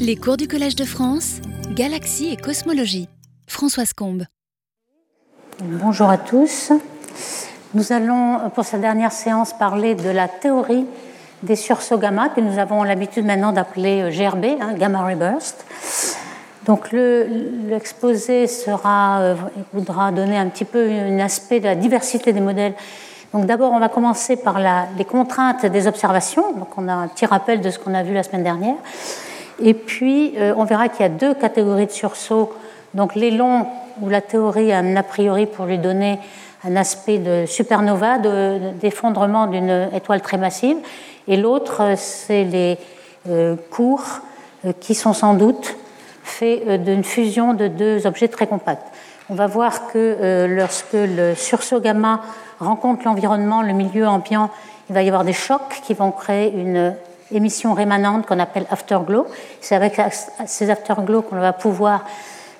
Les 0.00 0.16
cours 0.16 0.38
du 0.38 0.48
Collège 0.48 0.76
de 0.76 0.86
France, 0.86 1.42
Galaxie 1.72 2.32
et 2.32 2.36
Cosmologie. 2.38 3.10
Françoise 3.46 3.92
Combe. 3.92 4.24
Bonjour 5.62 6.08
à 6.08 6.16
tous. 6.16 6.72
Nous 7.74 7.92
allons, 7.92 8.48
pour 8.54 8.64
cette 8.64 8.80
dernière 8.80 9.12
séance, 9.12 9.52
parler 9.52 9.94
de 9.94 10.08
la 10.08 10.26
théorie 10.26 10.86
des 11.42 11.54
sursauts 11.54 11.98
gamma, 11.98 12.30
que 12.30 12.40
nous 12.40 12.58
avons 12.58 12.82
l'habitude 12.82 13.26
maintenant 13.26 13.52
d'appeler 13.52 14.08
GRB, 14.10 14.58
hein, 14.58 14.72
Gamma 14.72 15.02
Ray 15.02 15.16
Burst. 15.16 15.66
Donc 16.64 16.92
l'exposé 16.92 18.46
sera, 18.46 19.20
euh, 19.20 19.34
voudra 19.74 20.12
donner 20.12 20.38
un 20.38 20.48
petit 20.48 20.64
peu 20.64 20.88
un 20.90 21.18
aspect 21.18 21.60
de 21.60 21.66
la 21.66 21.74
diversité 21.74 22.32
des 22.32 22.40
modèles. 22.40 22.72
Donc 23.34 23.44
d'abord, 23.44 23.72
on 23.72 23.78
va 23.78 23.90
commencer 23.90 24.36
par 24.36 24.58
les 24.96 25.04
contraintes 25.04 25.66
des 25.66 25.86
observations. 25.86 26.54
Donc 26.54 26.78
on 26.78 26.88
a 26.88 26.94
un 26.94 27.08
petit 27.08 27.26
rappel 27.26 27.60
de 27.60 27.70
ce 27.70 27.78
qu'on 27.78 27.92
a 27.92 28.02
vu 28.02 28.14
la 28.14 28.22
semaine 28.22 28.44
dernière. 28.44 28.76
Et 29.60 29.74
puis, 29.74 30.34
euh, 30.36 30.54
on 30.56 30.64
verra 30.64 30.88
qu'il 30.88 31.02
y 31.02 31.04
a 31.04 31.08
deux 31.08 31.34
catégories 31.34 31.86
de 31.86 31.90
sursauts. 31.90 32.52
Donc 32.94 33.14
les 33.14 33.30
longs, 33.30 33.66
où 34.00 34.08
la 34.08 34.20
théorie 34.20 34.72
a 34.72 34.78
un 34.78 34.96
a 34.96 35.02
priori 35.02 35.46
pour 35.46 35.66
lui 35.66 35.78
donner 35.78 36.18
un 36.64 36.76
aspect 36.76 37.18
de 37.18 37.46
supernova, 37.46 38.18
d'effondrement 38.18 39.46
d'une 39.46 39.88
étoile 39.94 40.20
très 40.20 40.36
massive. 40.36 40.76
Et 41.28 41.36
l'autre, 41.36 41.94
c'est 41.96 42.44
les 42.44 42.76
euh, 43.28 43.56
courts, 43.70 44.20
qui 44.78 44.94
sont 44.94 45.14
sans 45.14 45.32
doute 45.32 45.74
fait 46.30 46.62
euh, 46.66 46.78
d'une 46.78 47.04
fusion 47.04 47.54
de 47.54 47.68
deux 47.68 48.06
objets 48.06 48.28
très 48.28 48.46
compacts. 48.46 48.86
On 49.28 49.34
va 49.34 49.46
voir 49.46 49.88
que 49.88 49.96
euh, 49.96 50.46
lorsque 50.46 50.92
le 50.94 51.34
sursaut 51.34 51.80
gamma 51.80 52.22
rencontre 52.58 53.02
l'environnement, 53.04 53.62
le 53.62 53.72
milieu 53.72 54.06
ambiant, 54.06 54.50
il 54.88 54.94
va 54.94 55.02
y 55.02 55.08
avoir 55.08 55.24
des 55.24 55.32
chocs 55.32 55.80
qui 55.84 55.94
vont 55.94 56.10
créer 56.10 56.52
une 56.52 56.94
émission 57.32 57.74
rémanente 57.74 58.26
qu'on 58.26 58.38
appelle 58.38 58.66
afterglow. 58.70 59.26
C'est 59.60 59.74
avec 59.74 60.00
ces 60.46 60.70
afterglows 60.70 61.22
qu'on 61.22 61.36
va 61.36 61.52
pouvoir 61.52 62.04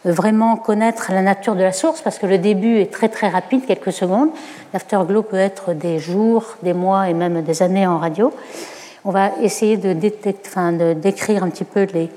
euh, 0.06 0.12
vraiment 0.12 0.56
connaître 0.56 1.12
la 1.12 1.22
nature 1.22 1.54
de 1.54 1.62
la 1.62 1.72
source 1.72 2.00
parce 2.00 2.18
que 2.18 2.26
le 2.26 2.38
début 2.38 2.78
est 2.78 2.92
très 2.92 3.08
très 3.08 3.28
rapide, 3.28 3.66
quelques 3.66 3.92
secondes. 3.92 4.30
L'afterglow 4.72 5.22
peut 5.22 5.36
être 5.36 5.72
des 5.72 5.98
jours, 5.98 6.56
des 6.62 6.72
mois 6.72 7.08
et 7.08 7.14
même 7.14 7.42
des 7.42 7.62
années 7.62 7.86
en 7.86 7.98
radio. 7.98 8.32
On 9.04 9.10
va 9.10 9.30
essayer 9.40 9.76
de, 9.76 9.96
enfin, 10.46 10.72
de 10.72 10.92
décrire 10.92 11.42
un 11.42 11.48
petit 11.48 11.64
peu 11.64 11.86
les, 11.94 12.10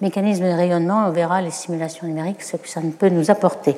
mécanisme 0.00 0.44
de 0.44 0.52
rayonnement, 0.52 1.06
on 1.08 1.10
verra 1.10 1.42
les 1.42 1.50
simulations 1.50 2.06
numériques, 2.06 2.42
ce 2.42 2.56
que 2.56 2.68
ça 2.68 2.80
peut 2.98 3.08
nous 3.08 3.30
apporter. 3.30 3.76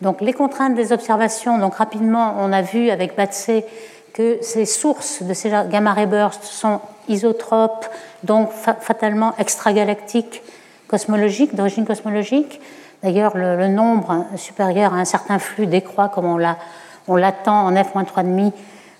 Donc 0.00 0.20
les 0.20 0.32
contraintes 0.32 0.74
des 0.74 0.92
observations, 0.92 1.58
donc 1.58 1.76
rapidement, 1.76 2.36
on 2.40 2.52
a 2.52 2.62
vu 2.62 2.90
avec 2.90 3.16
Batsé 3.16 3.64
que 4.12 4.38
ces 4.42 4.66
sources 4.66 5.22
de 5.22 5.32
ces 5.34 5.50
gamma 5.70 5.92
ray 5.92 6.06
bursts 6.06 6.44
sont 6.44 6.80
isotropes, 7.08 7.86
donc 8.22 8.50
fatalement 8.52 9.34
extragalactiques, 9.38 10.42
cosmologiques, 10.88 11.54
d'origine 11.54 11.86
cosmologique. 11.86 12.60
D'ailleurs, 13.02 13.36
le, 13.36 13.68
nombre 13.68 14.24
supérieur 14.36 14.94
à 14.94 14.96
un 14.96 15.04
certain 15.04 15.38
flux 15.38 15.66
décroît 15.66 16.08
comme 16.08 16.26
on 16.26 17.16
l'attend 17.16 17.66
en 17.66 17.74
f-3,5 17.74 18.52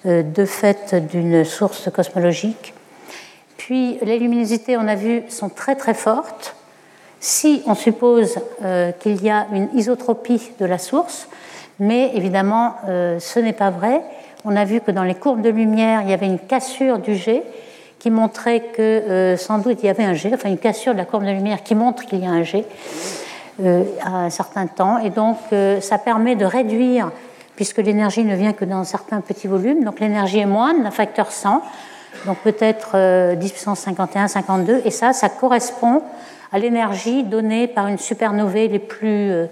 euh, 0.07 0.23
de 0.23 0.45
fait 0.45 0.95
d'une 0.95 1.45
source 1.45 1.91
cosmologique. 1.91 2.75
Puis 3.57 3.99
les 4.03 4.19
luminosités, 4.19 4.77
on 4.77 4.87
a 4.87 4.95
vu, 4.95 5.23
sont 5.31 5.49
très 5.49 5.77
très 5.77 5.95
fortes. 5.95 6.55
Si 7.21 7.63
on 7.67 7.75
suppose 7.75 8.37
euh, 8.63 8.93
qu'il 8.93 9.23
y 9.23 9.31
a 9.31 9.47
une 9.53 9.71
isotropie 9.75 10.51
de 10.61 10.67
la 10.67 10.77
source, 10.77 11.29
mais 11.79 12.15
évidemment 12.15 12.75
euh, 12.87 13.19
ce 13.19 13.39
n'est 13.39 13.55
pas 13.55 13.71
vrai. 13.71 14.03
On 14.45 14.55
a 14.57 14.67
vu 14.67 14.83
que 14.83 14.91
dans 14.91 15.05
les 15.05 15.15
courbes 15.15 15.41
de 15.41 15.49
lumière, 15.49 16.03
il 16.03 16.11
y 16.11 16.13
avait 16.13 16.27
une 16.27 16.39
cassure 16.39 16.99
du 16.99 17.15
G 17.15 17.43
qui 18.05 18.11
montrait 18.11 18.61
que 18.61 18.83
euh, 18.83 19.37
sans 19.39 19.57
doute 19.57 19.79
il 19.83 19.87
y 19.87 19.89
avait 19.89 20.05
un 20.05 20.13
G, 20.13 20.31
enfin 20.35 20.51
une 20.51 20.59
cassure 20.59 20.93
de 20.93 20.99
la 20.99 21.07
courbe 21.07 21.25
de 21.25 21.31
lumière 21.31 21.63
qui 21.63 21.75
montre 21.75 22.05
qu'il 22.05 22.23
y 22.23 22.27
a 22.27 22.31
un 22.31 22.43
G 22.43 22.67
à 24.03 24.11
un 24.11 24.31
certain 24.31 24.67
temps. 24.67 24.99
Et 24.99 25.11
donc 25.11 25.39
ça 25.81 25.97
permet 25.97 26.37
de 26.37 26.45
réduire, 26.45 27.11
puisque 27.57 27.79
l'énergie 27.79 28.25
ne 28.25 28.35
vient 28.35 28.53
que 28.53 28.67
dans 28.67 28.85
certains 28.85 29.21
petits 29.21 29.47
volumes, 29.47 29.85
donc 29.85 30.01
l'énergie 30.01 30.41
est 30.41 30.47
moindre 30.47 30.83
d'un 30.83 30.91
facteur 30.91 31.33
100 31.33 31.63
donc 32.27 32.39
peut-être 32.39 33.35
10 33.35 33.51
puissance 33.51 33.81
51, 33.81 34.29
52, 34.29 34.83
et 34.85 34.91
ça, 34.91 35.13
ça 35.13 35.29
correspond 35.29 36.03
à 36.55 36.59
l'énergie 36.61 37.25
donnée 37.25 37.67
par 37.67 37.89
une 37.89 37.99
supernovae 37.99 38.69
les 38.69 38.79
plus 38.79 39.31
euh, 39.33 39.47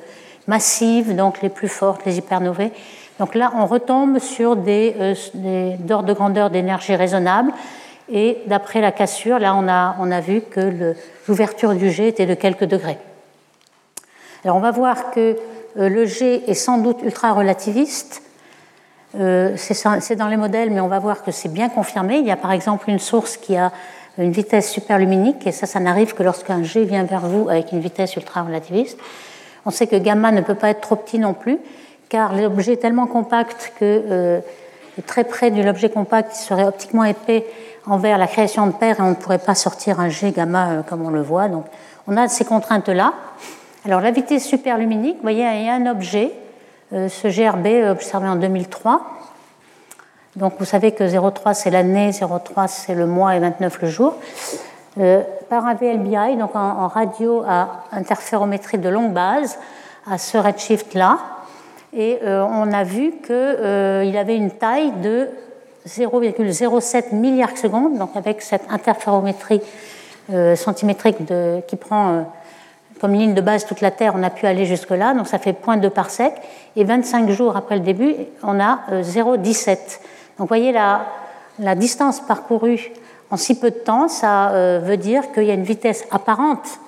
massives, 0.46 1.16
donc 1.16 1.42
les 1.42 1.48
plus 1.48 1.66
fortes, 1.66 2.04
les 2.06 2.18
hypernovae. 2.18 2.70
Donc 3.18 3.34
là, 3.34 3.52
on 3.56 3.66
retombe 3.66 4.20
sur 4.20 4.54
des, 4.54 4.94
euh, 5.00 5.74
d'ordre 5.80 6.06
de 6.06 6.12
grandeur 6.12 6.50
d'énergie 6.50 6.94
raisonnable, 6.94 7.52
et 8.12 8.38
d'après 8.46 8.80
la 8.80 8.92
cassure, 8.92 9.38
là, 9.38 9.54
on 9.56 9.66
a, 9.68 9.96
on 9.98 10.10
a 10.10 10.20
vu 10.20 10.42
que 10.42 10.94
l'ouverture 11.26 11.74
du 11.74 11.90
G 11.90 12.08
était 12.08 12.26
de 12.26 12.34
quelques 12.34 12.64
degrés. 12.64 12.98
Alors 14.44 14.56
on 14.56 14.60
va 14.60 14.70
voir 14.70 15.10
que 15.10 15.36
euh, 15.78 15.88
le 15.88 16.04
G 16.04 16.42
est 16.48 16.54
sans 16.54 16.78
doute 16.78 17.00
ultra-relativiste, 17.02 18.22
euh, 19.18 19.56
c'est 19.56 20.16
dans 20.16 20.28
les 20.28 20.36
modèles, 20.36 20.70
mais 20.70 20.80
on 20.80 20.88
va 20.88 20.98
voir 20.98 21.22
que 21.22 21.30
c'est 21.30 21.50
bien 21.50 21.68
confirmé. 21.68 22.18
Il 22.18 22.26
y 22.26 22.30
a 22.30 22.36
par 22.36 22.52
exemple 22.52 22.88
une 22.88 22.98
source 22.98 23.36
qui 23.36 23.56
a 23.56 23.72
une 24.18 24.32
vitesse 24.32 24.70
superluminique, 24.70 25.46
et 25.46 25.52
ça, 25.52 25.66
ça 25.66 25.80
n'arrive 25.80 26.14
que 26.14 26.22
lorsqu'un 26.22 26.62
G 26.62 26.84
vient 26.84 27.04
vers 27.04 27.26
vous 27.26 27.48
avec 27.48 27.72
une 27.72 27.80
vitesse 27.80 28.16
ultra-relativiste. 28.16 28.98
On 29.64 29.70
sait 29.70 29.86
que 29.86 29.96
gamma 29.96 30.32
ne 30.32 30.40
peut 30.40 30.54
pas 30.54 30.70
être 30.70 30.80
trop 30.80 30.96
petit 30.96 31.18
non 31.18 31.34
plus, 31.34 31.58
car 32.08 32.34
l'objet 32.34 32.74
est 32.74 32.76
tellement 32.78 33.06
compact 33.06 33.72
que 33.78 34.02
euh, 34.10 34.40
très 35.06 35.24
près 35.24 35.50
de 35.50 35.62
l'objet 35.62 35.88
compact, 35.88 36.32
il 36.34 36.42
serait 36.42 36.64
optiquement 36.64 37.04
épais 37.04 37.46
envers 37.86 38.18
la 38.18 38.26
création 38.26 38.66
de 38.66 38.72
paires 38.72 39.00
et 39.00 39.02
on 39.02 39.10
ne 39.10 39.14
pourrait 39.14 39.38
pas 39.38 39.54
sortir 39.54 40.00
un 40.00 40.08
G 40.08 40.30
gamma 40.30 40.70
euh, 40.70 40.82
comme 40.82 41.04
on 41.04 41.10
le 41.10 41.22
voit. 41.22 41.48
Donc 41.48 41.66
on 42.06 42.16
a 42.16 42.28
ces 42.28 42.44
contraintes-là. 42.44 43.12
Alors 43.84 44.00
la 44.00 44.10
vitesse 44.10 44.44
superluminique, 44.44 45.16
vous 45.16 45.22
voyez, 45.22 45.44
il 45.56 45.66
y 45.66 45.68
a 45.68 45.74
un 45.74 45.86
objet 45.86 46.32
euh, 46.92 47.08
ce 47.08 47.28
GRB 47.28 47.90
observé 47.90 48.28
en 48.28 48.36
2003. 48.36 49.00
Donc 50.36 50.54
vous 50.58 50.64
savez 50.64 50.92
que 50.92 51.04
0,3 51.04 51.54
c'est 51.54 51.70
l'année, 51.70 52.10
0,3 52.10 52.68
c'est 52.68 52.94
le 52.94 53.06
mois 53.06 53.34
et 53.34 53.40
29 53.40 53.82
le 53.82 53.88
jour. 53.88 54.14
Euh, 54.98 55.22
par 55.48 55.64
un 55.66 55.74
VLBI, 55.74 56.36
donc 56.36 56.54
en, 56.54 56.86
radio 56.86 57.42
à 57.48 57.84
interférométrie 57.92 58.76
de 58.76 58.90
longue 58.90 59.12
base, 59.12 59.58
à 60.10 60.18
ce 60.18 60.36
redshift-là. 60.36 61.18
Et 61.94 62.18
euh, 62.22 62.44
on 62.44 62.70
a 62.72 62.84
vu 62.84 63.12
qu'il 63.24 64.16
avait 64.16 64.36
une 64.36 64.50
taille 64.50 64.92
de 65.02 65.30
0,07 65.86 67.14
milliards 67.14 67.56
secondes, 67.56 67.98
donc 67.98 68.10
avec 68.14 68.42
cette 68.42 68.64
interférométrie 68.70 69.60
centimétrique 70.54 71.24
de, 71.26 71.60
qui 71.66 71.76
prend 71.76 72.24
comme 73.02 73.14
ligne 73.14 73.34
de 73.34 73.40
base 73.40 73.66
toute 73.66 73.80
la 73.80 73.90
Terre, 73.90 74.12
on 74.16 74.22
a 74.22 74.30
pu 74.30 74.46
aller 74.46 74.64
jusque-là, 74.64 75.12
donc 75.12 75.26
ça 75.26 75.40
fait 75.40 75.56
0,2 75.66 75.90
parsec. 75.90 76.34
Et 76.76 76.84
25 76.84 77.28
jours 77.30 77.56
après 77.56 77.74
le 77.74 77.80
début, 77.80 78.14
on 78.44 78.60
a 78.60 78.78
0,17. 78.92 79.70
Euh, 79.70 79.74
donc 79.74 79.78
vous 80.38 80.46
voyez 80.46 80.70
la, 80.70 81.04
la, 81.58 81.74
distance 81.74 82.20
parcourue 82.20 82.92
en 83.32 83.36
si 83.36 83.58
peu 83.58 83.72
de 83.72 83.76
temps, 83.76 84.06
ça 84.06 84.50
euh, 84.50 84.80
veut 84.80 84.96
dire 84.96 85.32
qu'il 85.32 85.42
y 85.42 85.50
a 85.50 85.54
une 85.54 85.64
vitesse 85.64 86.06
apparente 86.12 86.78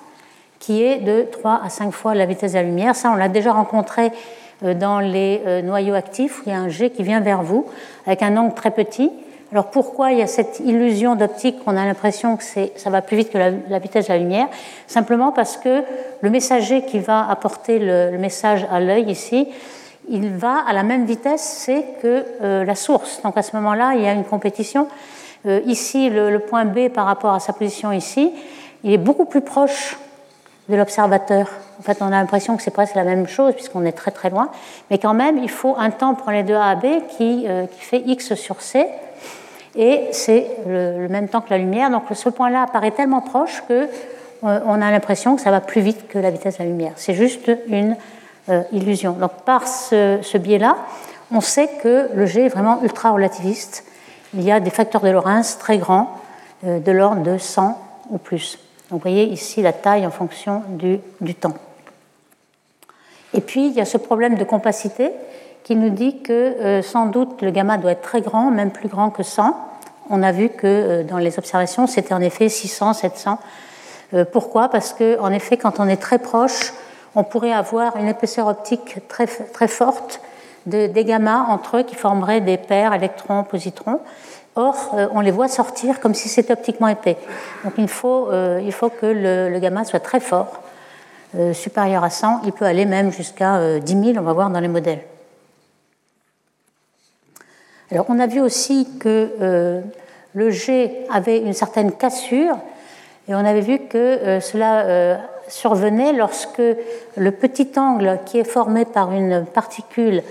qui 0.59 0.83
est 0.83 0.99
de 0.99 1.27
3 1.33 1.59
à 1.65 1.67
5 1.67 1.91
fois 1.91 2.15
la 2.15 2.25
vitesse 2.25 2.53
de 2.53 2.59
la 2.59 2.63
lumière. 2.63 2.95
Ça, 2.95 3.11
on 3.11 3.15
l'a 3.15 3.27
déjà 3.27 3.51
rencontré 3.51 4.05
euh, 4.05 4.09
dans 4.61 4.99
les 4.99 5.61
noyaux 5.63 5.95
actifs, 5.95 6.41
il 6.45 6.51
y 6.51 6.55
a 6.55 6.59
un 6.59 6.69
G 6.69 6.89
qui 6.89 7.03
vient 7.03 7.19
vers 7.19 7.43
vous 7.43 7.65
avec 8.05 8.21
un 8.21 8.37
angle 8.37 8.53
très 8.53 8.71
petit. 8.71 9.11
Alors 9.51 9.69
pourquoi 9.69 10.11
il 10.11 10.19
y 10.19 10.21
a 10.21 10.27
cette 10.27 10.59
illusion 10.59 11.15
d'optique 11.15 11.63
qu'on 11.63 11.77
a 11.77 11.85
l'impression 11.85 12.35
que 12.35 12.43
ça 12.43 12.89
va 12.89 13.01
plus 13.01 13.15
vite 13.15 13.31
que 13.31 13.37
la, 13.37 13.79
vitesse 13.79 14.07
de 14.07 14.13
la 14.13 14.17
lumière? 14.17 14.47
Simplement 14.87 15.31
parce 15.31 15.57
que 15.57 15.83
le 16.21 16.29
messager 16.29 16.81
qui 16.81 16.99
va 16.99 17.29
apporter 17.29 17.79
le, 17.79 18.17
message 18.17 18.65
à 18.71 18.79
l'œil 18.79 19.09
ici, 19.09 19.47
il 20.09 20.29
va 20.35 20.63
à 20.67 20.73
la 20.73 20.83
même 20.83 21.05
vitesse 21.05 21.69
que 22.01 22.25
euh, 22.41 22.65
la 22.65 22.75
source. 22.75 23.21
Donc 23.23 23.37
à 23.37 23.43
ce 23.43 23.55
moment-là, 23.55 23.93
il 23.95 24.01
y 24.01 24.07
a 24.07 24.13
une 24.13 24.25
compétition. 24.25 24.87
Euh, 25.45 25.61
ici, 25.65 26.09
le, 26.09 26.39
point 26.39 26.65
B 26.65 26.89
par 26.89 27.05
rapport 27.05 27.33
à 27.33 27.39
sa 27.39 27.53
position 27.53 27.91
ici, 27.91 28.33
il 28.83 28.91
est 28.91 28.97
beaucoup 28.97 29.25
plus 29.25 29.41
proche 29.41 29.97
de 30.69 30.75
l'observateur. 30.75 31.49
En 31.79 31.83
fait, 31.83 31.97
on 32.01 32.07
a 32.07 32.11
l'impression 32.11 32.57
que 32.57 32.63
c'est 32.63 32.71
presque 32.71 32.95
la 32.95 33.03
même 33.03 33.27
chose 33.27 33.53
puisqu'on 33.53 33.85
est 33.85 33.91
très 33.91 34.11
très 34.11 34.29
loin, 34.29 34.49
mais 34.89 34.97
quand 34.97 35.13
même, 35.13 35.37
il 35.37 35.49
faut 35.49 35.75
un 35.77 35.91
temps 35.91 36.15
pour 36.15 36.31
les 36.31 36.43
deux 36.43 36.55
A 36.55 36.69
à 36.69 36.75
B 36.75 36.85
qui, 37.17 37.45
euh, 37.47 37.65
qui 37.67 37.81
fait 37.81 38.01
x 38.05 38.33
sur 38.35 38.61
c 38.61 38.87
et 39.75 40.07
c'est 40.11 40.47
le, 40.65 41.07
même 41.09 41.27
temps 41.27 41.41
que 41.41 41.49
la 41.49 41.57
lumière. 41.57 41.89
Donc 41.89 42.03
ce 42.11 42.29
point-là 42.29 42.63
apparaît 42.63 42.91
tellement 42.91 43.21
proche 43.21 43.61
que 43.67 43.87
euh, 44.43 44.59
a 44.67 44.91
l'impression 44.91 45.35
que 45.35 45.41
ça 45.41 45.51
va 45.51 45.61
plus 45.61 45.81
vite 45.81 46.07
que 46.07 46.17
la 46.17 46.31
vitesse 46.31 46.57
de 46.57 46.63
la 46.63 46.69
lumière. 46.69 46.93
C'est 46.95 47.13
juste 47.13 47.51
une 47.67 47.97
euh, 48.49 48.63
illusion. 48.71 49.13
Donc 49.13 49.33
par 49.43 49.67
ce, 49.67 50.37
biais-là, 50.37 50.77
on 51.31 51.41
sait 51.41 51.69
que 51.83 52.09
le 52.13 52.25
G 52.25 52.45
est 52.45 52.49
vraiment 52.49 52.81
ultra 52.83 53.11
relativiste. 53.11 53.83
Il 54.33 54.43
y 54.43 54.51
a 54.51 54.59
des 54.59 54.69
facteurs 54.69 55.01
de 55.01 55.09
Lorentz 55.09 55.57
très 55.57 55.77
grands, 55.77 56.09
de 56.63 56.91
l'ordre 56.91 57.21
de 57.21 57.37
100 57.37 57.77
ou 58.09 58.17
plus. 58.17 58.57
Vous 58.89 58.97
voyez 58.97 59.23
ici 59.23 59.61
la 59.61 59.73
taille 59.73 60.05
en 60.05 60.11
fonction 60.11 60.63
du, 60.69 60.99
temps. 61.35 61.55
Et 63.33 63.41
puis 63.41 63.67
il 63.67 63.73
y 63.73 63.81
a 63.81 63.85
ce 63.85 63.97
problème 63.97 64.35
de 64.35 64.43
compacité 64.43 65.11
qui 65.63 65.75
nous 65.75 65.89
dit 65.89 66.21
que 66.21 66.31
euh, 66.33 66.81
sans 66.81 67.07
doute 67.07 67.41
le 67.41 67.51
gamma 67.51 67.77
doit 67.77 67.91
être 67.91 68.01
très 68.01 68.21
grand, 68.21 68.51
même 68.51 68.71
plus 68.71 68.87
grand 68.87 69.09
que 69.09 69.23
100. 69.23 69.55
On 70.09 70.21
a 70.21 70.31
vu 70.31 70.49
que 70.49 70.67
euh, 70.67 71.03
dans 71.03 71.17
les 71.17 71.39
observations, 71.39 71.87
c'était 71.87 72.13
en 72.13 72.21
effet 72.21 72.49
600, 72.49 72.93
700 72.93 73.39
pourquoi? 74.31 74.69
Parce 74.69 74.93
qu'en 74.93 75.31
effet, 75.31 75.57
quand 75.57 75.79
on 75.79 75.87
est 75.87 76.01
très 76.01 76.19
proche, 76.19 76.73
on 77.15 77.23
pourrait 77.23 77.53
avoir 77.53 77.97
une 77.97 78.07
épaisseur 78.07 78.47
optique 78.47 78.97
très, 79.07 79.25
très 79.27 79.67
forte 79.67 80.21
de, 80.65 80.87
des 80.87 81.05
gammas 81.05 81.45
entre 81.49 81.77
eux 81.77 81.83
qui 81.83 81.95
formeraient 81.95 82.41
des 82.41 82.57
paires 82.57 82.93
électrons-positrons. 82.93 83.99
Or, 84.55 84.95
on 85.13 85.19
les 85.19 85.31
voit 85.31 85.49
sortir 85.49 85.99
comme 85.99 86.13
si 86.13 86.29
c'était 86.29 86.53
optiquement 86.53 86.87
épais. 86.87 87.17
Donc 87.63 87.73
il 87.77 87.89
faut, 87.89 88.29
il 88.31 88.71
faut 88.71 88.89
que 88.89 89.05
le, 89.05 89.49
le, 89.49 89.59
gamma 89.59 89.83
soit 89.83 89.99
très 89.99 90.21
fort, 90.21 90.61
supérieur 91.51 92.05
à 92.05 92.09
100. 92.09 92.41
Il 92.45 92.53
peut 92.53 92.63
aller 92.63 92.85
même 92.85 93.11
jusqu'à 93.11 93.79
10 93.79 94.13
000, 94.13 94.17
on 94.17 94.21
va 94.21 94.31
voir 94.31 94.49
dans 94.49 94.61
les 94.61 94.69
modèles. 94.69 95.01
Alors, 97.91 98.07
on 98.09 98.19
a 98.19 98.25
vu 98.25 98.41
aussi 98.41 98.87
que 98.99 99.31
euh, 99.41 99.81
le 100.33 100.49
G 100.49 100.91
avait 101.11 101.39
une 101.39 101.53
certaine 101.53 101.91
cassure, 101.91 102.57
et 103.27 103.35
on 103.35 103.45
avait 103.45 103.61
vu 103.61 103.79
que 103.79 103.97
euh, 103.97 104.39
cela 104.39 104.85
euh, 104.85 105.17
survenait 105.47 106.11
lorsque 106.11 106.61
le 107.15 107.31
petit 107.31 107.69
angle 107.77 108.19
qui 108.25 108.39
est 108.39 108.43
formé 108.43 108.85
par 108.85 109.11
une 109.11 109.45
particule 109.45 110.23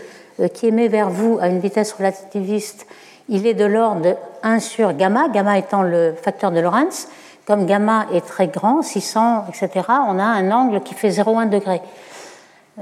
qui 0.52 0.66
émet 0.66 0.88
vers 0.88 1.10
vous 1.10 1.38
à 1.40 1.46
une 1.46 1.60
vitesse 1.60 1.92
relativiste, 1.92 2.88
il 3.28 3.46
est 3.46 3.54
de 3.54 3.64
l'ordre 3.64 4.02
de 4.02 4.14
1 4.42 4.60
sur 4.60 4.92
gamma, 4.92 5.28
gamma 5.28 5.58
étant 5.58 5.82
le 5.82 6.14
facteur 6.20 6.50
de 6.50 6.60
Lorentz. 6.60 7.08
Comme 7.46 7.66
gamma 7.66 8.06
est 8.12 8.24
très 8.24 8.48
grand, 8.48 8.82
600, 8.82 9.46
etc., 9.48 9.86
on 10.08 10.18
a 10.18 10.24
un 10.24 10.50
angle 10.50 10.80
qui 10.80 10.94
fait 10.94 11.10
0,1 11.10 11.48
degré. 11.50 11.82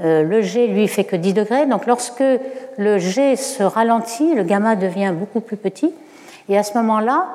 Euh, 0.01 0.23
le 0.23 0.41
G, 0.41 0.67
lui, 0.67 0.87
fait 0.87 1.03
que 1.03 1.15
10 1.15 1.33
degrés. 1.33 1.65
Donc 1.65 1.85
lorsque 1.85 2.23
le 2.77 2.97
G 2.97 3.35
se 3.35 3.63
ralentit, 3.63 4.33
le 4.35 4.43
gamma 4.43 4.75
devient 4.75 5.13
beaucoup 5.13 5.41
plus 5.41 5.57
petit. 5.57 5.93
Et 6.49 6.57
à 6.57 6.63
ce 6.63 6.77
moment-là, 6.77 7.27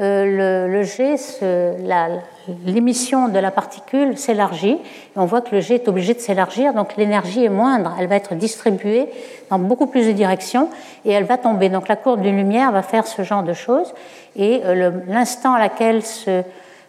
euh, 0.00 0.82
l'émission 2.64 3.28
de 3.28 3.38
la 3.38 3.50
particule 3.50 4.16
s'élargit. 4.16 4.78
on 5.16 5.26
voit 5.26 5.40
que 5.40 5.54
le 5.54 5.60
G 5.60 5.74
est 5.74 5.88
obligé 5.88 6.14
de 6.14 6.20
s'élargir, 6.20 6.74
donc 6.74 6.96
l'énergie 6.96 7.44
est 7.44 7.50
moindre. 7.50 7.94
Elle 7.98 8.06
va 8.06 8.16
être 8.16 8.34
distribuée 8.34 9.08
dans 9.50 9.58
beaucoup 9.58 9.86
plus 9.86 10.06
de 10.06 10.12
directions 10.12 10.68
et 11.04 11.12
elle 11.12 11.24
va 11.24 11.36
tomber. 11.36 11.68
Donc 11.68 11.88
la 11.88 11.96
courbe 11.96 12.22
d'une 12.22 12.36
lumière 12.36 12.72
va 12.72 12.82
faire 12.82 13.06
ce 13.06 13.22
genre 13.22 13.42
de 13.42 13.52
choses. 13.52 13.92
Et 14.36 14.62
euh, 14.64 14.90
l'instant 15.06 15.54
à 15.54 15.58
laquelle 15.58 16.02
ce, 16.02 16.42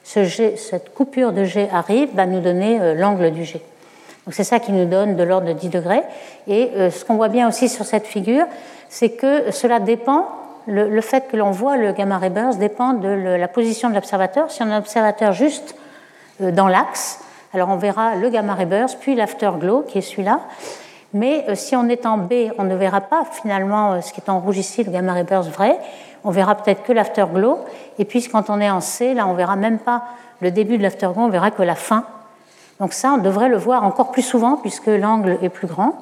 cette 0.03 0.93
coupure 0.93 1.33
de 1.33 1.43
G 1.43 1.67
arrive 1.71 2.09
va 2.15 2.25
nous 2.25 2.39
donner 2.39 2.95
l'angle 2.95 3.31
du. 3.31 3.45
Donc 4.25 4.35
c'est 4.35 4.43
ça 4.43 4.59
qui 4.59 4.71
nous 4.71 4.85
donne 4.85 5.15
de 5.15 5.23
l'ordre 5.23 5.47
de 5.47 5.53
10 5.53 5.69
degrés. 5.69 6.03
Et 6.47 6.69
euh, 6.75 6.91
ce 6.91 7.03
qu'on 7.03 7.15
voit 7.15 7.29
bien 7.29 7.47
aussi 7.47 7.69
sur 7.69 7.85
cette 7.85 8.05
figure, 8.05 8.45
c'est 8.89 9.11
que 9.11 9.51
cela 9.51 9.79
dépend, 9.79 10.27
le, 10.67 11.01
fait 11.01 11.27
que 11.27 11.37
l'on 11.37 11.51
voit 11.51 11.77
le 11.77 11.91
gamma 11.91 12.17
ray 12.17 12.29
burst 12.29 12.59
dépend 12.59 12.93
de 12.93 13.07
la 13.07 13.47
position 13.47 13.89
de 13.89 13.95
l'observateur. 13.95 14.51
Si 14.51 14.61
on 14.63 14.69
a 14.71 14.75
un 14.75 14.79
observateur 14.79 15.33
juste 15.33 15.75
euh, 16.41 16.51
dans 16.51 16.67
l'axe, 16.67 17.19
alors 17.53 17.69
on 17.69 17.77
verra 17.77 18.15
le 18.15 18.29
gamma 18.29 18.53
ray 18.53 18.65
burst, 18.65 18.99
puis 18.99 19.15
l'afterglow 19.15 19.83
qui 19.83 19.97
est 19.97 20.01
celui-là. 20.01 20.41
Mais 21.13 21.45
euh, 21.49 21.55
si 21.55 21.75
on 21.75 21.87
est 21.89 22.05
en 22.05 22.17
B, 22.17 22.33
on 22.57 22.63
ne 22.63 22.75
verra 22.75 23.01
pas 23.01 23.23
finalement 23.31 24.01
ce 24.01 24.13
qui 24.13 24.21
est 24.21 24.29
en 24.29 24.39
rouge 24.39 24.57
ici, 24.57 24.83
le 24.83 24.91
gamma 24.91 25.13
ray 25.13 25.23
burst 25.23 25.49
vrai. 25.49 25.79
On 26.23 26.31
verra 26.31 26.55
peut-être 26.55 26.83
que 26.83 26.93
l'afterglow. 26.93 27.59
Et 27.99 28.05
puis 28.05 28.27
quand 28.27 28.49
on 28.49 28.61
est 28.61 28.69
en 28.69 28.81
C, 28.81 29.13
là 29.13 29.27
on 29.27 29.33
verra 29.33 29.55
même 29.55 29.79
pas 29.79 30.03
le 30.39 30.51
début 30.51 30.77
de 30.77 30.83
l'afterglow, 30.83 31.23
on 31.23 31.29
verra 31.29 31.51
que 31.51 31.63
la 31.63 31.75
fin 31.75 32.05
donc 32.81 32.93
ça, 32.93 33.13
on 33.13 33.19
devrait 33.19 33.47
le 33.47 33.57
voir 33.57 33.83
encore 33.83 34.11
plus 34.11 34.23
souvent 34.23 34.57
puisque 34.57 34.87
l'angle 34.87 35.37
est 35.43 35.49
plus 35.49 35.67
grand. 35.67 35.93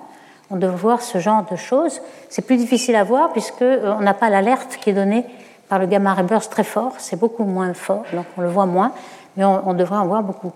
On 0.51 0.55
devrait 0.55 0.77
voir 0.77 1.01
ce 1.01 1.17
genre 1.19 1.45
de 1.49 1.55
choses. 1.55 2.01
C'est 2.29 2.41
plus 2.41 2.57
difficile 2.57 2.95
à 2.95 3.03
voir 3.03 3.31
puisqu'on 3.31 3.65
euh, 3.65 3.99
n'a 3.99 4.13
pas 4.13 4.29
l'alerte 4.29 4.77
qui 4.81 4.89
est 4.89 4.93
donnée 4.93 5.25
par 5.67 5.79
le 5.79 5.85
gamma 5.85 6.13
ray 6.13 6.25
burst 6.25 6.51
très 6.51 6.63
fort. 6.63 6.93
C'est 6.97 7.19
beaucoup 7.19 7.43
moins 7.43 7.73
fort, 7.73 8.03
donc 8.13 8.25
on 8.37 8.41
le 8.41 8.49
voit 8.49 8.65
moins, 8.65 8.91
mais 9.37 9.45
on, 9.45 9.73
devrait 9.73 9.97
en 9.97 10.07
voir 10.07 10.23
beaucoup. 10.23 10.51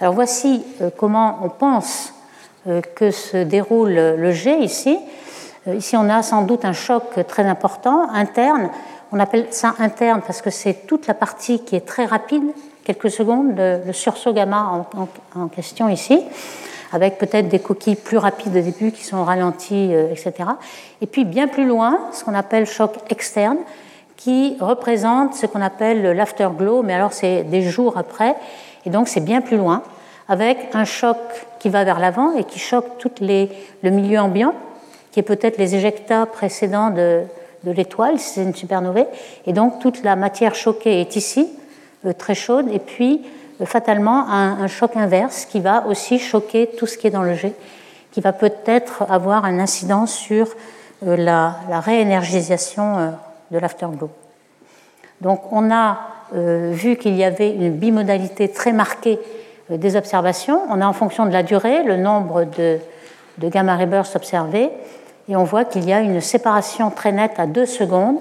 Alors 0.00 0.14
voici 0.14 0.62
euh, 0.82 0.90
comment 0.94 1.38
on 1.42 1.48
pense 1.48 2.12
euh, 2.66 2.82
que 2.82 3.10
se 3.10 3.38
déroule 3.38 3.94
le 3.94 4.32
G 4.32 4.58
ici. 4.58 4.98
Ici, 5.66 5.96
on 5.96 6.08
a 6.08 6.22
sans 6.22 6.42
doute 6.42 6.64
un 6.64 6.72
choc 6.72 7.26
très 7.26 7.44
important 7.44 8.08
interne. 8.10 8.70
On 9.10 9.18
appelle 9.18 9.48
ça 9.50 9.74
interne 9.80 10.20
parce 10.24 10.40
que 10.40 10.50
c'est 10.50 10.86
toute 10.86 11.06
la 11.08 11.14
partie 11.14 11.64
qui 11.64 11.74
est 11.74 11.86
très 11.86 12.04
rapide 12.04 12.44
quelques 12.86 13.10
secondes 13.10 13.54
le, 13.56 13.92
sursaut 13.92 14.32
gamma 14.32 14.86
en, 15.34 15.48
question 15.48 15.88
ici, 15.88 16.20
avec 16.96 17.18
peut-être 17.18 17.48
des 17.48 17.58
coquilles 17.58 17.94
plus 17.94 18.16
rapides 18.16 18.56
au 18.56 18.60
début 18.60 18.90
qui 18.90 19.04
sont 19.04 19.22
ralenties, 19.22 19.90
euh, 19.92 20.10
etc. 20.10 20.32
Et 21.02 21.06
puis 21.06 21.26
bien 21.26 21.46
plus 21.46 21.66
loin, 21.66 21.98
ce 22.12 22.24
qu'on 22.24 22.34
appelle 22.34 22.66
choc 22.66 22.94
externe, 23.10 23.58
qui 24.16 24.56
représente 24.60 25.34
ce 25.34 25.44
qu'on 25.44 25.60
appelle 25.60 26.02
l'afterglow, 26.16 26.82
mais 26.82 26.94
alors 26.94 27.12
c'est 27.12 27.44
des 27.44 27.62
jours 27.62 27.98
après, 27.98 28.34
et 28.86 28.90
donc 28.90 29.08
c'est 29.08 29.20
bien 29.20 29.42
plus 29.42 29.58
loin, 29.58 29.82
avec 30.26 30.70
un 30.72 30.84
choc 30.84 31.18
qui 31.58 31.68
va 31.68 31.84
vers 31.84 31.98
l'avant 31.98 32.34
et 32.34 32.44
qui 32.44 32.58
choque 32.58 32.96
tout 32.98 33.12
le 33.20 33.90
milieu 33.90 34.18
ambiant, 34.18 34.54
qui 35.12 35.20
est 35.20 35.22
peut-être 35.22 35.58
les 35.58 35.74
éjectats 35.74 36.24
précédents 36.24 36.88
de, 36.88 37.20
de 37.64 37.72
l'étoile, 37.72 38.18
si 38.18 38.34
c'est 38.34 38.42
une 38.42 38.54
supernovae, 38.54 39.06
et 39.46 39.52
donc 39.52 39.80
toute 39.80 40.02
la 40.02 40.16
matière 40.16 40.54
choquée 40.54 41.02
est 41.02 41.14
ici, 41.14 41.50
euh, 42.06 42.14
très 42.14 42.34
chaude, 42.34 42.68
et 42.72 42.78
puis 42.78 43.20
fatalement 43.64 44.28
un, 44.28 44.66
choc 44.66 44.96
inverse 44.96 45.46
qui 45.46 45.60
va 45.60 45.86
aussi 45.86 46.18
choquer 46.18 46.70
tout 46.78 46.86
ce 46.86 46.98
qui 46.98 47.06
est 47.06 47.10
dans 47.10 47.22
le 47.22 47.34
jet, 47.34 47.54
qui 48.12 48.20
va 48.20 48.32
peut-être 48.32 49.04
avoir 49.08 49.44
un 49.44 49.58
incident 49.58 50.06
sur 50.06 50.48
euh, 51.06 51.16
la, 51.16 51.56
réénergisation 51.80 53.14
de 53.50 53.58
l'afterglow. 53.58 54.10
Donc 55.20 55.52
on 55.52 55.70
a 55.70 55.98
vu 56.32 56.96
qu'il 56.96 57.14
y 57.14 57.22
avait 57.22 57.50
une 57.50 57.70
bimodalité 57.70 58.48
très 58.48 58.72
marquée 58.72 59.20
des 59.70 59.96
observations. 59.96 60.60
On 60.68 60.80
a 60.80 60.86
en 60.86 60.92
fonction 60.92 61.24
de 61.24 61.32
la 61.32 61.44
durée 61.44 61.84
le 61.84 61.96
nombre 61.96 62.44
de, 62.44 62.78
de 63.38 63.48
gamma 63.48 63.76
ray 63.76 63.86
bursts 63.86 64.16
observés 64.16 64.70
et 65.28 65.36
on 65.36 65.44
voit 65.44 65.64
qu'il 65.64 65.84
y 65.88 65.92
a 65.92 66.00
une 66.00 66.20
séparation 66.20 66.90
très 66.90 67.12
nette 67.12 67.38
à 67.38 67.46
2 67.46 67.64
secondes. 67.66 68.18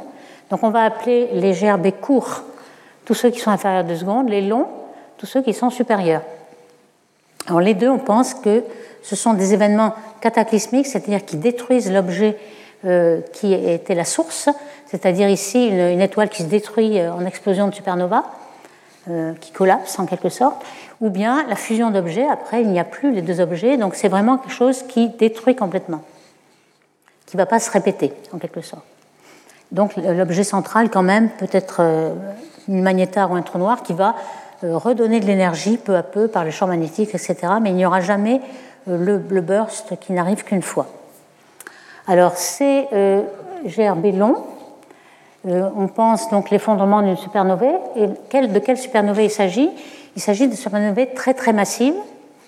Donc 0.50 0.64
on 0.64 0.70
va 0.70 0.84
appeler 0.84 1.30
les 1.34 1.54
GRB 1.54 1.92
courts 2.00 2.44
tous 3.06 3.14
ceux 3.14 3.30
qui 3.30 3.40
sont 3.40 3.52
inférieurs 3.52 3.82
à 3.82 3.84
2 3.84 3.96
secondes, 3.96 4.30
les 4.30 4.42
longs, 4.42 4.68
tous 5.18 5.26
ceux 5.26 5.42
qui 5.42 5.54
sont 5.54 5.70
supérieurs. 5.70 6.22
Alors 7.48 7.62
les 7.62 7.74
deux, 7.74 7.90
on 7.90 8.00
pense 8.00 8.34
que 8.34 8.64
ce 9.04 9.16
sont 9.16 9.34
des 9.34 9.54
événements 9.54 9.94
cataclysmiques, 10.22 10.88
c'est-à-dire 10.88 11.24
qui 11.24 11.38
détruisent 11.38 11.92
l'objet 11.92 12.38
euh, 12.86 13.22
qui 13.34 13.54
était 13.54 13.96
la 13.96 14.06
source, 14.06 14.50
c'est-à-dire 14.88 15.30
ici 15.30 15.68
une, 15.68 16.02
étoile 16.02 16.30
qui 16.30 16.44
se 16.44 16.48
détruit 16.48 17.00
euh, 17.00 17.14
en 17.14 17.26
explosion 17.26 17.68
de 17.68 17.74
supernova, 17.74 18.26
euh, 19.10 19.34
qui 19.42 19.52
collapse 19.52 20.00
en 20.00 20.06
quelque 20.06 20.30
sorte, 20.30 20.64
ou 21.02 21.10
bien 21.10 21.46
la 21.48 21.56
fusion 21.56 21.92
d'objets, 21.92 22.28
après 22.28 22.62
il 22.62 22.70
n'y 22.70 22.80
a 22.80 22.84
plus 22.84 23.12
les 23.12 23.22
deux 23.22 23.40
objets, 23.40 23.78
donc 23.78 23.96
c'est 23.96 24.08
vraiment 24.08 24.38
quelque 24.38 24.54
chose 24.54 24.84
qui 24.84 25.10
détruit 25.10 25.56
complètement, 25.56 26.02
qui 27.28 27.38
ne 27.38 27.42
va 27.42 27.46
pas 27.46 27.60
se 27.60 27.70
répéter 27.70 28.12
en 28.34 28.40
quelque 28.40 28.62
sorte. 28.62 28.84
Donc 29.72 29.96
l'objet 29.96 30.44
central 30.44 30.90
quand 30.90 31.04
même 31.04 31.30
peut 31.30 31.50
être 31.52 31.82
une 32.68 32.82
magnétar 32.84 33.32
ou 33.32 33.36
un 33.36 33.42
trou 33.42 33.58
noir 33.58 33.82
qui 33.82 33.94
va 33.94 34.16
redonner 34.64 35.20
de 35.20 35.26
l'énergie 35.26 35.78
peu 35.78 35.96
à 35.96 36.04
peu 36.04 36.28
par 36.28 36.44
le 36.44 36.52
champ 36.52 36.68
magnétique, 36.68 37.10
etc. 37.14 37.38
Mais 37.62 37.70
il 37.70 37.76
n'y 37.76 37.86
aura 37.86 38.02
jamais 38.02 38.42
euh, 38.88 39.20
le, 39.30 39.42
burst 39.42 40.00
qui 40.00 40.14
n'arrive 40.14 40.44
qu'une 40.44 40.62
fois. 40.62 40.88
Alors, 42.08 42.34
c'est 42.36 42.88
euh, 42.94 43.22
GRB 43.66 44.16
long. 44.16 44.36
on 45.46 45.88
pense 45.88 46.30
donc 46.30 46.50
l'effondrement 46.50 47.02
d'une 47.02 47.18
supernovae. 47.18 47.80
Et 47.96 48.08
de 48.48 48.60
quelle 48.60 48.78
supernovae 48.78 49.26
il 49.26 49.32
s'agit? 49.32 49.70
Il 50.16 50.22
s'agit 50.22 50.48
de 50.48 50.56
supernovae 50.56 51.08
très 51.14 51.34
très 51.34 51.52
massives, 51.52 51.96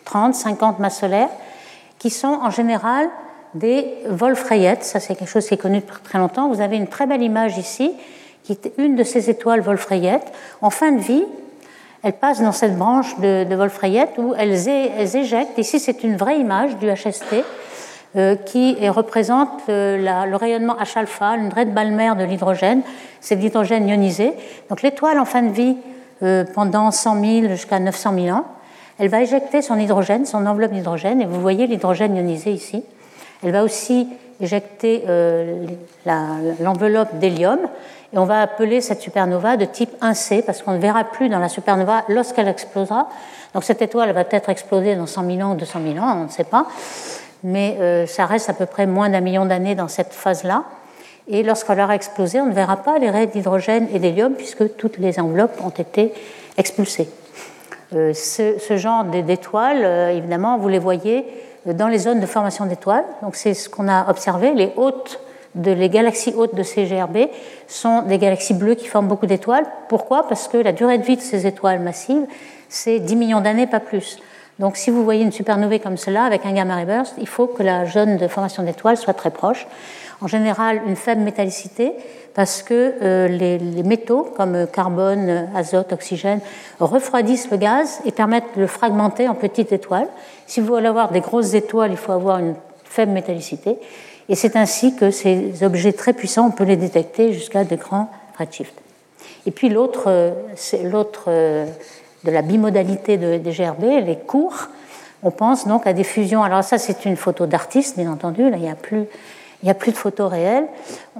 30, 0.06 0.36
50 0.36 0.80
masses 0.80 1.00
solaires, 1.00 1.30
qui 2.00 2.10
sont 2.10 2.40
en 2.42 2.50
général 2.50 3.08
des 3.54 3.94
Wolf-Rayet. 4.08 4.80
Ça, 4.82 5.00
c'est 5.00 5.16
quelque 5.16 5.30
chose 5.30 5.48
qui 5.48 5.56
est 5.56 5.58
connu 5.58 5.80
depuis 5.80 6.02
très 6.04 6.20
longtemps. 6.20 6.50
Vous 6.50 6.62
avez 6.62 6.78
une 6.78 6.88
très 6.88 7.08
belle 7.08 7.22
image 7.22 7.58
ici 7.58 7.94
qui 8.44 8.54
est 8.54 8.72
une 8.78 8.96
de 8.96 9.04
ces 9.04 9.30
étoiles 9.30 9.60
Wolf-Rayet. 9.60 10.22
En 10.62 10.70
fin 10.70 10.94
de 10.94 11.02
vie, 11.02 11.26
elles 12.04 12.14
passent 12.14 12.42
dans 12.42 12.52
cette 12.52 12.78
branche 12.78 13.18
de, 13.20 13.44
de 13.44 13.56
Wolf-Rayet 13.56 14.10
où 14.18 14.34
elles, 14.38 14.68
éjectent. 14.68 15.58
Ici, 15.58 15.80
c'est 15.80 16.04
une 16.04 16.16
vraie 16.16 16.40
image 16.40 16.78
du 16.78 16.88
HST 16.88 17.44
euh, 18.16 18.36
qui 18.36 18.88
représente 18.90 19.64
le 19.68 20.36
rayonnement 20.36 20.76
H-alpha, 20.76 21.36
une 21.38 21.50
de 21.50 21.72
Balmer 21.72 22.14
de 22.18 22.24
l'hydrogène. 22.24 22.82
C'est 23.20 23.36
de 23.36 23.42
l'hydrogène 23.42 23.88
ionisé. 23.88 24.34
Donc 24.70 24.82
l'étoile 24.82 25.20
en 25.20 25.26
fin 25.26 25.42
de 25.42 25.52
vie, 25.52 25.76
euh, 26.24 26.46
pendant 26.56 26.90
100 26.90 27.42
000 27.42 27.48
jusqu'à 27.50 27.80
900 27.80 28.14
000 28.16 28.36
ans, 28.36 28.46
elle 28.98 29.10
va 29.10 29.22
éjecter 29.22 29.62
son 29.62 29.78
hydrogène, 29.78 30.26
son 30.26 30.48
enveloppe 30.48 30.72
d'hydrogène, 30.72 31.22
et 31.22 31.26
vous 31.26 31.40
voyez 31.40 31.68
l'hydrogène 31.68 32.16
ionisé 32.16 32.52
ici. 32.52 32.84
Elle 33.44 33.52
va 33.52 33.64
aussi 33.64 34.08
éjecter 34.42 35.04
euh, 35.08 35.66
l'enveloppe 36.06 37.18
d'hélium. 37.20 37.60
Et 38.14 38.18
on 38.18 38.26
va 38.26 38.42
appeler 38.42 38.80
cette 38.80 39.02
supernova 39.02 39.58
de 39.58 39.66
type 39.66 39.92
1C 40.02 40.44
parce 40.44 40.62
qu'on 40.62 40.74
ne 40.74 40.80
verra 40.80 41.04
plus 41.04 41.30
dans 41.30 41.40
la 41.40 41.50
supernova 41.50 42.04
lorsqu'elle 42.08 42.48
explosera. 42.48 43.10
Donc 43.54 43.64
cette 43.64 43.82
étoile 43.82 44.12
va 44.14 44.24
peut-être 44.24 44.50
exploser 44.50 44.96
dans 44.96 45.08
100 45.08 45.26
000 45.26 45.42
ans 45.42 45.54
ou 45.54 45.58
200 45.58 45.80
000 45.94 46.06
ans, 46.06 46.18
on 46.22 46.24
ne 46.26 46.30
sait 46.30 46.46
pas. 46.46 46.68
Mais 47.44 47.78
euh, 47.80 48.06
ça 48.06 48.26
reste 48.26 48.50
à 48.50 48.54
peu 48.54 48.66
près 48.66 48.86
moins 48.86 49.10
d'un 49.10 49.22
million 49.22 49.46
d'années 49.46 49.76
dans 49.76 49.88
cette 49.88 50.14
phase-là. 50.14 50.64
Et 51.28 51.44
lorsqu'elle 51.44 51.80
aura 51.82 51.96
explosé, 51.96 52.40
on 52.40 52.46
ne 52.46 52.54
verra 52.54 52.78
pas 52.78 52.98
les 53.00 53.10
raies 53.10 53.28
d'hydrogène 53.28 53.88
et 53.94 54.00
d'hélium 54.00 54.34
puisque 54.34 54.78
toutes 54.78 54.98
les 54.98 55.20
enveloppes 55.20 55.60
ont 55.62 55.70
été 55.70 56.14
expulsées. 56.58 57.10
Ce, 57.92 58.78
genre 58.78 59.04
d'étoiles, 59.06 60.12
évidemment, 60.12 60.58
vous 60.58 60.68
les 60.68 60.80
voyez 60.80 61.26
dans 61.74 61.88
les 61.88 62.00
zones 62.00 62.20
de 62.20 62.26
formation 62.26 62.66
d'étoiles. 62.66 63.06
Donc 63.22 63.36
c'est 63.36 63.54
ce 63.54 63.70
qu'on 63.70 63.88
a 63.88 64.10
observé. 64.10 64.54
Les 64.54 64.72
hôtes 64.76 65.20
de 65.56 65.72
les 65.72 65.90
galaxies 65.90 66.34
hautes 66.36 66.56
de 66.56 66.64
CGRB 66.64 67.30
sont 67.68 68.04
des 68.04 68.18
galaxies 68.18 68.54
bleues 68.54 68.76
qui 68.76 68.88
forment 68.88 69.08
beaucoup 69.08 69.26
d'étoiles. 69.26 69.66
Pourquoi? 69.90 70.28
Parce 70.28 70.48
que 70.48 70.58
la 70.58 70.72
durée 70.72 70.98
de 70.98 71.04
vie 71.04 71.18
de 71.18 71.22
ces 71.22 71.48
étoiles 71.48 71.80
massives, 71.80 72.26
c'est 72.70 73.00
10 73.00 73.16
millions 73.16 73.42
d'années, 73.42 73.68
pas 73.68 73.80
plus. 73.80 74.20
Donc 74.60 74.76
si 74.76 74.90
vous 74.90 75.04
voyez 75.04 75.24
une 75.24 75.32
supernovae 75.32 75.80
comme 75.80 75.98
cela 75.98 76.24
avec 76.24 76.46
un 76.46 76.54
gamma 76.54 76.76
ray 76.76 76.86
burst, 76.86 77.14
il 77.20 77.28
faut 77.28 77.48
que 77.48 77.64
la 77.64 77.86
zone 77.86 78.18
de 78.18 78.28
formation 78.28 78.64
d'étoiles 78.64 78.98
soit 78.98 79.14
très 79.14 79.30
proche. 79.30 79.68
En 80.22 80.28
général, 80.28 80.82
une 80.88 80.96
faible 80.96 81.22
métallicité 81.22 81.94
parce 82.34 82.62
que 82.62 82.94
euh, 83.02 83.28
les, 83.28 83.60
métaux 83.84 84.32
comme 84.36 84.68
carbone, 84.68 85.50
azote, 85.56 85.94
oxygène 85.94 86.40
refroidissent 86.80 87.50
le 87.50 87.58
gaz 87.58 88.00
et 88.06 88.12
permettent 88.12 88.56
de 88.56 88.62
le 88.62 88.68
fragmenter 88.68 89.28
en 89.28 89.36
petites 89.36 89.72
étoiles. 89.72 90.08
Si 90.46 90.60
vous 90.60 90.68
voulez 90.68 90.88
avoir 90.88 91.12
des 91.12 91.22
grosses 91.22 91.54
étoiles, 91.54 91.92
il 91.92 91.98
faut 91.98 92.12
avoir 92.12 92.40
une 92.40 92.56
faible 92.84 93.12
métallicité. 93.12 93.78
Et 94.30 94.36
c'est 94.36 94.56
ainsi 94.56 94.96
que 94.96 95.10
ces 95.10 95.64
objets 95.64 95.94
très 95.94 96.14
puissants, 96.14 96.48
on 96.48 96.52
peut 96.52 96.64
les 96.64 96.76
détecter 96.76 97.34
jusqu'à 97.34 97.64
de 97.64 97.76
grands 97.76 98.10
redshifts. 98.38 98.80
Et 99.46 99.52
puis 99.52 99.70
l'autre, 99.70 100.06
euh, 100.08 100.32
l'autre 100.84 101.26
euh, 101.28 101.66
de 102.24 102.32
la 102.32 102.42
bimodalité 102.42 103.18
de, 103.18 103.38
des 103.38 103.52
GRB, 103.52 104.06
les 104.06 104.18
cours, 104.18 104.68
on 105.24 105.32
pense 105.32 105.68
donc 105.68 105.88
à 105.88 105.94
des 105.94 106.04
fusions. 106.04 106.44
Alors 106.44 106.64
ça, 106.64 106.78
c'est 106.78 107.06
une 107.06 107.16
photo 107.16 107.46
d'artiste, 107.46 107.98
bien 107.98 108.12
entendu. 108.12 108.50
Là, 108.50 108.58
il 108.58 108.64
n'y 108.64 108.70
a 108.70 108.76
plus, 108.76 109.06
il 109.64 109.70
a 109.70 109.74
plus 109.74 109.92
de 109.92 109.98
photos 109.98 110.32
réelles. 110.32 110.68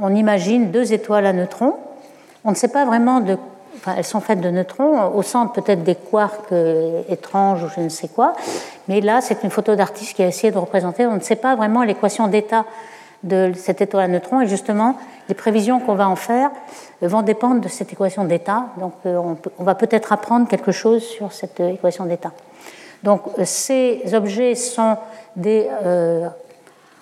On 0.02 0.14
imagine 0.16 0.72
deux 0.72 0.94
étoiles 0.94 1.26
à 1.26 1.34
neutrons. 1.34 1.76
On 2.46 2.52
ne 2.52 2.56
sait 2.56 2.68
pas 2.68 2.86
vraiment 2.86 3.24
elles 3.96 4.04
sont 4.04 4.22
faites 4.22 4.42
de 4.42 4.50
neutrons, 4.50 5.14
au 5.14 5.22
centre 5.22 5.54
peut-être 5.54 5.84
des 5.84 5.94
quarks 5.94 6.52
euh, 6.52 7.04
étranges 7.10 7.64
ou 7.64 7.68
je 7.70 7.80
ne 7.80 7.90
sais 7.90 8.08
quoi, 8.08 8.34
mais 8.88 9.02
là 9.02 9.22
c'est 9.22 9.44
une 9.44 9.52
photo 9.52 9.76
d'artiste 9.76 10.16
qui 10.16 10.24
a 10.24 10.28
essayé 10.28 10.52
de 10.52 10.58
représenter, 10.58 11.06
on 11.06 11.14
ne 11.14 11.20
sait 11.20 11.36
pas 11.36 11.56
vraiment 11.56 11.84
l'équation 11.84 12.28
d'état 12.28 12.66
de 13.24 13.52
cette 13.56 13.82
étoile 13.82 14.06
à 14.06 14.08
neutrons. 14.08 14.42
Et 14.42 14.48
justement, 14.48 14.96
les 15.30 15.36
prévisions 15.36 15.80
qu'on 15.80 15.96
va 15.96 16.10
en 16.10 16.16
faire 16.16 16.50
vont 17.02 17.22
dépendre 17.22 17.62
de 17.62 17.68
cette 17.68 17.92
équation 17.92 18.24
d'état. 18.24 18.68
Donc, 18.78 18.94
euh, 19.06 19.36
on, 19.58 19.64
va 19.64 19.76
peut-être 19.76 20.12
apprendre 20.12 20.48
quelque 20.48 20.72
chose 20.72 21.04
sur 21.04 21.32
cette 21.32 21.60
euh, 21.60 21.74
équation 21.74 22.06
d'état. 22.06 22.32
Donc, 23.04 23.22
euh, 23.38 23.44
ces 23.46 24.02
objets 24.14 24.56
sont 24.56 24.98
des, 25.36 25.68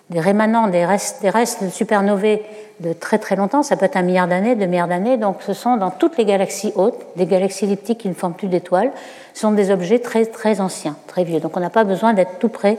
des 0.09 0.19
rémanents, 0.19 0.67
des 0.67 0.85
restes, 0.85 1.21
des 1.21 1.29
restes 1.29 1.63
de 1.63 1.69
supernovae 1.69 2.39
de 2.79 2.93
très 2.93 3.17
très 3.17 3.35
longtemps. 3.35 3.63
Ça 3.63 3.75
peut 3.75 3.85
être 3.85 3.95
un 3.95 4.01
milliard 4.01 4.27
d'années, 4.27 4.55
deux 4.55 4.65
milliards 4.65 4.87
d'années. 4.87 5.17
Donc, 5.17 5.37
ce 5.41 5.53
sont 5.53 5.77
dans 5.77 5.91
toutes 5.91 6.17
les 6.17 6.25
galaxies 6.25 6.73
hautes, 6.75 7.01
des 7.15 7.25
galaxies 7.25 7.65
elliptiques 7.65 7.99
qui 7.99 8.09
ne 8.09 8.13
forment 8.13 8.33
plus 8.33 8.47
d'étoiles, 8.47 8.91
ce 9.33 9.41
sont 9.41 9.51
des 9.51 9.71
objets 9.71 9.99
très 9.99 10.25
très 10.25 10.61
anciens, 10.61 10.95
très 11.07 11.23
vieux. 11.23 11.39
Donc, 11.39 11.57
on 11.57 11.59
n'a 11.59 11.69
pas 11.69 11.83
besoin 11.83 12.13
d'être 12.13 12.39
tout 12.39 12.49
près 12.49 12.77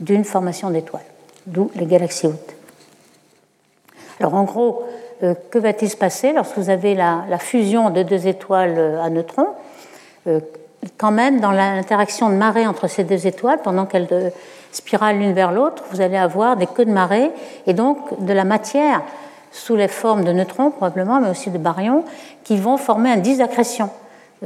d'une 0.00 0.24
formation 0.24 0.70
d'étoiles, 0.70 1.02
d'où 1.46 1.70
les 1.76 1.86
galaxies 1.86 2.26
hautes. 2.26 2.54
Alors 4.20 4.34
en 4.34 4.44
gros, 4.44 4.84
euh, 5.22 5.34
que 5.50 5.58
va-t-il 5.58 5.90
se 5.90 5.96
passer 5.96 6.32
lorsque 6.32 6.56
vous 6.56 6.70
avez 6.70 6.94
la, 6.94 7.24
fusion 7.38 7.90
de 7.90 8.02
deux 8.02 8.26
étoiles 8.26 8.74
euh, 8.78 9.02
à 9.02 9.10
neutrons 9.10 9.48
euh, 10.26 10.40
Quand 10.96 11.10
même, 11.10 11.40
dans 11.40 11.50
l'interaction 11.50 12.28
de 12.28 12.34
marée 12.34 12.66
entre 12.66 12.88
ces 12.88 13.04
deux 13.04 13.26
étoiles, 13.26 13.58
pendant 13.62 13.86
qu'elles 13.86 14.32
spiralent 14.72 15.18
l'une 15.18 15.32
vers 15.32 15.52
l'autre, 15.52 15.84
vous 15.90 16.00
allez 16.00 16.16
avoir 16.16 16.56
des 16.56 16.66
queues 16.66 16.84
de 16.84 16.92
marée 16.92 17.30
et 17.66 17.74
donc 17.74 18.24
de 18.24 18.32
la 18.32 18.44
matière 18.44 19.02
sous 19.52 19.76
les 19.76 19.88
formes 19.88 20.24
de 20.24 20.32
neutrons 20.32 20.70
probablement, 20.70 21.20
mais 21.20 21.28
aussi 21.28 21.50
de 21.50 21.58
baryons, 21.58 22.04
qui 22.42 22.56
vont 22.56 22.78
former 22.78 23.10
un 23.10 23.18
disaccrétion. 23.18 23.90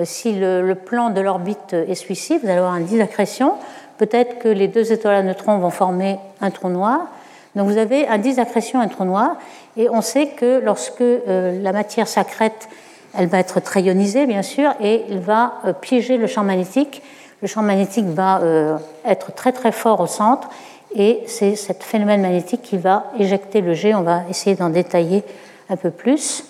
Si 0.05 0.35
le, 0.35 0.75
plan 0.75 1.09
de 1.11 1.21
l'orbite 1.21 1.73
est 1.73 1.95
celui-ci, 1.95 2.39
vous 2.39 2.47
allez 2.47 2.59
avoir 2.59 2.75
un 2.75 2.81
disaccrétion. 2.81 3.55
Peut-être 3.97 4.39
que 4.39 4.49
les 4.49 4.69
deux 4.69 4.93
étoiles 4.93 5.15
à 5.15 5.23
neutrons 5.23 5.57
vont 5.59 5.71
former 5.71 6.19
un 6.43 6.51
trou 6.51 6.69
noir. 6.69 7.07
Donc 7.55 7.69
vous 7.69 7.79
avez 7.79 8.07
un 8.07 8.19
disaccrétion, 8.19 8.81
un 8.81 8.89
trou 8.89 9.05
noir, 9.05 9.37
et 9.79 9.89
on 9.89 10.03
sait 10.03 10.29
que 10.37 10.61
lorsque 10.63 11.01
euh, 11.01 11.63
la 11.63 11.73
matière 11.73 12.07
s'accrète, 12.07 12.69
elle 13.17 13.29
va 13.29 13.39
être 13.39 13.61
très 13.61 13.83
ionisée, 13.83 14.27
bien 14.27 14.43
sûr, 14.43 14.75
et 14.81 15.05
il 15.09 15.21
va 15.21 15.55
euh, 15.65 15.73
piéger 15.73 16.19
le 16.19 16.27
champ 16.27 16.45
magnétique. 16.45 17.03
Le 17.43 17.49
champ 17.49 17.63
magnétique 17.63 18.07
va 18.07 18.41
euh, 18.41 18.79
être 19.05 19.35
très 19.35 19.53
très 19.53 19.73
fort 19.73 20.01
au 20.01 20.07
centre, 20.07 20.49
et 20.95 21.23
c'est 21.27 21.55
ce 21.57 21.73
phénomène 21.75 22.23
magnétique 22.23 22.63
qui 22.63 22.79
va 22.79 23.05
éjecter 23.19 23.61
le 23.61 23.75
jet. 23.75 23.95
On 23.95 24.03
va 24.03 24.23
essayer 24.31 24.57
d'en 24.57 24.71
détailler 24.71 25.23
un 25.69 25.77
peu 25.77 25.91
plus. 25.91 26.45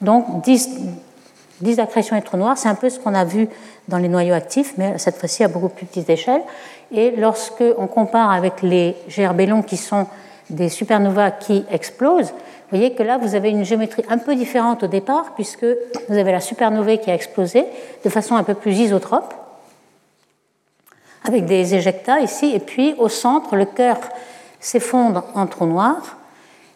Donc, 0.00 0.24
disaccrétion 1.60 2.16
et 2.16 2.22
trou 2.22 2.38
noir, 2.38 2.56
c'est 2.56 2.68
un 2.68 2.74
peu 2.74 2.88
ce 2.88 2.98
qu'on 2.98 3.14
a 3.14 3.24
vu 3.24 3.48
dans 3.88 3.98
les 3.98 4.08
noyaux 4.08 4.34
actifs, 4.34 4.74
mais 4.78 4.96
cette 4.98 5.16
fois-ci 5.16 5.44
à 5.44 5.48
beaucoup 5.48 5.68
plus 5.68 5.84
petite 5.84 6.08
échelle. 6.08 6.42
Et 6.92 7.10
lorsque 7.16 7.64
on 7.76 7.86
compare 7.86 8.30
avec 8.30 8.62
les 8.62 8.96
GRB 9.08 9.42
longs 9.42 9.62
qui 9.62 9.76
sont 9.76 10.06
des 10.48 10.70
supernovas 10.70 11.32
qui 11.32 11.64
explosent, 11.70 12.30
vous 12.30 12.78
voyez 12.78 12.94
que 12.94 13.02
là, 13.02 13.18
vous 13.18 13.34
avez 13.34 13.50
une 13.50 13.64
géométrie 13.64 14.04
un 14.08 14.18
peu 14.18 14.34
différente 14.34 14.82
au 14.82 14.86
départ, 14.86 15.34
puisque 15.34 15.66
vous 16.08 16.16
avez 16.16 16.32
la 16.32 16.40
supernovae 16.40 16.96
qui 16.96 17.10
a 17.10 17.14
explosé 17.14 17.66
de 18.02 18.08
façon 18.08 18.36
un 18.36 18.42
peu 18.42 18.54
plus 18.54 18.72
isotrope, 18.72 19.34
avec 21.24 21.46
des 21.46 21.74
éjectats 21.74 22.20
ici, 22.20 22.52
et 22.54 22.60
puis 22.60 22.94
au 22.98 23.08
centre, 23.08 23.56
le 23.56 23.64
cœur 23.64 23.98
s'effondre 24.60 25.24
en 25.34 25.46
trou 25.46 25.66
noir, 25.66 26.18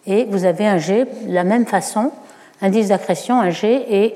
et 0.06 0.24
vous 0.24 0.44
avez 0.44 0.66
un 0.66 0.78
G 0.78 1.04
de 1.04 1.32
la 1.32 1.44
même 1.44 1.66
façon, 1.66 2.10
indice 2.62 2.88
d'accrétion, 2.88 3.40
un 3.40 3.50
G, 3.50 3.84
et 3.88 4.14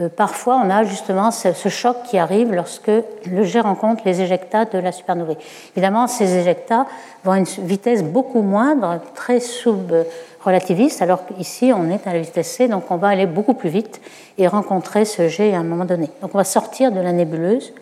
euh, 0.00 0.08
parfois 0.08 0.60
on 0.64 0.70
a 0.70 0.84
justement 0.84 1.30
ce, 1.30 1.68
choc 1.68 1.96
qui 2.04 2.18
arrive 2.18 2.52
lorsque 2.52 2.90
le 3.26 3.42
jet 3.42 3.60
rencontre 3.60 4.02
les 4.04 4.20
éjectats 4.20 4.64
de 4.64 4.78
la 4.78 4.92
supernovae. 4.92 5.36
Évidemment, 5.76 6.06
ces 6.06 6.36
éjectats 6.36 6.86
vont 7.24 7.32
à 7.32 7.38
une 7.38 7.44
vitesse 7.44 8.02
beaucoup 8.02 8.42
moindre, 8.42 9.00
très 9.14 9.40
sub-relativiste, 9.40 11.02
alors 11.02 11.26
qu'ici 11.26 11.72
on 11.74 11.90
est 11.90 12.06
à 12.06 12.12
la 12.12 12.20
vitesse 12.20 12.50
c, 12.50 12.68
donc 12.68 12.90
on 12.90 12.96
va 12.96 13.08
aller 13.08 13.26
beaucoup 13.26 13.54
plus 13.54 13.70
vite 13.70 14.00
et 14.38 14.46
rencontrer 14.46 15.04
ce 15.04 15.28
jet 15.28 15.54
à 15.54 15.58
un 15.58 15.64
moment 15.64 15.84
donné. 15.84 16.08
Donc 16.22 16.30
on 16.34 16.38
va 16.38 16.44
sortir 16.44 16.92
de 16.92 17.00
la 17.00 17.12
nébuleuse. 17.12 17.72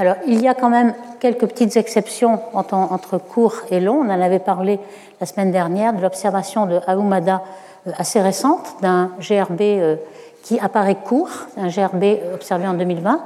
Alors 0.00 0.16
il 0.26 0.40
y 0.40 0.48
a 0.48 0.54
quand 0.54 0.70
même 0.70 0.94
quelques 1.20 1.46
petites 1.46 1.76
exceptions 1.76 2.40
entre 2.54 3.18
court 3.18 3.56
et 3.70 3.80
long. 3.80 4.00
On 4.00 4.08
en 4.08 4.22
avait 4.22 4.38
parlé 4.38 4.80
la 5.20 5.26
semaine 5.26 5.52
dernière 5.52 5.92
de 5.92 6.00
l'observation 6.00 6.64
de 6.64 6.80
Ahumada 6.86 7.42
euh, 7.86 7.90
assez 7.98 8.18
récente 8.18 8.76
d'un 8.80 9.10
GRB 9.20 9.98
qui 10.42 10.58
apparaît 10.58 10.96
court, 10.96 11.28
un 11.58 11.68
GRB 11.68 12.32
observé 12.32 12.66
en 12.66 12.72
2020. 12.72 13.20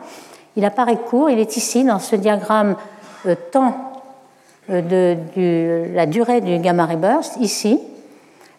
Il 0.56 0.64
apparaît 0.64 0.96
court, 0.96 1.30
il 1.30 1.38
est 1.38 1.56
ici 1.56 1.84
dans 1.84 2.00
ce 2.00 2.16
diagramme 2.16 2.74
euh, 3.26 3.36
temps 3.52 4.02
euh, 4.68 4.80
de, 4.82 5.94
la 5.94 6.06
durée 6.06 6.40
du 6.40 6.58
gamma 6.58 6.86
ray 6.86 6.96
burst, 6.96 7.36
ici. 7.38 7.80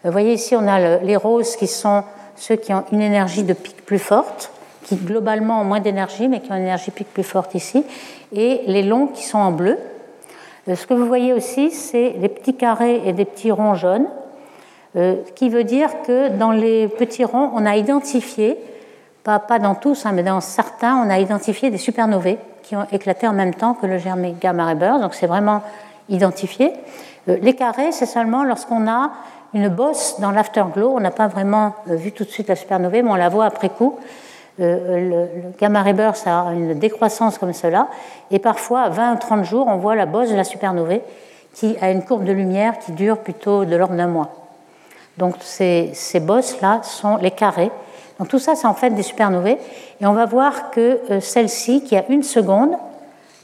Vous 0.06 0.12
voyez 0.12 0.36
ici, 0.36 0.56
on 0.56 0.68
a 0.70 1.00
les 1.00 1.18
roses 1.18 1.58
qui 1.58 1.68
sont 1.68 2.04
ceux 2.38 2.56
qui 2.56 2.74
ont 2.74 2.86
une 2.94 3.02
énergie 3.02 3.44
de 3.44 3.54
pic 3.54 3.86
plus 3.86 4.00
forte, 4.00 4.52
qui 4.86 4.96
globalement 4.96 5.62
ont 5.62 5.66
moins 5.66 5.80
d'énergie, 5.80 6.28
mais 6.28 6.40
qui 6.40 6.52
ont 6.52 6.56
une 6.56 6.62
énergie 6.62 6.92
pic 6.92 7.12
plus 7.12 7.24
forte 7.24 7.56
ici, 7.56 7.84
et 8.34 8.62
les 8.68 8.84
longs 8.84 9.08
qui 9.08 9.24
sont 9.24 9.40
en 9.40 9.52
bleu. 9.52 9.78
Euh, 10.68 10.76
ce 10.76 10.88
que 10.88 10.94
vous 10.94 11.06
voyez 11.06 11.34
aussi, 11.34 11.72
c'est 11.72 12.12
des 12.12 12.30
petits 12.30 12.56
carrés 12.56 13.02
et 13.06 13.12
des 13.12 13.26
petits 13.26 13.52
ronds 13.52 13.76
jaunes. 13.76 14.08
Euh, 14.96 15.16
qui 15.36 15.50
veut 15.50 15.66
dire 15.66 15.90
que 16.08 16.30
dans 16.30 16.52
les 16.52 16.88
petits 16.88 17.26
ronds, 17.26 17.52
on 17.54 17.66
a 17.66 17.76
identifié, 17.76 18.58
pas, 19.26 19.40
dans 19.60 19.76
tous, 19.76 20.06
hein, 20.06 20.14
mais 20.14 20.24
dans 20.24 20.40
certains, 20.40 20.96
on 20.96 21.10
a 21.10 21.20
identifié 21.20 21.70
des 21.70 21.78
supernovae 21.78 22.38
qui 22.64 22.78
ont 22.78 22.88
éclaté 22.94 23.28
en 23.28 23.34
même 23.34 23.54
temps 23.54 23.74
que 23.74 23.88
le 23.88 23.98
germe 23.98 24.26
gamma 24.40 24.68
ray 24.68 24.76
burst, 24.76 25.02
donc 25.02 25.14
c'est 25.14 25.28
vraiment 25.28 25.64
identifié. 26.08 26.72
Euh, 27.28 27.38
les 27.42 27.56
carrés, 27.56 27.92
c'est 27.92 28.06
seulement 28.06 28.46
lorsqu'on 28.46 28.88
a 28.88 29.12
une 29.54 29.68
bosse 29.68 30.22
dans 30.22 30.32
l'afterglow, 30.32 30.94
on 30.96 31.02
n'a 31.02 31.12
pas 31.12 31.28
vraiment 31.28 31.74
vu 31.88 32.14
tout 32.14 32.24
de 32.24 32.30
suite 32.30 32.48
la 32.48 32.56
supernovae, 32.56 33.02
mais 33.04 33.12
on 33.12 33.16
la 33.16 33.30
voit 33.30 33.46
après 33.46 33.70
coup. 33.70 33.98
Le, 34.58 35.28
gamma 35.60 35.82
ray 35.82 35.94
burst 35.94 36.28
a 36.28 36.52
une 36.54 36.74
décroissance 36.76 37.38
comme 37.38 37.54
cela, 37.54 37.88
et 38.32 38.40
parfois, 38.40 38.82
à 38.82 38.90
20 38.90 39.14
ou 39.14 39.18
30 39.18 39.44
jours, 39.44 39.68
on 39.68 39.78
voit 39.78 39.96
la 39.96 40.06
bosse 40.06 40.30
de 40.30 40.36
la 40.36 40.44
supernovae 40.44 41.02
qui 41.54 41.78
a 41.82 41.90
une 41.90 42.04
courbe 42.04 42.26
de 42.26 42.34
lumière 42.34 42.78
qui 42.80 42.92
dure 42.92 43.20
plutôt 43.20 43.66
de 43.66 43.76
l'ordre 43.76 43.96
d'un 43.96 44.08
mois. 44.08 44.30
Donc 45.18 45.36
ces, 45.40 45.92
ces 45.94 46.20
bosses-là 46.20 46.82
sont 46.84 47.18
les 47.18 47.32
carrés. 47.32 47.72
Donc 48.20 48.28
tout 48.28 48.40
ça, 48.40 48.56
c'est 48.56 48.68
en 48.68 48.74
fait 48.74 48.92
des 48.92 49.04
supernovae. 49.04 49.58
Et 50.02 50.06
on 50.06 50.14
va 50.14 50.26
voir 50.26 50.72
que 50.72 51.00
euh, 51.10 51.20
celle-ci, 51.20 51.84
qui 51.84 51.96
a 51.96 52.06
une 52.10 52.24
seconde, 52.24 52.72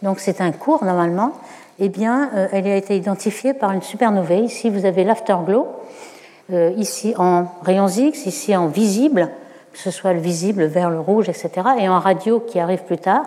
donc 0.01 0.19
c'est 0.19 0.41
un 0.41 0.51
cours 0.51 0.83
normalement, 0.83 1.31
eh 1.79 1.89
bien, 1.89 2.29
euh, 2.35 2.47
elle 2.51 2.67
a 2.67 2.75
été 2.75 2.95
identifiée 2.95 3.53
par 3.53 3.71
une 3.71 3.81
supernovae. 3.81 4.41
Ici, 4.43 4.69
vous 4.69 4.85
avez 4.85 5.03
l'afterglow, 5.03 5.67
euh, 6.51 6.71
ici 6.77 7.13
en 7.17 7.45
rayons 7.63 7.87
X, 7.87 8.25
ici 8.25 8.55
en 8.55 8.67
visible, 8.67 9.29
que 9.73 9.79
ce 9.79 9.91
soit 9.91 10.13
le 10.13 10.19
visible 10.19 10.65
vers 10.65 10.89
le 10.89 10.99
rouge, 10.99 11.29
etc., 11.29 11.51
et 11.79 11.87
en 11.87 11.99
radio 11.99 12.39
qui 12.39 12.59
arrive 12.59 12.83
plus 12.83 12.97
tard. 12.97 13.23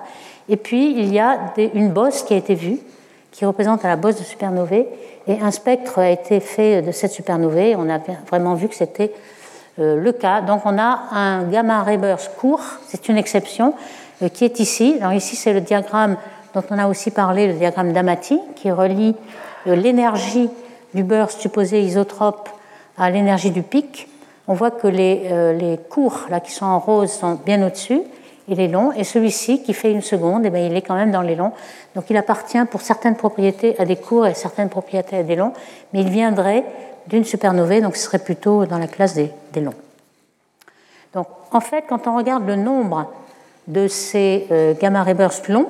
Et 0.49 0.57
puis, 0.57 0.93
il 0.93 1.13
y 1.13 1.19
a 1.19 1.39
une 1.75 1.91
bosse 1.91 2.23
qui 2.23 2.35
a 2.35 2.37
été 2.37 2.55
vue, 2.55 2.79
qui 3.33 3.45
représente 3.45 3.83
la 3.83 3.97
bosse 3.97 4.19
de 4.19 4.25
supernovae, 4.25 4.87
et 5.27 5.41
un 5.41 5.51
spectre 5.51 5.99
a 5.99 6.11
été 6.11 6.41
fait 6.41 6.83
de 6.83 6.93
cette 6.93 7.13
supernovae. 7.13 7.75
On 7.77 7.89
a 7.89 7.99
vraiment 8.29 8.55
vu 8.55 8.69
que 8.69 8.75
c'était 8.75 9.13
euh, 9.79 9.97
le 9.97 10.13
cas. 10.13 10.43
Donc 10.43 10.63
on 10.67 10.79
a 10.79 11.01
un 11.13 11.45
gamma 11.45 11.83
ray 11.83 11.97
burst 11.97 12.33
court, 12.37 12.63
c'est 12.87 13.09
une 13.09 13.17
exception, 13.17 13.75
qui 14.33 14.45
est 14.45 14.61
ici. 14.61 14.97
Alors 15.01 15.13
ici, 15.13 15.35
c'est 15.35 15.53
le 15.53 15.61
diagramme 15.61 16.17
dont 16.55 16.63
on 16.71 16.79
a 16.79 16.87
aussi 16.87 17.11
parlé, 17.11 17.49
le 17.49 17.55
diagramme 17.55 17.93
d'Amati, 17.93 18.39
qui 18.55 18.71
relie 18.71 19.17
l'énergie 19.67 20.49
du 20.95 21.03
burst 21.03 21.41
supposé 21.41 21.81
isotrope 21.83 22.49
à 22.97 23.11
l'énergie 23.11 23.51
du 23.51 23.63
pic. 23.63 24.09
On 24.47 24.55
voit 24.55 24.71
que 24.71 24.87
les, 24.87 25.55
les 25.55 25.79
cours 25.79 26.27
là, 26.31 26.41
qui 26.41 26.53
sont 26.53 26.67
en 26.67 26.79
rose 26.79 27.11
sont 27.11 27.39
bien 27.45 27.67
au-dessus 27.67 28.03
il 28.49 28.61
est 28.61 28.69
long, 28.69 28.93
et 28.93 29.05
celui-ci 29.05 29.63
qui 29.63 29.73
fait 29.73 29.91
une 29.91 30.03
seconde, 30.03 30.45
eh 30.45 30.51
bien, 30.51 30.67
il 30.67 30.77
est 30.77 30.83
quand 30.83 30.95
même 30.95 31.11
dans 31.11 31.23
les 31.23 31.35
longs. 31.35 31.53
Donc 31.95 32.11
il 32.11 32.17
appartient 32.17 32.63
pour 32.71 32.83
certaines 32.83 33.17
propriétés 33.17 33.75
à 33.79 33.85
des 33.85 33.97
courts 33.97 34.27
et 34.27 34.35
certaines 34.35 34.69
propriétés 34.69 35.17
à 35.17 35.23
des 35.23 35.37
longs, 35.37 35.53
mais 35.93 36.01
il 36.03 36.11
viendrait 36.11 36.65
d'une 37.07 37.25
supernovae, 37.25 37.81
donc 37.81 37.97
ce 37.97 38.05
serait 38.05 38.19
plutôt 38.19 38.67
dans 38.67 38.79
la 38.79 38.87
classe 38.87 39.15
des, 39.15 39.31
longs. 39.57 39.75
Donc 41.15 41.27
en 41.53 41.61
fait, 41.61 41.85
quand 41.89 42.07
on 42.07 42.17
regarde 42.17 42.47
le 42.47 42.57
nombre 42.57 43.11
de 43.67 43.89
ces 43.89 44.47
euh, 44.51 44.75
gamma 44.75 45.03
ray 45.03 45.15
bursts 45.15 45.49
longs 45.49 45.69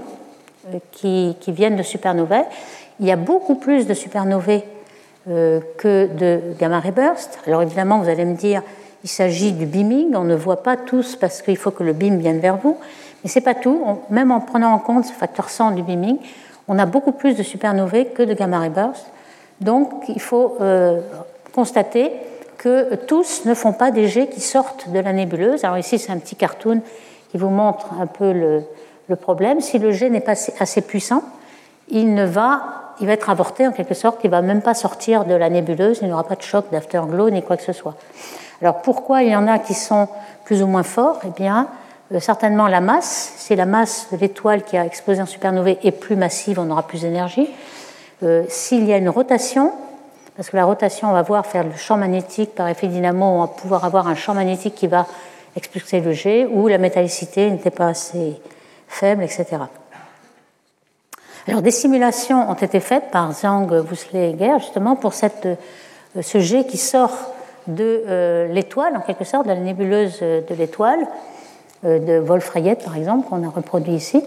euh, 0.72 0.78
qui, 0.90 1.36
viennent 1.48 1.76
de 1.76 1.82
supernovae, 1.82 2.44
il 2.98 3.06
y 3.06 3.12
a 3.12 3.16
beaucoup 3.16 3.56
plus 3.56 3.86
de 3.86 3.94
supernovae 3.94 4.50
euh, 4.50 4.73
que 5.26 6.06
de 6.06 6.40
gamma 6.58 6.80
ray 6.80 6.92
bursts. 6.92 7.38
Alors 7.46 7.62
évidemment, 7.62 7.98
vous 7.98 8.08
allez 8.08 8.24
me 8.24 8.34
dire, 8.34 8.62
il 9.04 9.08
s'agit 9.08 9.52
du 9.52 9.66
beaming. 9.66 10.14
On 10.14 10.24
ne 10.24 10.34
voit 10.34 10.62
pas 10.62 10.76
tous 10.76 11.16
parce 11.16 11.42
qu'il 11.42 11.56
faut 11.56 11.70
que 11.70 11.82
le 11.82 11.92
beam 11.92 12.18
vienne 12.18 12.40
vers 12.40 12.56
vous. 12.56 12.76
Mais 13.22 13.30
ce 13.30 13.38
n'est 13.38 13.44
pas 13.44 13.54
tout. 13.54 13.82
même 14.10 14.30
en 14.30 14.40
prenant 14.40 14.72
en 14.72 14.78
compte 14.78 15.06
ce 15.06 15.12
facteur 15.12 15.48
100 15.48 15.72
du 15.72 15.82
beaming, 15.82 16.18
on 16.68 16.78
a 16.78 16.86
beaucoup 16.86 17.12
plus 17.12 17.36
de 17.36 17.42
supernovae 17.42 18.06
que 18.14 18.22
de 18.22 18.34
gamma 18.34 18.58
ray 18.58 18.70
bursts. 18.70 19.06
Donc 19.60 20.04
il 20.08 20.20
faut 20.20 20.56
euh, 20.60 21.00
constater 21.54 22.12
que 22.58 22.94
tous 22.94 23.44
ne 23.44 23.54
font 23.54 23.72
pas 23.72 23.90
des 23.90 24.08
jets 24.08 24.28
qui 24.28 24.40
sortent 24.40 24.90
de 24.90 24.98
la 24.98 25.12
nébuleuse. 25.12 25.64
Alors 25.64 25.78
ici, 25.78 25.98
c'est 25.98 26.12
un 26.12 26.18
petit 26.18 26.36
cartoon 26.36 26.80
qui 27.30 27.36
vous 27.36 27.50
montre 27.50 27.88
un 28.00 28.06
peu 28.06 28.32
le, 28.32 29.16
problème. 29.16 29.60
Si 29.60 29.78
le 29.78 29.92
jet 29.92 30.08
n'est 30.08 30.20
pas 30.20 30.34
assez 30.58 30.80
puissant, 30.80 31.22
il, 31.88 32.14
ne 32.14 32.24
va, 32.24 32.83
il 33.00 33.06
va 33.06 33.12
être 33.12 33.30
avorté 33.30 33.66
en 33.66 33.72
quelque 33.72 33.94
sorte, 33.94 34.20
il 34.24 34.28
ne 34.28 34.32
va 34.32 34.42
même 34.42 34.62
pas 34.62 34.74
sortir 34.74 35.24
de 35.24 35.34
la 35.34 35.50
nébuleuse, 35.50 35.98
il 36.02 36.08
n'y 36.08 36.12
aura 36.12 36.24
pas 36.24 36.36
de 36.36 36.42
choc 36.42 36.66
d'afterglow 36.70 37.30
ni 37.30 37.42
quoi 37.42 37.56
que 37.56 37.62
ce 37.62 37.72
soit. 37.72 37.94
Alors 38.62 38.82
pourquoi 38.82 39.22
il 39.22 39.30
y 39.30 39.36
en 39.36 39.46
a 39.46 39.58
qui 39.58 39.74
sont 39.74 40.08
plus 40.44 40.62
ou 40.62 40.66
moins 40.66 40.82
forts? 40.82 41.20
Eh 41.26 41.30
bien, 41.30 41.68
euh, 42.12 42.20
certainement 42.20 42.68
la 42.68 42.80
masse. 42.80 43.34
Si 43.36 43.56
la 43.56 43.66
masse 43.66 44.08
de 44.12 44.16
l'étoile 44.16 44.62
qui 44.62 44.76
a 44.76 44.84
explosé 44.84 45.20
en 45.20 45.26
supernovae 45.26 45.78
est 45.82 45.92
plus 45.92 46.16
massive, 46.16 46.58
on 46.58 46.70
aura 46.70 46.86
plus 46.86 47.02
d'énergie. 47.02 47.48
Euh, 48.22 48.44
s'il 48.48 48.84
y 48.86 48.92
a 48.92 48.96
une 48.96 49.08
rotation, 49.08 49.72
parce 50.36 50.50
que 50.50 50.56
la 50.56 50.64
rotation, 50.64 51.10
on 51.10 51.12
va 51.12 51.22
voir 51.22 51.46
faire 51.46 51.64
le 51.64 51.74
champ 51.76 51.96
magnétique 51.96 52.54
par 52.54 52.68
effet 52.68 52.86
dynamo, 52.86 53.24
on 53.24 53.40
va 53.40 53.48
pouvoir 53.48 53.84
avoir 53.84 54.08
un 54.08 54.14
champ 54.14 54.34
magnétique 54.34 54.74
qui 54.74 54.86
va 54.86 55.06
expulser 55.56 56.00
le 56.00 56.12
jet, 56.12 56.46
ou 56.46 56.68
la 56.68 56.78
métallicité 56.78 57.50
n'était 57.50 57.70
pas 57.70 57.88
assez 57.88 58.40
faible, 58.88 59.22
etc. 59.22 59.58
Alors 61.46 61.60
des 61.60 61.70
simulations 61.70 62.50
ont 62.50 62.54
été 62.54 62.80
faites 62.80 63.10
par 63.10 63.32
Zhang 63.32 63.70
Wusler 63.90 64.34
justement 64.58 64.96
pour 64.96 65.12
euh, 65.22 66.22
ce 66.22 66.38
jet 66.38 66.64
qui 66.64 66.78
sort 66.78 67.34
de 67.66 68.02
euh, 68.08 68.48
l'étoile, 68.48 68.96
en 68.96 69.00
quelque 69.00 69.24
sorte, 69.24 69.44
de 69.44 69.50
la 69.50 69.60
nébuleuse 69.60 70.20
de 70.20 70.54
l'étoile, 70.56 71.06
euh, 71.84 71.98
de 71.98 72.18
Wolf-Rayet 72.18 72.76
par 72.76 72.96
exemple, 72.96 73.28
qu'on 73.28 73.46
a 73.46 73.50
reproduit 73.50 73.94
ici. 73.94 74.22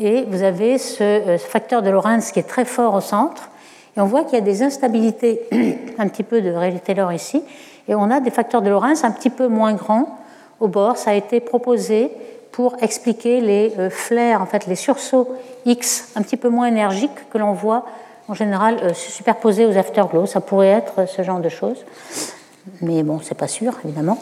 Et 0.00 0.24
vous 0.28 0.42
avez 0.42 0.76
euh, 1.00 1.38
ce, 1.38 1.44
facteur 1.44 1.82
de 1.82 1.90
Lorentz 1.90 2.32
qui 2.32 2.38
est 2.38 2.48
très 2.48 2.64
fort 2.64 2.94
au 2.94 3.00
centre. 3.00 3.50
Et 3.96 4.00
on 4.00 4.06
voit 4.06 4.24
qu'il 4.24 4.34
y 4.34 4.42
a 4.42 4.44
des 4.44 4.62
instabilités 4.62 5.42
un 5.98 6.08
petit 6.08 6.22
peu 6.22 6.40
de 6.40 6.50
Rayleigh-Taylor 6.50 7.12
ici. 7.12 7.42
Et 7.88 7.94
on 7.94 8.10
a 8.10 8.20
des 8.20 8.30
facteurs 8.30 8.62
de 8.62 8.70
Lorentz 8.70 9.02
un 9.04 9.10
petit 9.10 9.30
peu 9.30 9.48
moins 9.48 9.74
grands 9.74 10.18
au 10.60 10.68
bord. 10.68 10.96
Ça 10.96 11.10
a 11.10 11.14
été 11.14 11.40
proposé 11.40 12.12
pour 12.58 12.74
expliquer 12.82 13.40
les 13.40 13.70
flares, 13.88 14.42
en 14.42 14.46
fait 14.46 14.66
les 14.66 14.74
sursauts 14.74 15.28
X 15.64 16.10
un 16.16 16.22
petit 16.22 16.36
peu 16.36 16.48
moins 16.48 16.66
énergiques 16.66 17.30
que 17.30 17.38
l'on 17.38 17.52
voit 17.52 17.84
en 18.26 18.34
général 18.34 18.96
se 18.96 19.12
superposer 19.12 19.64
aux 19.64 19.78
afterglows. 19.78 20.26
Ça 20.26 20.40
pourrait 20.40 20.66
être 20.66 21.08
ce 21.08 21.22
genre 21.22 21.38
de 21.38 21.48
choses 21.48 21.84
mais 22.80 23.02
bon, 23.02 23.20
c'est 23.22 23.34
pas 23.34 23.48
sûr, 23.48 23.74
évidemment. 23.84 24.18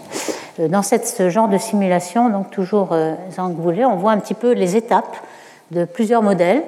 Euh, 0.60 0.68
dans 0.68 0.82
ce 0.82 1.28
genre 1.28 1.48
de 1.48 1.58
simulation, 1.58 2.28
donc 2.28 2.50
toujours 2.50 2.90
euh, 2.92 3.14
voulait, 3.56 3.84
on 3.84 3.96
voit 3.96 4.12
un 4.12 4.18
petit 4.18 4.34
peu 4.34 4.52
les 4.52 4.76
étapes 4.76 5.16
de 5.70 5.84
plusieurs 5.84 6.22
modèles. 6.22 6.62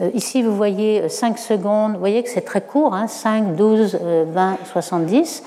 Euh, 0.00 0.10
ici, 0.14 0.42
vous 0.42 0.54
voyez 0.54 1.08
5 1.08 1.38
secondes, 1.38 1.94
vous 1.94 1.98
voyez 1.98 2.22
que 2.22 2.30
c'est 2.30 2.40
très 2.42 2.60
court, 2.60 2.96
5, 3.06 3.56
12, 3.56 3.98
20, 4.28 4.58
70. 4.72 5.42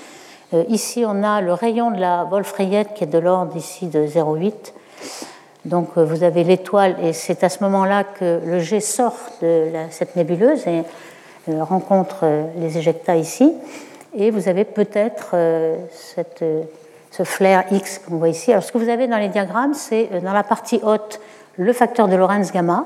Ici, 0.69 1.03
on 1.07 1.23
a 1.23 1.41
le 1.41 1.51
rayon 1.51 1.89
de 1.89 1.99
la 1.99 2.25
Wolf-Rayet 2.25 2.85
qui 2.93 3.05
est 3.05 3.07
de 3.07 3.17
l'ordre 3.17 3.57
ici 3.57 3.87
de 3.87 4.05
0,8. 4.05 4.53
Donc, 5.65 5.97
vous 5.97 6.23
avez 6.23 6.43
l'étoile, 6.43 6.97
et 7.01 7.13
c'est 7.13 7.43
à 7.43 7.49
ce 7.49 7.63
moment-là 7.63 8.03
que 8.03 8.41
le 8.45 8.59
jet 8.59 8.81
sort 8.81 9.15
de 9.41 9.67
cette 9.91 10.15
nébuleuse 10.15 10.67
et 10.67 10.83
rencontre 11.47 12.25
les 12.57 12.77
éjectats 12.77 13.15
ici. 13.15 13.53
Et 14.15 14.29
vous 14.29 14.47
avez 14.47 14.63
peut-être 14.63 15.31
euh, 15.33 15.77
euh, 16.41 16.63
ce 17.11 17.23
flare 17.23 17.63
X 17.71 17.99
qu'on 17.99 18.17
voit 18.17 18.29
ici. 18.29 18.51
Alors, 18.51 18.63
ce 18.63 18.71
que 18.71 18.77
vous 18.77 18.89
avez 18.89 19.07
dans 19.07 19.17
les 19.17 19.29
diagrammes, 19.29 19.73
c'est 19.73 20.09
euh, 20.13 20.19
dans 20.19 20.33
la 20.33 20.43
partie 20.43 20.79
haute 20.83 21.19
le 21.57 21.73
facteur 21.73 22.07
de 22.07 22.15
Lorentz 22.15 22.51
gamma 22.51 22.85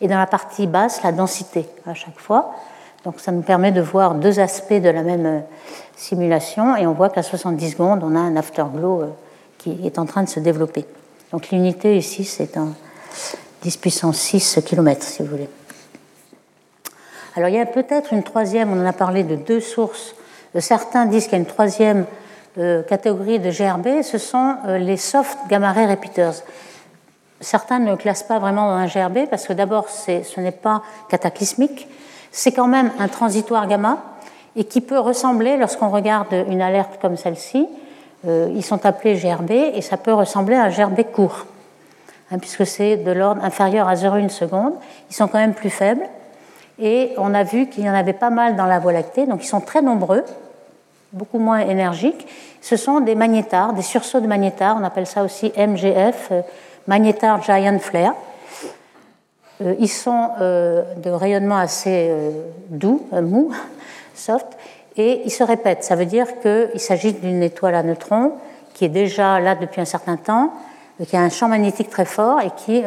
et 0.00 0.08
dans 0.08 0.18
la 0.18 0.26
partie 0.26 0.66
basse 0.66 1.02
la 1.04 1.12
densité 1.12 1.66
à 1.86 1.94
chaque 1.94 2.18
fois. 2.18 2.54
Donc, 3.04 3.20
ça 3.20 3.30
nous 3.30 3.42
permet 3.42 3.70
de 3.70 3.80
voir 3.80 4.14
deux 4.14 4.40
aspects 4.40 4.72
de 4.72 4.88
la 4.88 5.02
même 5.02 5.42
simulation 5.94 6.74
et 6.74 6.86
on 6.86 6.92
voit 6.92 7.10
qu'à 7.10 7.22
70 7.22 7.70
secondes, 7.70 8.02
on 8.02 8.16
a 8.16 8.20
un 8.20 8.34
afterglow 8.34 9.04
qui 9.58 9.78
est 9.84 9.98
en 9.98 10.06
train 10.06 10.22
de 10.22 10.28
se 10.28 10.40
développer. 10.40 10.86
Donc, 11.34 11.50
l'unité 11.50 11.96
ici, 11.96 12.22
c'est 12.22 12.56
un 12.56 12.74
10 13.62 13.78
puissance 13.78 14.18
6 14.18 14.60
km, 14.64 15.02
si 15.02 15.20
vous 15.20 15.30
voulez. 15.30 15.48
Alors, 17.34 17.48
il 17.48 17.56
y 17.56 17.58
a 17.58 17.66
peut-être 17.66 18.12
une 18.12 18.22
troisième, 18.22 18.72
on 18.72 18.80
en 18.80 18.86
a 18.86 18.92
parlé 18.92 19.24
de 19.24 19.34
deux 19.34 19.58
sources 19.58 20.14
Certains 20.60 21.06
disent 21.06 21.24
qu'il 21.24 21.32
y 21.32 21.34
a 21.34 21.38
une 21.38 21.46
troisième 21.46 22.06
euh, 22.58 22.84
catégorie 22.84 23.40
de 23.40 23.50
GRB, 23.50 24.02
ce 24.02 24.16
sont 24.16 24.54
euh, 24.68 24.78
les 24.78 24.96
soft 24.96 25.36
gamma 25.48 25.72
ray 25.72 25.86
repeaters. 25.86 26.44
Certains 27.40 27.80
ne 27.80 27.96
classent 27.96 28.22
pas 28.22 28.38
vraiment 28.38 28.68
dans 28.68 28.76
un 28.76 28.86
GRB 28.86 29.28
parce 29.28 29.48
que 29.48 29.54
d'abord, 29.54 29.88
ce 29.88 30.40
n'est 30.40 30.52
pas 30.52 30.84
cataclysmique, 31.08 31.88
c'est 32.30 32.52
quand 32.52 32.68
même 32.68 32.92
un 33.00 33.08
transitoire 33.08 33.66
gamma 33.66 33.98
et 34.54 34.62
qui 34.62 34.80
peut 34.80 35.00
ressembler, 35.00 35.56
lorsqu'on 35.56 35.90
regarde 35.90 36.32
une 36.46 36.62
alerte 36.62 37.00
comme 37.02 37.16
celle-ci, 37.16 37.66
euh, 37.66 37.83
ils 38.26 38.64
sont 38.64 38.86
appelés 38.86 39.16
GRB 39.16 39.50
et 39.50 39.82
ça 39.82 39.96
peut 39.96 40.14
ressembler 40.14 40.56
à 40.56 40.64
un 40.64 40.68
GRB 40.70 41.02
court, 41.12 41.46
hein, 42.30 42.38
puisque 42.38 42.66
c'est 42.66 42.96
de 42.96 43.10
l'ordre 43.10 43.44
inférieur 43.44 43.88
à 43.88 43.94
0,1 43.94 44.28
seconde. 44.28 44.72
Ils 45.10 45.14
sont 45.14 45.28
quand 45.28 45.38
même 45.38 45.54
plus 45.54 45.70
faibles 45.70 46.06
et 46.78 47.12
on 47.18 47.34
a 47.34 47.42
vu 47.42 47.68
qu'il 47.68 47.84
y 47.84 47.90
en 47.90 47.94
avait 47.94 48.14
pas 48.14 48.30
mal 48.30 48.56
dans 48.56 48.66
la 48.66 48.78
Voie 48.78 48.92
lactée, 48.92 49.26
donc 49.26 49.44
ils 49.44 49.48
sont 49.48 49.60
très 49.60 49.82
nombreux 49.82 50.24
beaucoup 51.14 51.38
moins 51.38 51.60
énergiques. 51.60 52.26
Ce 52.60 52.76
sont 52.76 53.00
des 53.00 53.14
magnétars, 53.14 53.72
des 53.72 53.82
sursauts 53.82 54.20
de 54.20 54.26
magnétars, 54.26 54.76
on 54.78 54.84
appelle 54.84 55.06
ça 55.06 55.22
aussi 55.22 55.52
MGF, 55.56 56.28
euh, 56.32 56.42
Magnetar 56.86 57.42
Giant 57.42 57.78
Flare. 57.78 58.14
Euh, 59.62 59.74
ils 59.78 59.88
sont 59.88 60.30
euh, 60.40 60.82
de 60.96 61.10
rayonnement 61.10 61.56
assez 61.56 62.12
doux, 62.68 63.06
mou, 63.12 63.52
soft, 64.14 64.53
et 64.96 65.22
ils 65.24 65.30
se 65.30 65.42
répètent. 65.42 65.84
Ça 65.84 65.96
veut 65.96 66.06
dire 66.06 66.26
qu'il 66.40 66.80
s'agit 66.80 67.12
d'une 67.12 67.42
étoile 67.42 67.74
à 67.74 67.82
neutrons 67.82 68.32
qui 68.74 68.84
est 68.84 68.88
déjà 68.88 69.38
là 69.40 69.54
depuis 69.54 69.80
un 69.80 69.84
certain 69.84 70.16
temps, 70.16 70.52
qui 71.06 71.16
a 71.16 71.20
un 71.20 71.28
champ 71.28 71.48
magnétique 71.48 71.90
très 71.90 72.04
fort 72.04 72.40
et 72.40 72.50
qui 72.56 72.82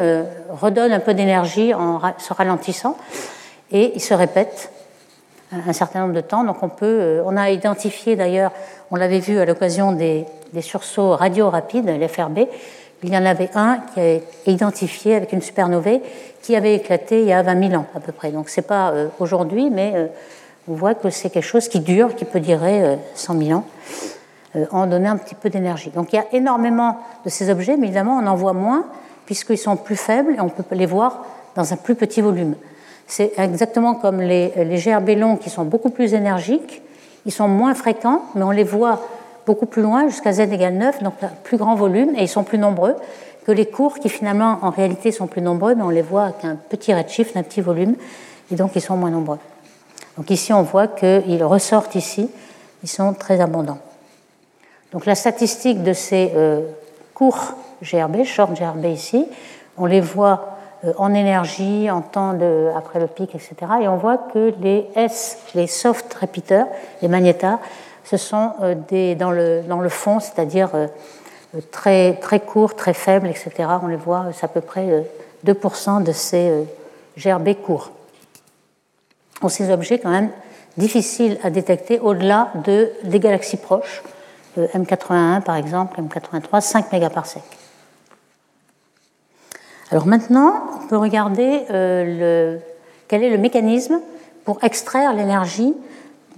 redonne 0.49 0.91
un 0.91 0.99
peu 0.99 1.13
d'énergie 1.13 1.73
en 1.73 2.01
se 2.17 2.33
ralentissant. 2.33 2.97
Et 3.71 3.93
ils 3.95 4.01
se 4.01 4.13
répètent 4.13 4.69
un 5.51 5.73
certain 5.73 6.01
nombre 6.01 6.13
de 6.13 6.21
temps. 6.21 6.43
Donc 6.43 6.61
on 6.61 6.69
peut, 6.69 6.85
euh, 6.85 7.23
on 7.25 7.37
a 7.37 7.49
identifié 7.49 8.15
d'ailleurs, 8.15 8.51
on 8.91 8.95
l'avait 8.95 9.19
vu 9.19 9.39
à 9.39 9.45
l'occasion 9.45 9.91
des, 9.91 10.25
sursauts 10.61 11.11
radio 11.15 11.49
rapides, 11.49 11.87
l'FRB, 11.87 12.39
il 13.03 13.13
y 13.13 13.17
en 13.17 13.25
avait 13.25 13.49
un 13.53 13.79
qui 13.93 13.99
est 13.99 14.23
identifié 14.47 15.15
avec 15.15 15.31
une 15.31 15.41
supernovae 15.41 16.01
qui 16.41 16.55
avait 16.55 16.73
éclaté 16.73 17.21
il 17.21 17.27
y 17.27 17.33
a 17.33 17.43
20 17.43 17.69
000 17.69 17.81
ans 17.81 17.85
à 17.95 17.99
peu 17.99 18.11
près. 18.11 18.31
Donc 18.31 18.49
c'est 18.49 18.63
pas 18.63 18.89
euh, 18.89 19.07
aujourd'hui, 19.19 19.69
mais 19.69 19.93
euh, 19.95 20.07
on 20.67 20.73
voit 20.73 20.95
que 20.95 21.09
c'est 21.09 21.29
quelque 21.29 21.43
chose 21.43 21.67
qui 21.67 21.79
dure, 21.79 22.15
qui 22.15 22.25
peut 22.25 22.39
durer 22.39 22.97
100 23.15 23.39
000 23.39 23.59
ans, 23.59 23.65
en 24.71 24.87
donnant 24.87 25.11
un 25.11 25.17
petit 25.17 25.35
peu 25.35 25.49
d'énergie. 25.49 25.91
Donc 25.91 26.13
il 26.13 26.17
y 26.17 26.19
a 26.19 26.25
énormément 26.33 26.97
de 27.25 27.29
ces 27.29 27.49
objets, 27.49 27.77
mais 27.77 27.87
évidemment 27.87 28.19
on 28.21 28.27
en 28.27 28.35
voit 28.35 28.53
moins 28.53 28.85
puisqu'ils 29.25 29.57
sont 29.57 29.75
plus 29.75 29.97
faibles 29.97 30.35
et 30.37 30.39
on 30.39 30.49
peut 30.49 30.63
les 30.71 30.85
voir 30.85 31.25
dans 31.55 31.73
un 31.73 31.75
plus 31.75 31.95
petit 31.95 32.21
volume. 32.21 32.55
C'est 33.07 33.37
exactement 33.37 33.93
comme 33.95 34.21
les, 34.21 34.51
les 34.55 35.37
qui 35.39 35.49
sont 35.49 35.63
beaucoup 35.63 35.89
plus 35.89 36.13
énergiques. 36.13 36.81
Ils 37.25 37.31
sont 37.31 37.47
moins 37.47 37.73
fréquents, 37.73 38.23
mais 38.35 38.43
on 38.43 38.51
les 38.51 38.63
voit 38.63 39.01
beaucoup 39.45 39.65
plus 39.65 39.81
loin, 39.81 40.07
jusqu'à 40.07 40.33
z 40.33 40.41
égale 40.41 40.75
9, 40.75 41.03
donc 41.03 41.13
plus 41.43 41.57
grand 41.57 41.75
volume, 41.75 42.15
et 42.15 42.23
ils 42.23 42.27
sont 42.27 42.43
plus 42.43 42.57
nombreux 42.57 42.95
que 43.45 43.51
les 43.53 43.65
cours 43.65 43.99
qui 43.99 44.09
finalement 44.09 44.59
en 44.61 44.69
réalité 44.69 45.11
sont 45.11 45.27
plus 45.27 45.41
nombreux, 45.41 45.73
mais 45.73 45.83
on 45.83 45.89
les 45.89 46.01
voit 46.01 46.23
avec 46.23 46.43
un 46.43 46.55
petit 46.55 46.93
redshift, 46.93 47.35
un 47.37 47.43
petit 47.43 47.61
volume, 47.61 47.95
et 48.51 48.55
donc 48.55 48.71
ils 48.75 48.81
sont 48.81 48.97
moins 48.97 49.09
nombreux. 49.09 49.39
Donc 50.17 50.29
ici 50.31 50.51
on 50.51 50.63
voit 50.63 50.87
qu'ils 50.87 51.43
ressortent 51.43 51.95
ici, 51.95 52.29
ils 52.83 52.89
sont 52.89 53.13
très 53.13 53.39
abondants. 53.39 53.79
Donc 54.91 55.05
la 55.05 55.15
statistique 55.15 55.83
de 55.83 55.93
ces 55.93 56.31
euh, 56.35 56.61
courts 57.13 57.53
GRB, 57.83 58.23
short 58.23 58.53
GRB 58.53 58.85
ici, 58.85 59.27
on 59.77 59.85
les 59.85 60.01
voit 60.01 60.57
euh, 60.85 60.93
en 60.97 61.13
énergie, 61.13 61.89
en 61.91 62.01
temps 62.01 62.37
après 62.75 62.99
le 62.99 63.07
pic, 63.07 63.35
etc. 63.35 63.55
Et 63.81 63.87
on 63.87 63.97
voit 63.97 64.17
que 64.17 64.53
les 64.59 64.87
S, 64.95 65.37
les 65.53 65.67
soft 65.67 66.11
repeaters, 66.13 66.65
les 67.01 67.07
magnétas, 67.07 67.59
ce 68.03 68.17
sont 68.17 68.53
euh, 68.61 68.75
des, 68.87 69.15
dans, 69.15 69.31
le, 69.31 69.61
dans 69.67 69.81
le 69.81 69.89
fond, 69.89 70.19
c'est-à-dire 70.19 70.69
très, 71.71 72.15
très 72.15 72.39
courts, 72.39 72.75
très 72.75 72.93
faibles, 72.93 73.27
etc. 73.27 73.51
On 73.83 73.87
les 73.87 73.95
voit, 73.95 74.27
c'est 74.33 74.45
à 74.45 74.49
peu 74.49 74.61
près 74.61 75.05
2% 75.45 76.03
de 76.03 76.11
ces 76.11 76.65
GRB 77.17 77.53
courts. 77.55 77.91
Donc 79.41 79.51
ces 79.51 79.71
objets 79.71 79.99
quand 79.99 80.09
même 80.09 80.29
difficiles 80.77 81.37
à 81.43 81.49
détecter 81.49 81.99
au-delà 81.99 82.51
de, 82.65 82.91
des 83.03 83.19
galaxies 83.19 83.57
proches, 83.57 84.03
M81 84.57 85.41
par 85.41 85.55
exemple, 85.55 86.01
M83, 86.01 86.61
5 86.61 86.91
mégaparsecs. 86.91 87.43
Alors 89.91 90.05
maintenant, 90.05 90.53
on 90.83 90.87
peut 90.87 90.97
regarder 90.97 91.63
euh, 91.71 92.57
quel 93.07 93.23
est 93.23 93.29
le 93.29 93.37
mécanisme 93.37 94.01
pour 94.43 94.63
extraire 94.63 95.13
l'énergie 95.13 95.73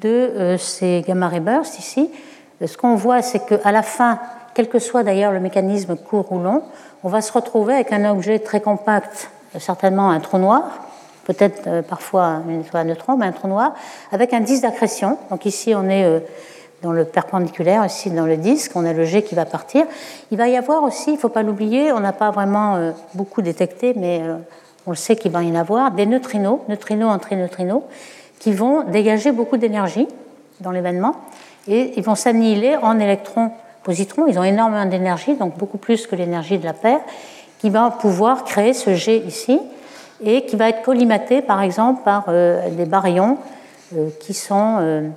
de 0.01 0.09
euh, 0.09 0.57
ces 0.57 1.03
gamma 1.07 1.27
ray 1.27 1.39
bursts 1.39 1.79
ici. 1.79 2.11
Ce 2.65 2.77
qu'on 2.77 2.95
voit, 2.95 3.21
c'est 3.21 3.39
qu'à 3.45 3.71
la 3.71 3.81
fin, 3.81 4.19
quel 4.53 4.69
que 4.69 4.79
soit 4.79 5.03
d'ailleurs 5.03 5.31
le 5.31 5.39
mécanisme 5.39 5.95
court 5.95 6.31
ou 6.31 6.39
long, 6.39 6.63
on 7.03 7.09
va 7.09 7.21
se 7.21 7.31
retrouver 7.31 7.73
avec 7.73 7.91
un 7.91 8.11
objet 8.11 8.39
très 8.39 8.61
compact, 8.61 9.31
certainement 9.57 10.11
un 10.11 10.19
trou 10.19 10.37
noir, 10.37 10.88
peut-être 11.33 11.67
euh, 11.67 11.81
parfois 11.81 12.41
une 12.49 12.61
étoile 12.61 12.81
à 12.81 12.85
neutrons, 12.85 13.17
mais 13.17 13.27
un 13.27 13.31
trou 13.31 13.47
noir, 13.47 13.73
avec 14.11 14.33
un 14.33 14.41
disque 14.41 14.63
d'accrétion. 14.63 15.17
Donc 15.29 15.45
ici, 15.45 15.73
on 15.75 15.89
est 15.89 16.21
dans 16.81 16.91
le 16.91 17.05
perpendiculaire, 17.05 17.85
ici 17.85 18.09
dans 18.09 18.25
le 18.25 18.37
disque, 18.37 18.71
on 18.75 18.85
a 18.85 18.93
le 18.93 19.05
jet 19.05 19.21
qui 19.23 19.35
va 19.35 19.45
partir. 19.45 19.85
Il 20.31 20.37
va 20.37 20.47
y 20.47 20.55
avoir 20.55 20.83
aussi, 20.83 21.11
il 21.11 21.15
ne 21.15 21.19
faut 21.19 21.29
pas 21.29 21.43
l'oublier, 21.43 21.91
on 21.91 21.99
n'a 21.99 22.13
pas 22.13 22.31
vraiment 22.31 22.75
euh, 22.75 22.91
beaucoup 23.13 23.41
détecté, 23.41 23.93
mais 23.95 24.21
euh, 24.21 24.35
on 24.87 24.91
le 24.91 24.95
sait 24.95 25.15
qu'il 25.15 25.31
va 25.31 25.43
y 25.43 25.51
en 25.51 25.55
avoir, 25.55 25.91
des 25.91 26.05
neutrinos, 26.05 26.59
neutrinos, 26.69 27.09
antrineutrinos, 27.09 27.83
qui 28.39 28.53
vont 28.53 28.83
dégager 28.83 29.31
beaucoup 29.31 29.57
d'énergie 29.57 30.07
dans 30.61 30.71
l'événement 30.71 31.15
et 31.67 31.93
ils 31.97 32.03
vont 32.03 32.15
s'annihiler 32.15 32.77
en 32.81 32.99
électrons 32.99 33.51
positrons. 33.83 34.27
Ils 34.27 34.39
ont 34.39 34.43
énormément 34.43 34.85
d'énergie, 34.85 35.35
donc 35.35 35.57
beaucoup 35.57 35.77
plus 35.77 36.07
que 36.07 36.15
l'énergie 36.15 36.57
de 36.57 36.65
la 36.65 36.73
paire, 36.73 37.01
qui 37.59 37.69
va 37.69 37.91
pouvoir 37.91 38.45
créer 38.45 38.73
ce 38.73 38.93
jet 38.93 39.17
ici 39.17 39.59
et 40.23 40.45
qui 40.45 40.55
va 40.55 40.69
être 40.69 40.81
collimaté 40.81 41.41
par 41.41 41.61
exemple 41.61 42.03
par 42.03 42.25
euh, 42.27 42.69
des 42.69 42.85
baryons 42.85 43.37
qui 44.19 44.35
sont 44.35 45.11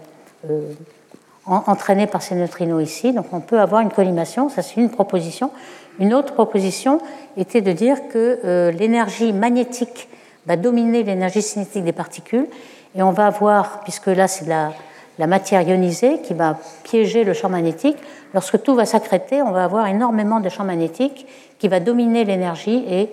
entraînés 1.46 2.06
par 2.06 2.22
ces 2.22 2.34
neutrinos 2.34 2.82
ici. 2.82 3.12
Donc 3.12 3.26
on 3.32 3.40
peut 3.40 3.60
avoir 3.60 3.80
une 3.80 3.90
collimation, 3.90 4.48
ça 4.48 4.62
c'est 4.62 4.80
une 4.80 4.90
proposition. 4.90 5.50
Une 5.98 6.14
autre 6.14 6.32
proposition 6.32 7.00
était 7.36 7.60
de 7.60 7.72
dire 7.72 8.08
que 8.08 8.40
euh, 8.44 8.70
l'énergie 8.70 9.32
magnétique 9.32 10.08
va 10.46 10.56
dominer 10.56 11.02
l'énergie 11.02 11.42
cinétique 11.42 11.84
des 11.84 11.92
particules 11.92 12.46
et 12.94 13.02
on 13.02 13.10
va 13.10 13.26
avoir, 13.26 13.80
puisque 13.80 14.06
là 14.06 14.26
c'est 14.26 14.46
la, 14.46 14.72
la 15.18 15.26
matière 15.26 15.62
ionisée 15.62 16.20
qui 16.22 16.34
va 16.34 16.58
piéger 16.82 17.24
le 17.24 17.34
champ 17.34 17.48
magnétique, 17.48 17.96
lorsque 18.34 18.62
tout 18.62 18.74
va 18.74 18.86
s'accréter, 18.86 19.42
on 19.42 19.50
va 19.50 19.64
avoir 19.64 19.86
énormément 19.86 20.40
de 20.40 20.48
champ 20.48 20.64
magnétique 20.64 21.26
qui 21.58 21.68
va 21.68 21.80
dominer 21.80 22.24
l'énergie 22.24 22.84
et 22.88 23.10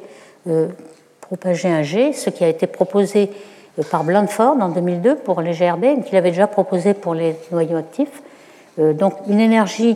euh, 0.48 0.68
propager 1.30 1.70
un 1.70 1.84
G, 1.84 2.12
ce 2.12 2.32
qui 2.32 2.44
a 2.44 2.48
été 2.48 2.66
proposé 2.66 3.30
euh, 3.78 3.84
par 3.92 4.04
Blandford 4.04 4.58
en 4.60 4.70
2002 4.70 5.18
pour 5.18 5.42
les 5.42 5.54
GRB, 5.54 6.04
qu'il 6.04 6.18
avait 6.18 6.32
déjà 6.32 6.48
proposé 6.48 6.96
pour 6.96 7.14
les 7.14 7.36
noyaux 7.52 7.78
actifs. 7.78 8.24
Euh, 8.80 8.94
donc 8.94 9.14
une 9.28 9.40
énergie 9.40 9.96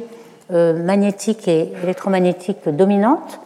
euh, 0.52 0.74
magnétique 0.74 1.48
et 1.48 1.74
électromagnétique 1.82 2.70
dominante, 2.70 3.40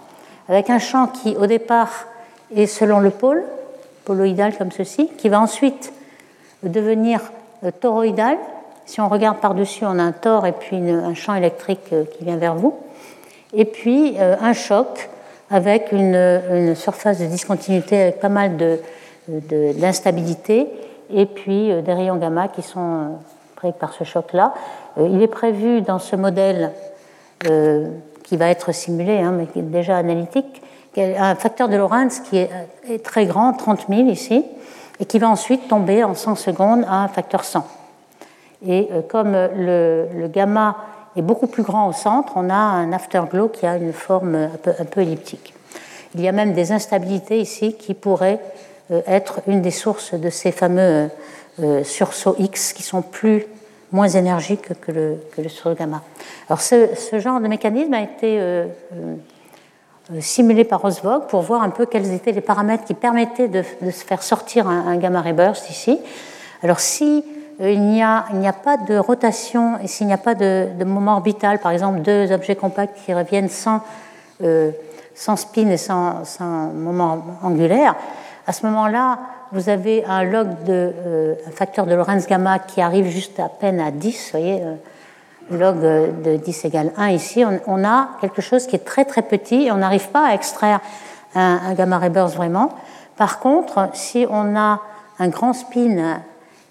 avec 0.50 0.70
un 0.70 0.80
champ 0.80 1.08
qui 1.08 1.38
au 1.38 1.46
départ 1.46 2.08
est 2.54 2.66
selon 2.66 3.00
le 3.00 3.10
pôle, 3.10 3.42
poloïdal 4.04 4.58
comme 4.58 4.74
ceci, 4.74 5.10
qui 5.18 5.30
va 5.30 5.40
ensuite 5.40 5.94
devenir 6.64 7.22
toroïdal. 7.80 8.38
Si 8.86 9.00
on 9.00 9.08
regarde 9.08 9.38
par-dessus, 9.38 9.86
on 9.86 9.98
a 9.98 10.04
un 10.04 10.12
tor 10.12 10.46
et 10.46 10.52
puis 10.52 10.78
un 10.78 11.14
champ 11.14 11.36
électrique 11.36 11.94
qui 12.18 12.24
vient 12.24 12.38
vers 12.38 12.56
vous. 12.56 12.74
Et 13.54 13.66
puis 13.66 14.18
un 14.18 14.54
choc 14.54 15.10
avec 15.50 15.92
une, 15.92 16.76
surface 16.76 17.20
de 17.20 17.26
discontinuité 17.26 18.02
avec 18.02 18.20
pas 18.20 18.30
mal 18.30 18.58
de, 18.58 18.80
d'instabilité 19.28 20.68
et 21.14 21.26
puis 21.26 21.72
euh, 21.72 21.82
des 21.82 21.94
rayons 21.94 22.18
gamma 22.18 22.48
qui 22.48 22.62
sont 22.62 22.80
euh, 22.80 23.08
pris 23.56 23.72
par 23.72 23.94
ce 23.94 24.04
choc-là. 24.04 24.54
Euh, 24.98 25.08
il 25.12 25.22
est 25.22 25.28
prévu 25.28 25.82
dans 25.82 26.00
ce 26.00 26.16
modèle 26.16 26.72
qui 28.24 28.36
va 28.36 28.50
être 28.50 28.72
simulé, 28.72 29.20
hein, 29.20 29.32
mais 29.32 29.46
qui 29.46 29.60
est 29.60 29.62
déjà 29.62 29.96
analytique, 29.96 30.64
un 30.98 31.36
facteur 31.36 31.70
de 31.70 31.78
Lorentz 31.78 32.20
qui 32.22 32.38
est, 32.38 32.50
très 33.04 33.28
grand, 33.28 33.54
30 33.54 33.86
000 33.90 34.08
ici, 34.08 34.44
et 35.00 35.06
qui 35.06 35.20
va 35.20 35.30
ensuite 35.30 35.68
tomber 35.68 36.04
en 36.04 36.16
100 36.16 36.34
secondes 36.34 36.84
à 36.90 37.04
un 37.04 37.08
facteur 37.08 37.44
100. 37.44 37.64
Et 38.68 38.90
comme 39.08 39.34
le, 39.34 40.28
gamma 40.34 40.78
est 41.20 41.24
beaucoup 41.24 41.48
plus 41.48 41.64
grand 41.64 41.88
au 41.88 41.94
centre, 41.94 42.34
on 42.36 42.50
a 42.50 42.56
un 42.56 42.92
afterglow 42.94 43.50
qui 43.50 43.66
a 43.66 43.78
une 43.78 43.94
forme 43.94 44.36
un 44.36 44.50
peu, 44.62 44.72
un 44.72 45.02
elliptique. 45.02 45.54
Il 46.16 46.22
y 46.22 46.28
a 46.28 46.32
même 46.32 46.54
des 46.54 46.72
instabilités 46.72 47.40
ici 47.40 47.74
qui 47.74 47.94
pourraient 47.94 48.40
euh, 48.92 49.02
être 49.08 49.42
une 49.48 49.62
des 49.62 49.72
sources 49.72 50.14
de 50.14 50.30
ces 50.30 50.52
fameux 50.52 51.10
euh, 51.62 51.84
sursauts 51.84 52.36
X 52.40 52.74
qui 52.74 52.84
sont 52.84 53.02
plus 53.02 53.46
moins 53.92 54.08
énergiques 54.08 54.80
que 54.82 54.92
le, 54.92 55.20
sursaut 55.50 55.74
gamma. 55.74 56.02
Alors 56.50 56.62
ce, 56.62 56.88
genre 57.14 57.40
de 57.40 57.48
mécanisme 57.48 57.94
a 57.94 58.02
été 58.02 58.38
euh, 58.40 58.66
simulé 60.20 60.64
par 60.64 60.82
Rosvog 60.82 61.28
pour 61.28 61.42
voir 61.42 61.64
un 61.64 61.70
peu 61.70 61.86
quels 61.86 62.14
étaient 62.14 62.32
les 62.32 62.42
paramètres 62.42 62.86
qui 62.86 62.94
permettaient 62.94 63.48
de, 63.48 63.64
se 63.64 64.04
faire 64.04 64.24
sortir 64.24 64.68
un, 64.68 64.96
gamma 64.98 65.22
ray 65.22 65.34
burst 65.34 65.70
ici. 65.70 66.00
Alors 66.64 66.80
si 66.80 67.24
il 67.60 67.82
n'y 67.82 68.04
a, 68.04 68.24
pas 68.64 68.78
de 68.78 68.98
rotation 68.98 69.80
et 69.84 69.88
s'il 69.88 70.08
n'y 70.08 70.14
a 70.14 70.18
pas 70.18 70.36
de, 70.36 70.84
moment 70.84 71.14
orbital, 71.14 71.60
par 71.60 71.72
exemple 71.72 72.02
deux 72.02 72.32
objets 72.32 72.56
compacts 72.56 72.98
qui 73.04 73.14
reviennent 73.14 73.50
sans, 73.50 73.82
sans 75.16 75.36
spin 75.36 75.68
et 75.70 75.78
sans, 75.78 76.24
moment 76.74 77.24
angulaire, 77.42 77.96
à 78.46 78.54
ce 78.54 78.66
moment-là, 78.68 79.20
vous 79.52 79.70
avez 79.70 80.06
un 80.06 80.24
log 80.24 80.64
de 80.64 80.94
euh, 81.06 81.36
un 81.48 81.52
facteur 81.52 81.86
de 81.86 81.94
Lorentz 81.94 82.28
gamma 82.28 82.60
qui 82.60 82.82
arrive 82.82 83.08
juste 83.08 83.40
à 83.40 83.50
peine 83.50 83.80
à 83.80 83.92
10, 83.92 84.32
vous 84.34 84.40
voyez, 84.40 84.62
euh, 84.64 84.76
log 85.52 85.80
de 85.80 86.38
10 86.38 86.66
égale 86.66 86.92
1 86.98 87.10
ici. 87.10 87.44
On, 87.66 87.84
a 87.84 88.10
quelque 88.22 88.42
chose 88.42 88.68
qui 88.68 88.76
est 88.76 88.86
très 88.86 89.06
très 89.06 89.22
petit 89.22 89.68
et 89.68 89.72
on 89.72 89.78
n'arrive 89.78 90.10
pas 90.10 90.28
à 90.28 90.34
extraire 90.34 90.80
un, 91.36 91.74
gamma 91.74 91.98
ray 91.98 92.10
vraiment. 92.10 92.70
Par 93.16 93.40
contre, 93.40 93.90
si 93.94 94.26
on 94.30 94.56
a 94.56 94.82
un 95.20 95.28
grand 95.30 95.54
spin 95.54 96.22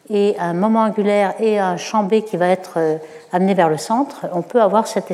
et 0.08 0.36
un 0.38 0.52
moment 0.52 0.82
angulaire 0.82 1.34
et 1.40 1.58
un 1.58 1.76
champ 1.76 2.02
B 2.02 2.20
qui 2.20 2.36
va 2.36 2.48
être 2.48 2.74
euh, 2.76 2.96
amené 3.32 3.54
vers 3.54 3.68
le 3.68 3.78
centre, 3.78 4.26
on 4.32 4.42
peut 4.42 4.60
avoir 4.60 4.86
cet 4.86 5.12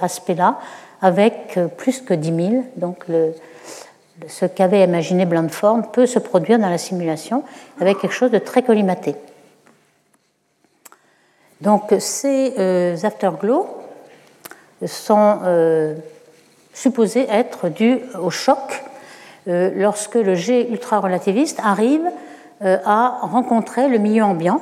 aspect-là 0.00 0.58
avec 1.00 1.58
plus 1.76 2.00
que 2.00 2.14
10 2.14 2.50
000, 2.50 2.64
donc 2.76 3.06
ce 4.26 4.46
qu'avait 4.46 4.82
imaginé 4.82 5.26
Blandford 5.26 5.92
peut 5.92 6.06
se 6.06 6.18
produire 6.18 6.58
dans 6.58 6.68
la 6.68 6.78
simulation 6.78 7.44
avec 7.80 7.98
quelque 7.98 8.12
chose 8.12 8.30
de 8.30 8.38
très 8.38 8.62
collimaté. 8.62 9.14
Donc 11.60 11.94
ces 11.98 12.54
euh, 12.58 12.96
afterglows 13.02 13.66
sont 14.86 15.40
euh, 15.44 15.94
supposés 16.72 17.26
être 17.28 17.68
dus 17.68 18.00
au 18.20 18.30
choc 18.30 18.84
euh, 19.48 19.70
lorsque 19.74 20.14
le 20.14 20.34
jet 20.34 20.68
ultra-relativiste 20.68 21.60
arrive 21.64 22.04
à 22.60 23.18
rencontrer 23.22 23.88
le 23.88 23.98
milieu 23.98 24.24
ambiant. 24.24 24.60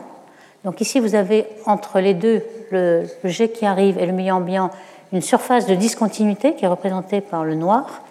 Donc 0.65 0.81
ici 0.81 1.01
vous 1.01 1.15
avez 1.15 1.47
entre 1.65 2.01
les 2.01 2.15
deux, 2.15 2.43
le, 2.71 3.05
jet 3.25 3.49
qui 3.49 3.65
arrive 3.65 3.99
et 3.99 4.07
le 4.07 4.13
milieu 4.13 4.33
ambiant, 4.33 4.71
une 5.13 5.23
surface 5.23 5.67
de 5.67 5.75
discontinuité 5.75 6.55
qui 6.55 6.65
est 6.65 6.69
représentée 6.69 7.21
par 7.21 7.45
le 7.45 7.55
noir 7.55 8.03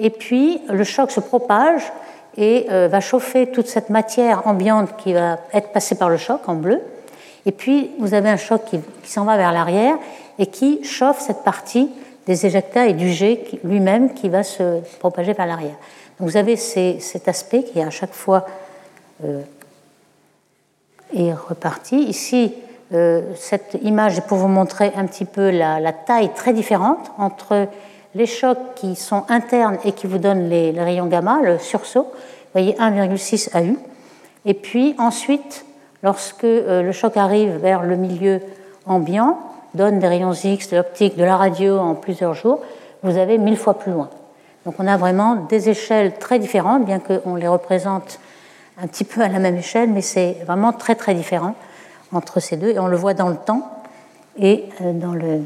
et 0.00 0.10
puis, 0.10 0.62
le 0.68 0.82
choc 0.82 1.10
se 1.10 1.20
propage 1.20 1.92
et 2.36 2.66
euh, 2.70 2.88
va 2.88 3.00
chauffer 3.00 3.48
toute 3.48 3.66
cette 3.66 3.90
matière 3.90 4.46
ambiante 4.46 4.96
qui 4.96 5.12
va 5.12 5.38
être 5.52 5.72
passée 5.72 5.94
par 5.94 6.08
le 6.08 6.16
choc 6.16 6.40
en 6.48 6.54
bleu. 6.54 6.80
Et 7.44 7.52
puis, 7.52 7.90
vous 7.98 8.14
avez 8.14 8.30
un 8.30 8.38
choc 8.38 8.62
qui, 8.64 8.80
s'en 9.04 9.24
va 9.24 9.36
vers 9.36 9.52
l'arrière 9.52 9.96
et 10.38 10.46
qui 10.46 10.82
chauffe 10.84 11.20
cette 11.20 11.44
partie 11.44 11.90
des 12.26 12.46
éjectats 12.46 12.86
et 12.86 12.94
du 12.94 13.12
jet 13.12 13.44
lui-même 13.62 14.14
qui 14.14 14.30
va 14.30 14.42
se 14.42 14.80
propager 15.00 15.34
vers 15.34 15.46
l'arrière. 15.46 15.76
Donc, 16.18 16.30
vous 16.30 16.38
avez 16.38 16.56
cet 16.56 17.28
aspect 17.28 17.62
qui, 17.62 17.82
à 17.82 17.90
chaque 17.90 18.14
fois, 18.14 18.46
euh, 18.46 18.69
est 21.14 21.32
reparti. 21.32 21.96
Ici, 21.96 22.54
euh, 22.92 23.22
cette 23.36 23.78
image 23.82 24.18
est 24.18 24.26
pour 24.26 24.38
vous 24.38 24.48
montrer 24.48 24.92
un 24.96 25.06
petit 25.06 25.24
peu 25.24 25.50
la, 25.50 25.92
taille 25.92 26.32
très 26.34 26.52
différente 26.52 27.12
entre 27.18 27.68
les 28.16 28.26
chocs 28.26 28.74
qui 28.74 28.96
sont 28.96 29.24
internes 29.28 29.78
et 29.84 29.92
qui 29.92 30.08
vous 30.08 30.18
donnent 30.18 30.48
les, 30.48 30.72
rayons 30.72 31.06
gamma, 31.06 31.40
le 31.42 31.58
sursaut, 31.58 32.02
vous 32.02 32.60
voyez 32.60 32.72
1,6 32.74 33.56
AU. 33.56 33.76
Et 34.44 34.54
puis 34.54 34.96
ensuite, 34.98 35.64
lorsque 36.02 36.42
euh, 36.44 36.82
le 36.82 36.90
choc 36.90 37.16
arrive 37.16 37.58
vers 37.58 37.82
le 37.82 37.94
milieu 37.94 38.40
ambiant, 38.86 39.38
donne 39.74 40.00
des 40.00 40.08
rayons 40.08 40.32
X, 40.32 40.70
de 40.70 40.76
l'optique, 40.76 41.16
de 41.16 41.22
la 41.22 41.36
radio 41.36 41.78
en 41.78 41.94
plusieurs 41.94 42.34
jours, 42.34 42.60
vous 43.04 43.16
avez 43.16 43.38
mille 43.38 43.56
fois 43.56 43.78
plus 43.78 43.92
loin. 43.92 44.10
Donc 44.66 44.74
on 44.78 44.86
a 44.88 44.96
vraiment 44.96 45.36
des 45.36 45.68
échelles 45.68 46.14
très 46.18 46.40
différentes, 46.40 46.84
bien 46.84 46.98
qu'on 46.98 47.36
les 47.36 47.46
représente 47.46 48.18
un 48.78 48.86
petit 48.86 49.04
peu 49.04 49.20
à 49.20 49.28
la 49.28 49.38
même 49.38 49.56
échelle, 49.56 49.90
mais 49.90 50.02
c'est 50.02 50.38
vraiment 50.46 50.72
très 50.72 50.94
très 50.94 51.14
différent 51.14 51.54
entre 52.12 52.40
ces 52.40 52.56
deux, 52.56 52.70
et 52.70 52.78
on 52.78 52.88
le 52.88 52.96
voit 52.96 53.14
dans 53.14 53.28
le 53.28 53.36
temps 53.36 53.70
et 54.38 54.64
euh, 54.80 54.92
dans 54.92 55.12
le... 55.12 55.42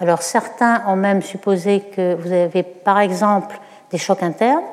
Alors 0.00 0.22
certains 0.22 0.82
ont 0.88 0.96
même 0.96 1.22
supposé 1.22 1.80
que 1.80 2.14
vous 2.14 2.32
avez 2.32 2.62
par 2.62 2.98
exemple 2.98 3.58
des 3.90 3.98
chocs 3.98 4.22
internes, 4.22 4.64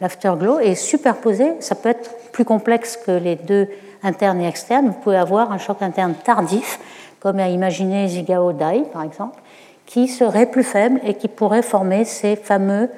l'afterglow, 0.00 0.60
et 0.60 0.74
superposé, 0.74 1.54
ça 1.60 1.74
peut 1.74 1.88
être 1.88 2.10
plus 2.32 2.44
complexe 2.44 2.96
que 2.96 3.10
les 3.10 3.34
deux 3.34 3.68
internes 4.02 4.40
et 4.40 4.46
externes, 4.46 4.88
vous 4.88 5.00
pouvez 5.00 5.16
avoir 5.16 5.50
un 5.50 5.58
choc 5.58 5.82
interne 5.82 6.14
tardif, 6.14 6.78
comme 7.18 7.40
à 7.40 7.48
imaginer 7.48 8.06
Zigao 8.06 8.52
Dai 8.52 8.84
par 8.92 9.02
exemple, 9.02 9.40
qui 9.86 10.06
serait 10.06 10.46
plus 10.46 10.62
faible 10.62 11.00
et 11.04 11.14
qui 11.14 11.28
pourrait 11.28 11.62
former 11.62 12.04
ces 12.04 12.36
fameux 12.36 12.90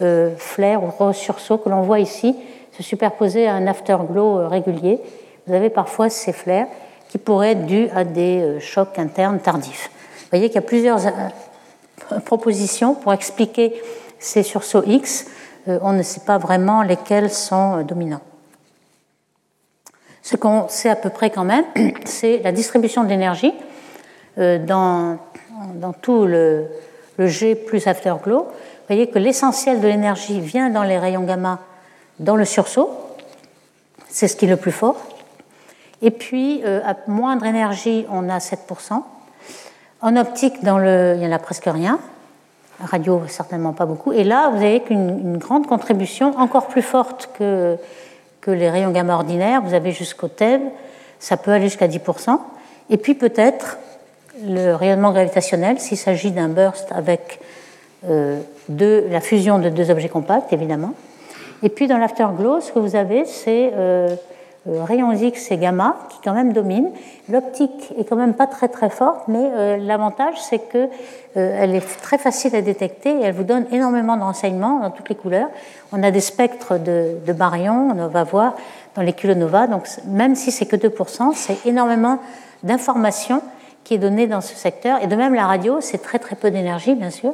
euh, 0.00 0.34
flares 0.36 0.82
ou 0.82 1.12
sursauts 1.12 1.58
que 1.58 1.68
l'on 1.68 1.82
voit 1.82 2.00
ici 2.00 2.34
se 2.78 2.82
superposer 2.82 3.46
à 3.46 3.54
un 3.54 3.66
afterglow 3.66 4.38
euh, 4.38 4.48
régulier. 4.48 5.00
Vous 5.46 5.54
avez 5.54 5.68
parfois 5.68 6.08
ces 6.08 6.32
flares 6.32 6.68
qui 7.08 7.18
pourraient 7.18 7.52
être 7.52 7.66
dus 7.66 7.88
à 7.94 8.04
des 8.04 8.40
euh, 8.40 8.60
chocs 8.60 8.98
internes 8.98 9.40
tardifs. 9.40 9.90
Vous 9.92 10.26
voyez 10.30 10.46
qu'il 10.46 10.54
y 10.54 10.58
a 10.58 10.62
plusieurs 10.62 11.00
propositions 12.24 12.94
pour 12.94 13.12
expliquer 13.12 13.74
ces 14.18 14.42
sursauts 14.42 14.82
X. 14.86 15.26
on 15.66 15.92
ne 15.92 16.02
sait 16.02 16.22
pas 16.26 16.38
vraiment 16.38 16.82
lesquels 16.82 17.30
sont 17.30 17.82
dominants. 17.82 18.20
Ce 20.22 20.36
qu'on 20.36 20.68
sait 20.68 20.90
à 20.90 20.96
peu 20.96 21.10
près 21.10 21.30
quand 21.30 21.44
même, 21.44 21.64
c'est 22.04 22.38
la 22.38 22.52
distribution 22.52 23.04
de 23.04 23.08
l'énergie 23.08 23.54
dans 24.36 25.18
dans 25.74 25.92
tout 25.92 26.26
le, 26.26 26.66
G 27.18 27.56
plus 27.56 27.88
afterglow, 27.88 28.44
vous 28.44 28.86
voyez 28.86 29.08
que 29.08 29.18
l'essentiel 29.18 29.80
de 29.80 29.88
l'énergie 29.88 30.40
vient 30.40 30.70
dans 30.70 30.84
les 30.84 30.98
rayons 30.98 31.24
gamma 31.24 31.58
dans 32.18 32.36
le 32.36 32.44
sursaut, 32.44 32.90
c'est 34.08 34.28
ce 34.28 34.36
qui 34.36 34.46
est 34.46 34.48
le 34.48 34.56
plus 34.56 34.72
fort. 34.72 34.96
Et 36.02 36.10
puis, 36.10 36.62
euh, 36.64 36.80
à 36.84 36.96
moindre 37.08 37.44
énergie, 37.44 38.06
on 38.10 38.28
a 38.28 38.38
7%. 38.38 39.02
En 40.00 40.16
optique, 40.16 40.62
dans 40.62 40.78
le, 40.78 41.14
il 41.14 41.20
n'y 41.20 41.26
en 41.26 41.32
a 41.32 41.38
presque 41.38 41.66
rien. 41.66 41.98
Radio, 42.80 43.22
certainement 43.26 43.72
pas 43.72 43.86
beaucoup. 43.86 44.12
Et 44.12 44.22
là, 44.22 44.50
vous 44.50 44.58
avez 44.58 44.82
une, 44.90 45.38
grande 45.38 45.66
contribution, 45.66 46.38
encore 46.38 46.68
plus 46.68 46.82
forte 46.82 47.30
que, 47.36 47.76
que 48.40 48.52
les 48.52 48.70
rayons 48.70 48.92
gamma 48.92 49.14
ordinaires. 49.14 49.62
Vous 49.62 49.74
avez 49.74 49.90
jusqu'au 49.90 50.28
TEV, 50.28 50.62
ça 51.18 51.36
peut 51.36 51.50
aller 51.50 51.64
jusqu'à 51.64 51.88
10%. 51.88 52.38
Et 52.90 52.96
puis 52.96 53.14
peut-être 53.14 53.78
le 54.44 54.74
rayonnement 54.74 55.10
gravitationnel 55.10 55.80
s'il 55.80 55.96
s'agit 55.96 56.30
d'un 56.30 56.48
burst 56.48 56.92
avec 56.92 57.40
euh, 58.08 58.40
la 58.68 59.20
fusion 59.20 59.58
de 59.58 59.68
deux 59.68 59.90
objets 59.90 60.08
compacts, 60.08 60.52
évidemment. 60.52 60.94
Et 61.62 61.68
puis 61.68 61.86
dans 61.86 61.98
l'afterglow, 61.98 62.60
ce 62.60 62.72
que 62.72 62.78
vous 62.78 62.96
avez, 62.96 63.24
c'est 63.24 63.72
euh, 63.74 64.08
euh, 64.68 64.84
rayons 64.84 65.12
X 65.12 65.50
et 65.50 65.56
gamma 65.56 65.96
qui 66.08 66.18
quand 66.22 66.34
même 66.34 66.52
dominent. 66.52 66.90
L'optique 67.28 67.92
est 67.98 68.04
quand 68.04 68.16
même 68.16 68.34
pas 68.34 68.46
très 68.46 68.68
très 68.68 68.90
forte, 68.90 69.28
mais 69.28 69.78
l'avantage 69.78 70.40
c'est 70.40 70.58
que 70.58 70.88
elle 71.34 71.74
est 71.74 72.02
très 72.02 72.18
facile 72.18 72.56
à 72.56 72.62
détecter 72.62 73.10
et 73.10 73.22
elle 73.22 73.34
vous 73.34 73.44
donne 73.44 73.66
énormément 73.70 74.16
de 74.16 74.22
renseignements 74.22 74.80
dans 74.80 74.90
toutes 74.90 75.08
les 75.08 75.14
couleurs. 75.14 75.48
On 75.92 76.02
a 76.02 76.10
des 76.10 76.20
spectres 76.20 76.78
de, 76.78 77.16
de 77.24 77.32
baryons, 77.32 77.90
on 77.96 78.08
va 78.08 78.24
voir 78.24 78.54
dans 78.96 79.02
les 79.02 79.12
kilonovas, 79.12 79.68
donc 79.68 79.86
même 80.06 80.34
si 80.34 80.50
c'est 80.50 80.66
que 80.66 80.76
2%, 80.76 81.32
c'est 81.34 81.66
énormément 81.66 82.18
d'informations 82.62 83.42
qui 83.84 83.94
est 83.94 83.98
donné 83.98 84.26
dans 84.26 84.42
ce 84.42 84.54
secteur. 84.54 85.02
Et 85.02 85.06
de 85.06 85.16
même, 85.16 85.34
la 85.34 85.46
radio, 85.46 85.80
c'est 85.80 85.98
très 85.98 86.18
très 86.18 86.36
peu 86.36 86.50
d'énergie, 86.50 86.94
bien 86.94 87.10
sûr, 87.10 87.32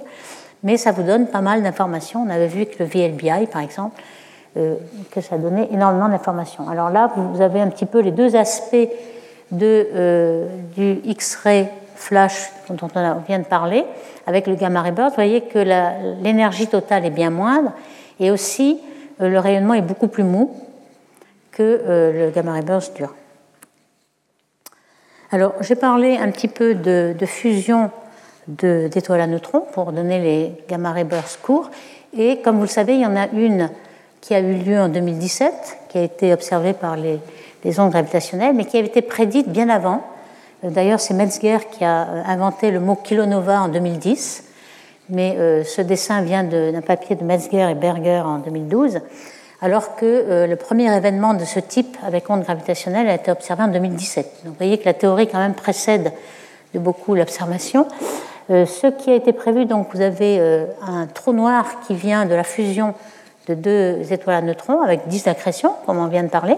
mais 0.65 0.77
ça 0.77 0.91
vous 0.91 1.03
donne 1.03 1.29
pas 1.29 1.43
mal 1.43 1.63
d'informations. 1.63 2.25
On 2.27 2.31
avait 2.31 2.49
vu 2.49 2.67
que 2.67 2.83
le 2.83 2.87
VLBI, 2.87 3.47
par 3.47 3.63
exemple, 3.63 4.03
euh, 4.57 4.75
que 5.11 5.21
ça 5.21 5.37
donnait 5.39 5.69
énormément 5.71 6.09
d'informations. 6.09 6.69
Alors 6.69 6.91
là, 6.91 7.13
vous 7.15 7.41
avez 7.41 7.61
un 7.61 7.69
petit 7.69 7.87
peu 7.87 8.01
les 8.01 8.11
deux 8.11 8.35
aspects 8.35 8.89
de, 9.53 9.89
euh, 9.95 10.47
du 10.75 11.01
X-ray 11.05 11.69
flash 11.95 12.51
dont 12.69 12.77
on 12.83 13.21
vient 13.29 13.39
de 13.39 13.45
parler, 13.45 13.85
avec 14.27 14.47
le 14.47 14.57
gamma 14.57 14.83
ray 14.83 14.93
burst. 14.93 15.11
Vous 15.11 15.15
voyez 15.17 15.43
que 15.43 15.59
l'énergie 16.23 16.67
totale 16.67 17.05
est 17.05 17.11
bien 17.11 17.31
moindre, 17.31 17.73
et 18.19 18.31
aussi 18.31 18.81
euh, 19.21 19.29
le 19.29 19.39
rayonnement 19.39 19.75
est 19.75 19.83
beaucoup 19.83 20.09
plus 20.09 20.25
mou 20.25 20.51
que 21.53 21.83
le 22.13 22.31
gamma 22.31 22.53
ray 22.55 22.63
burst 22.63 22.97
dur. 22.97 23.15
Alors, 25.35 25.55
j'ai 25.63 25.75
parlé 25.75 26.17
un 26.17 26.31
petit 26.31 26.47
peu 26.47 26.77
de, 26.77 27.27
fusion 27.27 27.91
d'étoiles 28.49 29.21
à 29.21 29.27
neutrons 29.27 29.63
pour 29.73 29.93
donner 29.93 30.21
les 30.21 30.53
gamma 30.69 30.93
ray 30.93 31.05
bursts 31.05 31.41
courts. 31.43 31.71
Et 32.17 32.41
comme 32.43 32.57
vous 32.57 32.63
le 32.63 32.69
savez, 32.69 32.95
il 32.95 33.01
y 33.01 33.07
en 33.07 33.17
a 33.17 33.29
une 33.29 33.71
qui 34.21 34.35
a 34.35 34.41
eu 34.41 34.55
lieu 34.55 34.79
en 34.79 34.89
2017, 34.89 35.79
qui 35.89 35.99
a 35.99 36.03
été 36.03 36.33
observée 36.33 36.73
par 36.73 36.97
les, 36.97 37.19
ondes 37.79 37.91
gravitationnelles, 37.91 38.55
mais 38.55 38.65
qui 38.65 38.77
avait 38.77 38.87
été 38.87 39.03
prédite 39.03 39.49
bien 39.49 39.69
avant. 39.69 40.03
D'ailleurs, 40.63 41.01
c'est 41.01 41.15
Metzger 41.15 41.59
qui 41.71 41.85
a 41.85 42.07
inventé 42.27 42.71
le 42.71 42.81
mot 42.81 42.95
kilonova 42.95 43.63
en 43.63 43.69
2010, 43.69 44.45
mais 45.11 45.35
euh, 45.39 45.65
ce 45.65 45.83
dessin 45.83 46.23
vient 46.23 46.45
d'un 46.45 46.81
papier 46.81 47.17
de 47.17 47.25
Metzger 47.25 47.71
et 47.71 47.75
Berger 47.75 48.23
en 48.25 48.39
2012 48.39 49.01
alors 49.65 49.97
que 49.97 50.05
euh, 50.05 50.47
le 50.47 50.57
premier 50.57 50.95
événement 50.95 51.33
de 51.33 51.47
ce 51.47 51.59
type 51.59 51.97
avec 52.03 52.29
onde 52.29 52.43
gravitationnelle 52.43 53.09
a 53.09 53.15
été 53.15 53.31
observé 53.31 53.63
en 53.63 53.69
2017. 53.69 54.27
Donc 54.45 54.53
vous 54.53 54.59
voyez 54.59 54.77
que 54.77 54.85
la 54.85 54.93
théorie 54.93 55.27
quand 55.27 55.39
même 55.39 55.55
précède 55.55 56.13
de 56.75 56.79
beaucoup 56.79 57.15
l'observation. 57.15 57.87
Euh, 58.51 58.67
ce 58.67 58.87
qui 58.89 59.11
a 59.11 59.15
été 59.15 59.33
prévu, 59.33 59.65
donc 59.65 59.89
vous 59.95 60.01
avez 60.01 60.39
euh, 60.39 60.67
un 60.87 61.07
trou 61.07 61.33
noir 61.33 61.81
qui 61.87 61.95
vient 61.95 62.27
de 62.27 62.35
la 62.35 62.45
fusion 62.45 62.95
de 63.49 63.55
deux 63.55 64.13
étoiles 64.13 64.37
à 64.37 64.43
neutrons 64.43 64.83
avec 64.83 65.09
10 65.09 65.25
d'accrétion, 65.25 65.73
comme 65.87 65.99
on 65.99 66.07
vient 66.07 66.23
de 66.23 66.29
parler. 66.29 66.57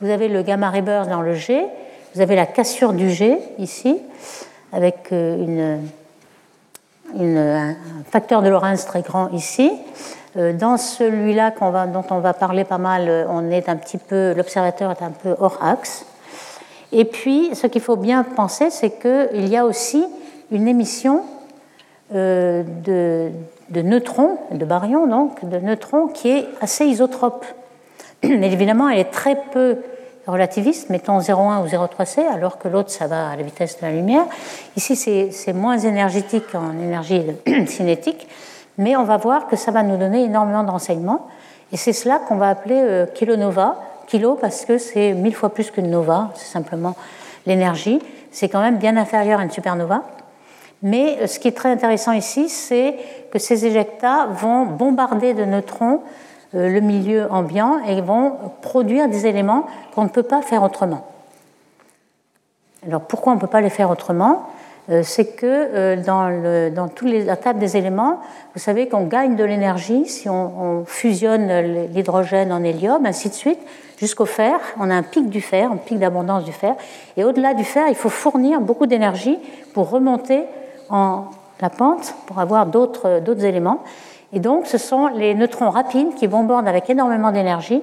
Vous 0.00 0.10
avez 0.10 0.28
le 0.28 0.42
gamma 0.42 0.70
ray 0.70 0.82
burst 0.82 1.08
dans 1.10 1.22
le 1.22 1.34
G, 1.34 1.64
vous 2.14 2.20
avez 2.20 2.36
la 2.36 2.46
cassure 2.46 2.92
du 2.92 3.10
G 3.10 3.38
ici, 3.58 3.98
avec 4.72 5.08
une, 5.10 5.80
un 7.18 7.74
facteur 8.10 8.42
de 8.42 8.48
Lorentz 8.48 8.84
très 8.86 9.02
grand 9.02 9.28
ici. 9.30 9.70
Euh, 10.36 10.52
dans 10.52 10.76
celui-là 10.76 11.52
dont 11.92 12.04
on 12.10 12.18
va 12.18 12.32
parler 12.32 12.64
pas 12.64 12.78
mal, 12.78 13.08
euh, 13.08 13.24
on 13.28 13.50
est 13.50 13.68
un 13.68 13.76
petit 13.76 13.98
peu, 13.98 14.34
l'observateur 14.36 14.90
est 14.90 15.02
un 15.02 15.12
peu 15.12 15.36
hors 15.38 15.62
axe. 15.62 16.06
Et 16.90 17.04
puis, 17.04 17.50
ce 17.54 17.68
qu'il 17.68 17.80
faut 17.80 17.96
bien 17.96 18.24
penser, 18.24 18.70
c'est 18.70 18.90
qu'il 18.90 19.48
y 19.48 19.56
a 19.56 19.64
aussi 19.64 20.04
une 20.50 20.68
émission 20.68 21.22
euh, 22.14 22.62
de, 22.84 23.80
neutrons, 23.80 24.38
de 24.50 24.64
baryons 24.64 25.06
donc, 25.06 25.44
de 25.48 25.58
neutrons 25.58 26.08
qui 26.08 26.28
est 26.28 26.46
assez 26.60 26.84
isotrope. 26.84 27.44
Évidemment, 28.22 28.88
elle 28.88 29.00
est 29.00 29.10
très 29.10 29.36
peu 29.52 29.78
relativiste, 30.26 30.90
mettons 30.90 31.18
0,1 31.18 31.62
ou 31.62 31.66
0,3c, 31.66 32.26
alors 32.32 32.58
que 32.58 32.68
l'autre, 32.68 32.90
ça 32.90 33.06
va 33.06 33.30
à 33.30 33.36
la 33.36 33.42
vitesse 33.42 33.78
de 33.80 33.86
la 33.86 33.92
lumière. 33.92 34.24
Ici, 34.76 34.96
c'est 34.96 35.52
moins 35.52 35.78
énergétique 35.78 36.54
en 36.54 36.72
énergie 36.78 37.22
cinétique, 37.66 38.28
mais 38.78 38.96
on 38.96 39.04
va 39.04 39.16
voir 39.16 39.48
que 39.48 39.56
ça 39.56 39.70
va 39.70 39.82
nous 39.82 39.96
donner 39.96 40.24
énormément 40.24 40.62
de 40.62 40.70
renseignements. 40.70 41.26
Et 41.72 41.76
c'est 41.76 41.92
cela 41.92 42.20
qu'on 42.20 42.36
va 42.36 42.50
appeler 42.50 42.80
euh, 42.80 43.06
kilonova. 43.06 43.76
Kilo 44.06 44.34
parce 44.34 44.64
que 44.64 44.78
c'est 44.78 45.14
mille 45.14 45.34
fois 45.34 45.48
plus 45.48 45.70
qu'une 45.70 45.90
nova, 45.90 46.30
c'est 46.34 46.52
simplement 46.52 46.94
l'énergie. 47.46 48.00
C'est 48.30 48.48
quand 48.48 48.60
même 48.60 48.76
bien 48.76 48.96
inférieur 48.96 49.40
à 49.40 49.44
une 49.44 49.50
supernova. 49.50 50.02
Mais 50.82 51.26
ce 51.26 51.38
qui 51.38 51.48
est 51.48 51.56
très 51.56 51.70
intéressant 51.70 52.12
ici, 52.12 52.48
c'est 52.48 52.96
que 53.30 53.38
ces 53.38 53.66
éjectats 53.66 54.26
vont 54.26 54.66
bombarder 54.66 55.34
de 55.34 55.44
neutrons 55.44 56.00
euh, 56.54 56.68
le 56.68 56.80
milieu 56.80 57.26
ambiant 57.32 57.78
et 57.88 58.00
vont 58.00 58.32
produire 58.62 59.08
des 59.08 59.26
éléments 59.26 59.66
qu'on 59.94 60.04
ne 60.04 60.08
peut 60.08 60.22
pas 60.22 60.40
faire 60.42 60.62
autrement. 60.62 61.06
Alors 62.86 63.00
pourquoi 63.00 63.32
on 63.32 63.36
ne 63.36 63.40
peut 63.40 63.46
pas 63.46 63.60
les 63.60 63.70
faire 63.70 63.90
autrement? 63.90 64.46
Euh, 64.90 65.02
c'est 65.02 65.34
que 65.34 65.46
euh, 65.46 65.96
dans, 65.96 66.28
le, 66.28 66.70
dans 66.70 66.88
toute 66.88 67.08
la 67.08 67.36
table 67.36 67.58
des 67.58 67.76
éléments, 67.76 68.20
vous 68.54 68.60
savez 68.60 68.88
qu'on 68.88 69.04
gagne 69.04 69.34
de 69.34 69.42
l'énergie 69.42 70.06
si 70.06 70.28
on, 70.28 70.84
fusionne 70.86 71.88
l'hydrogène 71.92 72.52
en 72.52 72.62
hélium, 72.62 73.04
ainsi 73.06 73.30
de 73.30 73.34
suite, 73.34 73.60
jusqu'au 73.98 74.26
fer. 74.26 74.60
On 74.78 74.90
a 74.90 74.94
un 74.94 75.02
pic 75.02 75.30
du 75.30 75.40
fer, 75.40 75.72
un 75.72 75.76
pic 75.76 75.98
d'abondance 75.98 76.44
du 76.44 76.52
fer. 76.52 76.76
Et 77.16 77.24
au-delà 77.24 77.54
du 77.54 77.64
fer, 77.64 77.86
il 77.88 77.94
faut 77.94 78.10
fournir 78.10 78.60
beaucoup 78.60 78.86
d'énergie 78.86 79.38
pour 79.72 79.90
remonter 79.90 80.44
la 81.60 81.70
pente, 81.70 82.14
pour 82.26 82.38
avoir 82.38 82.66
d'autres 82.66 83.44
éléments. 83.44 83.80
Et 84.32 84.40
donc, 84.40 84.66
ce 84.66 84.78
sont 84.78 85.06
les 85.06 85.34
neutrons 85.34 85.70
rapides 85.70 86.14
qui 86.16 86.26
bombardent 86.26 86.68
avec 86.68 86.90
énormément 86.90 87.30
d'énergie 87.30 87.82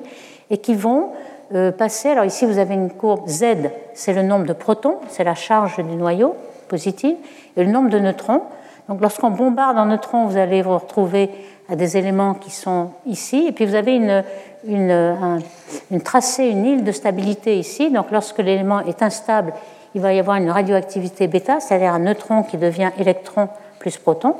et 0.49 0.57
qui 0.57 0.75
vont 0.75 1.11
euh, 1.53 1.71
passer. 1.71 2.09
Alors 2.09 2.25
ici, 2.25 2.45
vous 2.45 2.57
avez 2.57 2.73
une 2.73 2.89
courbe 2.89 3.27
Z, 3.29 3.45
c'est 3.93 4.13
le 4.13 4.21
nombre 4.21 4.45
de 4.45 4.53
protons, 4.53 4.97
c'est 5.07 5.23
la 5.23 5.35
charge 5.35 5.77
du 5.77 5.95
noyau 5.95 6.35
positive, 6.67 7.15
et 7.55 7.63
le 7.63 7.71
nombre 7.71 7.89
de 7.89 7.99
neutrons. 7.99 8.41
Donc 8.89 8.99
lorsqu'on 9.01 9.29
bombarde 9.29 9.77
en 9.77 9.85
neutrons, 9.85 10.25
vous 10.25 10.37
allez 10.37 10.61
vous 10.61 10.77
retrouver 10.77 11.29
à 11.69 11.75
des 11.75 11.95
éléments 11.95 12.33
qui 12.33 12.51
sont 12.51 12.91
ici, 13.05 13.45
et 13.47 13.51
puis 13.53 13.65
vous 13.65 13.75
avez 13.75 13.95
une, 13.95 14.23
une, 14.65 15.41
une 15.89 16.01
tracée, 16.01 16.47
une 16.47 16.65
île 16.65 16.83
de 16.83 16.91
stabilité 16.91 17.57
ici. 17.57 17.91
Donc 17.91 18.11
lorsque 18.11 18.39
l'élément 18.39 18.81
est 18.81 19.01
instable, 19.01 19.53
il 19.95 20.01
va 20.01 20.13
y 20.13 20.19
avoir 20.19 20.37
une 20.37 20.49
radioactivité 20.49 21.27
bêta, 21.27 21.59
c'est-à-dire 21.59 21.93
un 21.93 21.99
neutron 21.99 22.43
qui 22.43 22.57
devient 22.57 22.91
électron 22.97 23.49
plus 23.79 23.97
proton. 23.97 24.35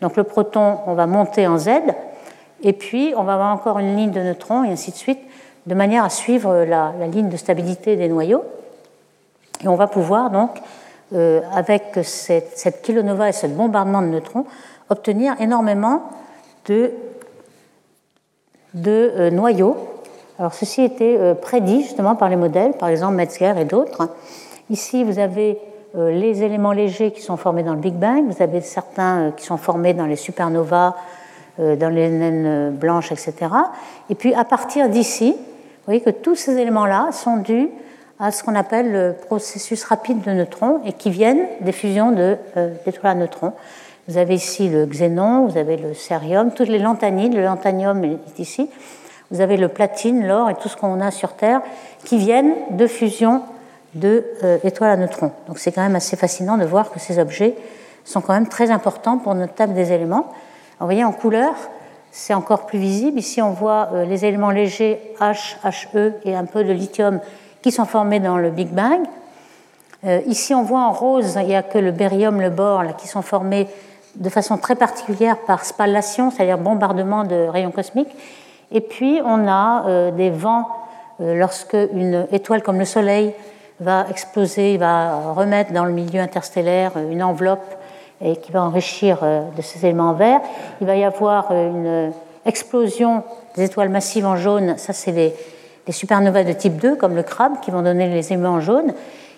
Donc 0.00 0.16
le 0.16 0.24
proton, 0.24 0.78
on 0.86 0.94
va 0.94 1.06
monter 1.06 1.46
en 1.46 1.58
Z, 1.58 1.70
et 2.62 2.72
puis 2.72 3.14
on 3.16 3.24
va 3.24 3.34
avoir 3.34 3.52
encore 3.52 3.78
une 3.78 3.96
ligne 3.96 4.10
de 4.10 4.20
neutrons, 4.20 4.64
et 4.64 4.70
ainsi 4.70 4.90
de 4.90 4.96
suite, 4.96 5.20
de 5.66 5.74
manière 5.74 6.04
à 6.04 6.10
suivre 6.10 6.64
la, 6.64 6.92
ligne 7.06 7.28
de 7.28 7.36
stabilité 7.36 7.96
des 7.96 8.08
noyaux. 8.08 8.44
Et 9.62 9.68
on 9.68 9.76
va 9.76 9.86
pouvoir 9.86 10.30
donc, 10.30 10.50
euh, 11.14 11.40
avec 11.54 11.98
cette, 12.02 12.82
kilonova 12.82 13.28
et 13.28 13.32
ce 13.32 13.46
bombardement 13.46 14.02
de 14.02 14.08
neutrons, 14.08 14.44
obtenir 14.90 15.34
énormément 15.40 16.02
de, 16.66 16.92
de 18.74 19.12
euh, 19.16 19.30
noyaux. 19.30 19.76
Alors 20.38 20.52
ceci 20.52 20.82
était 20.82 21.16
euh, 21.18 21.34
prédit 21.34 21.82
justement 21.82 22.16
par 22.16 22.28
les 22.28 22.36
modèles, 22.36 22.72
par 22.72 22.88
exemple 22.88 23.14
Metzger 23.14 23.54
et 23.58 23.64
d'autres. 23.64 24.08
Ici, 24.70 25.04
vous 25.04 25.18
avez 25.18 25.58
les 25.94 26.42
éléments 26.42 26.72
légers 26.72 27.12
qui 27.12 27.20
sont 27.20 27.36
formés 27.36 27.62
dans 27.62 27.74
le 27.74 27.80
Big 27.80 27.94
Bang, 27.94 28.24
vous 28.26 28.42
avez 28.42 28.60
certains 28.60 29.32
qui 29.36 29.44
sont 29.44 29.56
formés 29.56 29.94
dans 29.94 30.06
les 30.06 30.16
supernovas, 30.16 30.96
dans 31.58 31.94
les 31.94 32.08
naines 32.08 32.70
blanches, 32.70 33.12
etc. 33.12 33.34
Et 34.10 34.16
puis 34.16 34.34
à 34.34 34.44
partir 34.44 34.88
d'ici, 34.88 35.32
vous 35.32 35.84
voyez 35.84 36.00
que 36.00 36.10
tous 36.10 36.34
ces 36.34 36.56
éléments-là 36.56 37.10
sont 37.12 37.36
dus 37.36 37.68
à 38.18 38.30
ce 38.30 38.42
qu'on 38.42 38.54
appelle 38.54 38.90
le 38.90 39.14
processus 39.26 39.84
rapide 39.84 40.22
de 40.22 40.30
neutrons 40.30 40.80
et 40.84 40.92
qui 40.92 41.10
viennent 41.10 41.46
des 41.60 41.72
fusions 41.72 42.10
d'étoiles 42.12 42.84
de, 42.86 43.06
à 43.06 43.14
neutrons. 43.14 43.52
Vous 44.08 44.16
avez 44.16 44.34
ici 44.34 44.68
le 44.68 44.86
xénon, 44.86 45.46
vous 45.46 45.58
avez 45.58 45.76
le 45.76 45.94
cérium, 45.94 46.52
toutes 46.52 46.68
les 46.68 46.78
lanthanides, 46.78 47.34
le 47.34 47.42
lanthanium 47.42 48.02
est 48.04 48.38
ici. 48.38 48.70
Vous 49.30 49.40
avez 49.40 49.56
le 49.56 49.68
platine, 49.68 50.26
l'or 50.26 50.50
et 50.50 50.54
tout 50.54 50.68
ce 50.68 50.76
qu'on 50.76 51.00
a 51.00 51.10
sur 51.10 51.34
Terre 51.34 51.60
qui 52.04 52.18
viennent 52.18 52.54
de 52.70 52.86
fusions 52.86 53.42
d'étoiles 53.94 54.90
à 54.90 54.96
neutrons. 54.96 55.32
Donc 55.48 55.58
c'est 55.58 55.72
quand 55.72 55.82
même 55.82 55.96
assez 55.96 56.16
fascinant 56.16 56.56
de 56.56 56.64
voir 56.64 56.90
que 56.90 56.98
ces 56.98 57.18
objets 57.18 57.54
sont 58.04 58.20
quand 58.20 58.34
même 58.34 58.48
très 58.48 58.70
importants 58.70 59.18
pour 59.18 59.34
notre 59.34 59.54
table 59.54 59.74
des 59.74 59.92
éléments. 59.92 60.32
vous 60.80 60.86
voyez 60.86 61.04
en 61.04 61.12
couleur, 61.12 61.54
c'est 62.10 62.34
encore 62.34 62.66
plus 62.66 62.78
visible. 62.78 63.18
Ici, 63.18 63.42
on 63.42 63.50
voit 63.50 63.90
euh, 63.92 64.04
les 64.04 64.24
éléments 64.24 64.52
légers 64.52 65.00
H, 65.20 65.56
HE 65.64 66.12
et 66.24 66.36
un 66.36 66.44
peu 66.44 66.62
de 66.62 66.72
lithium 66.72 67.20
qui 67.60 67.72
sont 67.72 67.86
formés 67.86 68.20
dans 68.20 68.36
le 68.36 68.50
Big 68.50 68.68
Bang. 68.68 69.00
Euh, 70.04 70.20
ici, 70.26 70.54
on 70.54 70.62
voit 70.62 70.82
en 70.82 70.92
rose, 70.92 71.36
il 71.40 71.46
n'y 71.46 71.56
a 71.56 71.62
que 71.62 71.78
le 71.78 71.90
bérium, 71.90 72.40
le 72.40 72.50
bore, 72.50 72.84
qui 72.98 73.08
sont 73.08 73.22
formés 73.22 73.66
de 74.14 74.28
façon 74.28 74.58
très 74.58 74.76
particulière 74.76 75.38
par 75.46 75.64
spallation, 75.64 76.30
c'est-à-dire 76.30 76.58
bombardement 76.58 77.24
de 77.24 77.48
rayons 77.48 77.72
cosmiques. 77.72 78.14
Et 78.70 78.80
puis, 78.80 79.20
on 79.24 79.48
a 79.48 79.84
euh, 79.88 80.10
des 80.12 80.30
vents 80.30 80.68
lorsque 81.20 81.76
une 81.92 82.26
étoile 82.32 82.62
comme 82.62 82.78
le 82.78 82.84
Soleil 82.84 83.34
va 83.80 84.06
exploser, 84.10 84.76
va 84.76 85.32
remettre 85.32 85.72
dans 85.72 85.84
le 85.84 85.92
milieu 85.92 86.20
interstellaire 86.20 86.92
une 86.96 87.22
enveloppe 87.22 87.74
et 88.20 88.36
qui 88.36 88.52
va 88.52 88.62
enrichir 88.62 89.18
euh, 89.22 89.42
de 89.56 89.62
ces 89.62 89.84
éléments 89.84 90.12
verts. 90.12 90.40
Il 90.80 90.86
va 90.86 90.96
y 90.96 91.04
avoir 91.04 91.48
euh, 91.50 91.70
une 91.70 92.12
explosion 92.46 93.24
des 93.56 93.64
étoiles 93.64 93.88
massives 93.88 94.26
en 94.26 94.36
jaune, 94.36 94.76
ça 94.78 94.92
c'est 94.92 95.12
les, 95.12 95.34
supernovas 95.90 96.44
de 96.44 96.52
type 96.52 96.76
2 96.76 96.96
comme 96.96 97.14
le 97.14 97.22
crabe 97.22 97.60
qui 97.60 97.70
vont 97.70 97.82
donner 97.82 98.08
les 98.08 98.32
éléments 98.32 98.60
jaunes, 98.60 98.94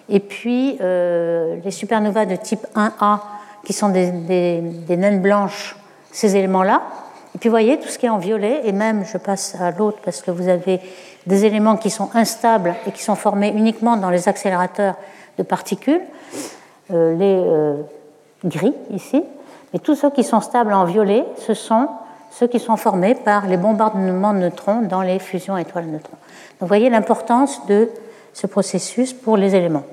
et 0.09 0.20
puis 0.20 0.79
euh, 0.81 1.57
les 1.64 1.70
supernovas 1.70 2.27
de 2.27 2.37
type 2.37 2.66
1A 2.75 3.20
qui 3.64 3.72
sont 3.72 3.88
des, 3.88 4.12
naines 4.12 5.20
blanches, 5.20 5.77
ces 6.12 6.37
éléments-là. 6.37 6.83
Et 7.37 7.38
puis 7.38 7.51
vous 7.51 7.53
voyez 7.53 7.79
tout 7.79 7.88
ce 7.88 7.99
qui 7.99 8.07
est 8.07 8.09
en 8.09 8.16
violet, 8.16 8.62
et 8.64 8.72
même 8.72 9.05
je 9.05 9.18
passe 9.18 9.55
à 9.61 9.70
l'autre 9.70 9.99
parce 10.03 10.22
que 10.22 10.31
vous 10.31 10.49
avez 10.49 10.81
des 11.27 11.44
éléments 11.44 11.77
qui 11.77 11.90
sont 11.90 12.09
instables 12.14 12.75
et 12.87 12.92
qui 12.92 13.03
sont 13.03 13.14
formés 13.14 13.53
uniquement 13.55 13.99
dans 13.99 14.09
les 14.09 14.27
accélérateurs 14.27 14.94
de 15.37 15.42
particules. 15.42 16.01
les 16.88 17.44
gris 18.42 18.72
ici, 18.90 19.22
et 19.75 19.79
tous 19.79 19.96
ceux 19.96 20.09
qui 20.09 20.25
sont 20.25 20.40
stables 20.40 20.72
en 20.72 20.87
violet, 20.87 21.27
ce 21.46 21.53
sont 21.53 21.88
ceux 22.31 22.46
qui 22.46 22.59
sont 22.59 22.79
formés 22.79 23.14
par 23.14 23.46
les 23.46 23.59
bombardements 23.59 24.33
de 24.33 24.38
neutrons 24.38 24.81
dans 24.81 25.03
les 25.03 25.18
fusions 25.18 25.59
étoiles 25.59 25.87
neutrons. 25.87 26.16
Donc 26.16 26.61
vous 26.62 26.66
voyez 26.66 26.88
l'importance 26.88 27.66
de 27.66 27.90
ce 28.33 28.46
processus 28.46 29.12
pour 29.12 29.37
les 29.37 29.55
éléments. 29.55 29.85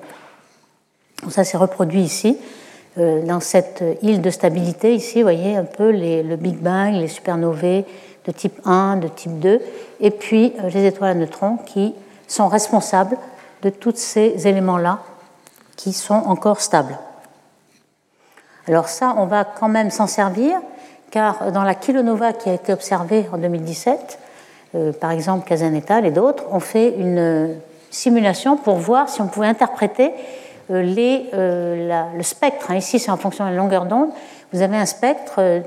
ça 1.29 1.43
s'est 1.43 1.57
reproduit 1.57 2.01
ici, 2.01 2.37
euh, 2.37 2.72
dans 2.97 3.39
cette 3.39 3.83
île 4.01 4.21
de 4.21 4.29
stabilité. 4.29 4.93
Ici, 4.93 5.17
vous 5.17 5.23
voyez 5.23 5.55
un 5.55 5.63
peu 5.63 5.91
le 5.91 6.35
Big 6.35 6.57
Bang, 6.57 6.93
les 6.93 7.07
supernovae 7.07 7.83
de 8.25 8.31
type 8.31 8.59
1, 8.65 8.97
de 8.97 9.07
type 9.07 9.39
2, 9.39 9.61
et 9.99 10.11
puis 10.11 10.53
euh, 10.63 10.69
les 10.69 10.85
étoiles 10.85 11.11
à 11.11 11.13
neutrons 11.13 11.57
qui 11.57 11.93
sont 12.27 12.47
responsables 12.47 13.17
de 13.61 13.69
tous 13.69 13.95
ces 13.95 14.47
éléments-là 14.47 14.99
qui 15.75 15.93
sont 15.93 16.13
encore 16.13 16.61
stables. 16.61 16.97
Alors 18.67 18.87
ça, 18.87 19.15
on 19.17 19.25
va 19.25 19.43
quand 19.43 19.67
même 19.67 19.91
s'en 19.91 20.07
servir, 20.07 20.57
car 21.11 21.51
dans 21.51 21.63
la 21.63 21.75
kilonova 21.75 22.33
qui 22.33 22.49
a 22.49 22.53
été 22.53 22.71
observée 22.71 23.25
en 23.33 23.37
2017, 23.37 24.19
euh, 24.75 24.93
par 24.93 25.11
exemple 25.11 25.47
Casanetal 25.47 26.05
et 26.05 26.11
d'autres, 26.11 26.45
on 26.51 26.59
fait 26.59 26.95
une 26.97 27.55
simulation 27.91 28.57
pour 28.57 28.75
voir 28.75 29.09
si 29.09 29.21
on 29.21 29.27
pouvait 29.27 29.47
interpréter 29.47 30.07
euh, 30.07 30.11
les, 30.69 31.29
euh, 31.33 32.09
le 32.15 32.23
spectre. 32.23 32.71
Hein. 32.71 32.75
Ici, 32.75 32.99
c'est 32.99 33.11
en 33.11 33.17
fonction 33.17 33.45
de 33.45 33.49
la 33.49 33.55
longueur 33.55 33.85
d'onde. 33.85 34.09
Vous 34.51 34.61
avez 34.61 34.77
un 34.77 34.85
spectre 34.85 35.63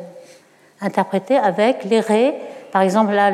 interprété 0.80 1.36
avec 1.36 1.84
les 1.84 2.00
raies, 2.00 2.34
par 2.72 2.82
exemple 2.82 3.12
là, 3.12 3.30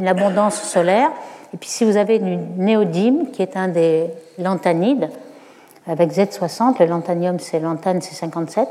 l'abondance 0.00 0.62
solaire. 0.62 1.10
Et 1.52 1.56
puis 1.56 1.68
si 1.68 1.84
vous 1.84 1.96
avez 1.96 2.16
une 2.16 2.56
néodyme, 2.56 3.30
qui 3.30 3.42
est 3.42 3.56
un 3.56 3.68
des 3.68 4.10
lanthanides, 4.38 5.08
avec 5.86 6.10
Z60, 6.10 6.80
le 6.80 6.86
lanthanium 6.86 7.38
c'est 7.38 7.60
lanthane 7.60 7.98
C57, 7.98 8.66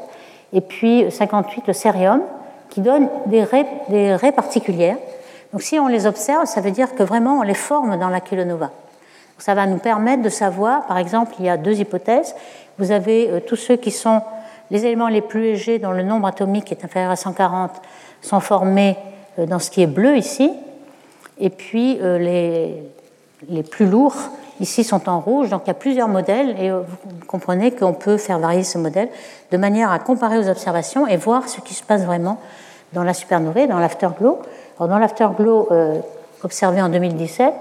et 0.53 0.61
puis 0.61 1.05
58 1.09 1.67
le 1.67 1.73
cérium, 1.73 2.21
qui 2.69 2.81
donne 2.81 3.07
des 3.27 3.43
raies, 3.43 3.67
des 3.89 4.15
raies 4.15 4.31
particulières. 4.31 4.97
Donc 5.51 5.61
si 5.61 5.79
on 5.79 5.87
les 5.87 6.07
observe, 6.07 6.45
ça 6.45 6.61
veut 6.61 6.71
dire 6.71 6.95
que 6.95 7.03
vraiment 7.03 7.39
on 7.39 7.41
les 7.43 7.53
forme 7.53 7.97
dans 7.97 8.09
la 8.09 8.19
kilonova. 8.19 8.71
Ça 9.37 9.53
va 9.53 9.65
nous 9.65 9.77
permettre 9.77 10.21
de 10.21 10.29
savoir, 10.29 10.85
par 10.85 10.97
exemple, 10.97 11.33
il 11.39 11.45
y 11.45 11.49
a 11.49 11.57
deux 11.57 11.79
hypothèses. 11.79 12.35
Vous 12.77 12.91
avez 12.91 13.29
euh, 13.29 13.39
tous 13.39 13.55
ceux 13.55 13.75
qui 13.75 13.91
sont 13.91 14.21
les 14.71 14.85
éléments 14.85 15.07
les 15.07 15.21
plus 15.21 15.41
légers 15.41 15.79
dont 15.79 15.91
le 15.91 16.03
nombre 16.03 16.27
atomique 16.27 16.71
est 16.71 16.85
inférieur 16.85 17.11
à 17.11 17.15
140 17.15 17.71
sont 18.21 18.39
formés 18.39 18.97
euh, 19.39 19.45
dans 19.45 19.59
ce 19.59 19.69
qui 19.69 19.81
est 19.81 19.87
bleu 19.87 20.17
ici, 20.17 20.51
et 21.39 21.49
puis 21.49 21.99
euh, 22.01 22.17
les, 22.17 22.83
les 23.49 23.63
plus 23.63 23.85
lourds 23.85 24.15
ici 24.59 24.83
sont 24.83 25.09
en 25.09 25.19
rouge. 25.19 25.49
Donc 25.49 25.63
il 25.65 25.67
y 25.67 25.71
a 25.71 25.75
plusieurs 25.75 26.07
modèles 26.07 26.55
et 26.59 26.71
vous 26.71 27.25
comprenez 27.27 27.71
qu'on 27.71 27.93
peut 27.93 28.17
faire 28.17 28.39
varier 28.39 28.63
ce 28.63 28.77
modèle 28.77 29.09
de 29.51 29.57
manière 29.57 29.91
à 29.91 29.99
comparer 29.99 30.37
aux 30.37 30.47
observations 30.47 31.07
et 31.07 31.17
voir 31.17 31.49
ce 31.49 31.59
qui 31.61 31.73
se 31.73 31.83
passe 31.83 32.03
vraiment 32.03 32.39
dans 32.93 33.03
la 33.03 33.13
supernovae, 33.13 33.67
dans 33.67 33.79
l'afterglow. 33.79 34.39
Alors 34.77 34.89
dans 34.89 34.99
l'afterglow 34.99 35.67
euh, 35.71 35.99
observé 36.43 36.81
en 36.81 36.89
2017, 36.89 37.53
euh, 37.53 37.57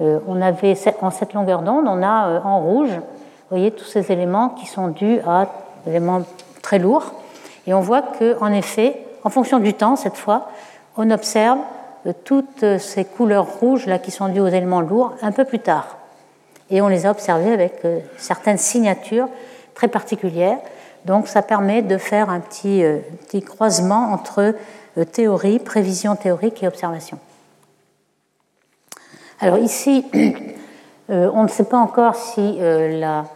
on 0.00 0.40
avait 0.42 0.76
en 1.00 1.10
cette 1.10 1.32
longueur 1.32 1.62
d'onde, 1.62 1.86
on 1.88 2.02
a 2.02 2.28
euh, 2.28 2.40
en 2.44 2.60
rouge, 2.60 2.90
voyez 3.50 3.70
tous 3.70 3.84
ces 3.84 4.12
éléments 4.12 4.50
qui 4.50 4.66
sont 4.66 4.88
dus 4.88 5.20
à 5.26 5.46
des 5.84 5.92
éléments 5.92 6.22
très 6.62 6.78
lourds. 6.78 7.12
Et 7.66 7.74
on 7.74 7.80
voit 7.80 8.02
qu'en 8.02 8.52
effet, 8.52 9.00
en 9.24 9.30
fonction 9.30 9.58
du 9.58 9.74
temps, 9.74 9.96
cette 9.96 10.16
fois, 10.16 10.48
on 10.96 11.10
observe 11.10 11.58
toutes 12.24 12.78
ces 12.78 13.04
couleurs 13.04 13.46
rouges 13.60 13.86
là 13.86 13.98
qui 13.98 14.10
sont 14.10 14.28
dues 14.28 14.40
aux 14.40 14.46
éléments 14.46 14.80
lourds 14.80 15.14
un 15.22 15.32
peu 15.32 15.44
plus 15.44 15.58
tard 15.58 15.96
et 16.70 16.80
on 16.80 16.88
les 16.88 17.06
a 17.06 17.10
observés 17.10 17.52
avec 17.52 17.84
euh, 17.84 18.00
certaines 18.16 18.58
signatures 18.58 19.28
très 19.74 19.88
particulières. 19.88 20.58
Donc 21.04 21.28
ça 21.28 21.42
permet 21.42 21.82
de 21.82 21.98
faire 21.98 22.30
un 22.30 22.40
petit, 22.40 22.82
euh, 22.82 22.98
croisement 23.44 24.12
entre 24.12 24.54
euh, 24.98 25.04
théorie, 25.04 25.58
prévision 25.58 26.16
théorique 26.16 26.62
et 26.62 26.66
observation. 26.66 27.18
Alors 29.40 29.58
ici, 29.58 30.04
on 31.08 31.42
ne 31.42 31.48
sait 31.48 31.64
pas 31.64 31.76
encore 31.76 32.16
si 32.16 32.56
la, 32.58 33.26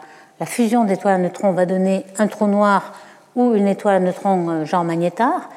la, 0.41 0.47
fusion 0.47 0.85
d'étoiles 0.85 1.15
à 1.15 1.19
neutrons 1.19 1.53
va 1.53 1.67
donner 1.67 2.07
un 2.19 2.27
trou 2.27 2.47
noir 2.47 2.95
ou 3.37 3.55
une 3.55 3.69
étoile 3.69 3.97
à 3.97 4.01
neutrons 4.01 4.65
genre 4.65 4.85
magnétar. 4.85 5.51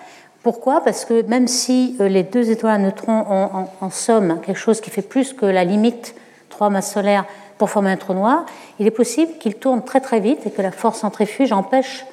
Pourquoi? 0.44 0.82
Parce 0.82 1.06
que 1.06 1.26
même 1.28 1.48
si 1.48 1.96
les 2.00 2.24
deux 2.24 2.52
étoiles 2.52 2.76
à 2.76 2.78
neutrons 2.78 3.26
ont 3.30 3.68
en, 3.80 3.90
somme 3.90 4.42
quelque 4.46 4.60
chose 4.60 4.82
qui 4.82 4.90
fait 4.90 5.02
plus 5.02 5.32
que 5.32 5.46
la 5.46 5.64
limite 5.64 6.16
3 6.50 6.70
masses 6.70 6.92
solaires 6.92 7.24
pour 7.58 7.70
former 7.70 7.92
un 7.92 7.98
trou 7.98 8.14
noir, 8.14 8.46
il 8.78 8.86
est 8.86 8.92
possible 8.92 9.32
qu'il 9.40 9.56
tourne 9.56 9.82
très 9.82 10.02
très 10.02 10.20
vite 10.20 10.46
et 10.46 10.52
que 10.52 10.62
la 10.62 10.72
force 10.72 11.00
centrifuge 11.00 11.54
empêche 11.54 12.06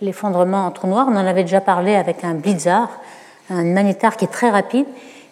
l'effondrement 0.00 0.66
en 0.66 0.72
trou 0.72 0.88
noir. 0.88 1.06
On 1.08 1.14
en 1.14 1.24
avait 1.24 1.44
déjà 1.44 1.60
parlé 1.60 1.94
avec 1.94 2.24
un 2.24 2.34
blizzard, 2.34 2.90
un 3.48 3.62
magnétar 3.62 4.16
qui 4.16 4.24
est 4.24 4.32
très 4.32 4.50
rapide 4.50 4.86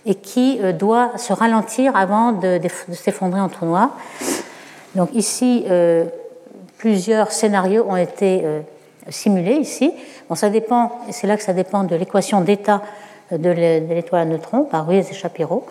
et 0.07 0.14
qui 0.14 0.59
euh, 0.62 0.72
doit 0.72 1.18
se 1.18 1.32
ralentir 1.32 1.96
avant 1.96 2.32
de, 2.32 2.61
s'effondrer 2.92 3.40
en 3.40 3.48
trou 3.48 3.66
noir. 3.66 3.90
Donc 4.94 5.11
ici, 5.14 5.64
euh, 5.68 6.05
plusieurs 6.78 7.32
scénarios 7.32 7.84
ont 7.88 7.96
été 7.96 8.42
euh, 8.44 8.61
simulés 9.09 9.57
ici. 9.57 9.92
Bon, 10.28 10.34
ça 10.34 10.51
dépend, 10.51 10.92
c'est 11.11 11.26
là 11.26 11.36
que 11.36 11.42
ça 11.42 11.53
dépend 11.53 11.84
de 11.84 11.96
l'équation 11.96 12.40
d'état 12.40 12.82
de 13.30 13.51
l'étoile 13.51 14.22
à 14.22 14.24
neutrons 14.24 14.64
par 14.64 14.86
Ruiz 14.86 15.07
et 15.09 15.14
Shapiro. 15.14 15.64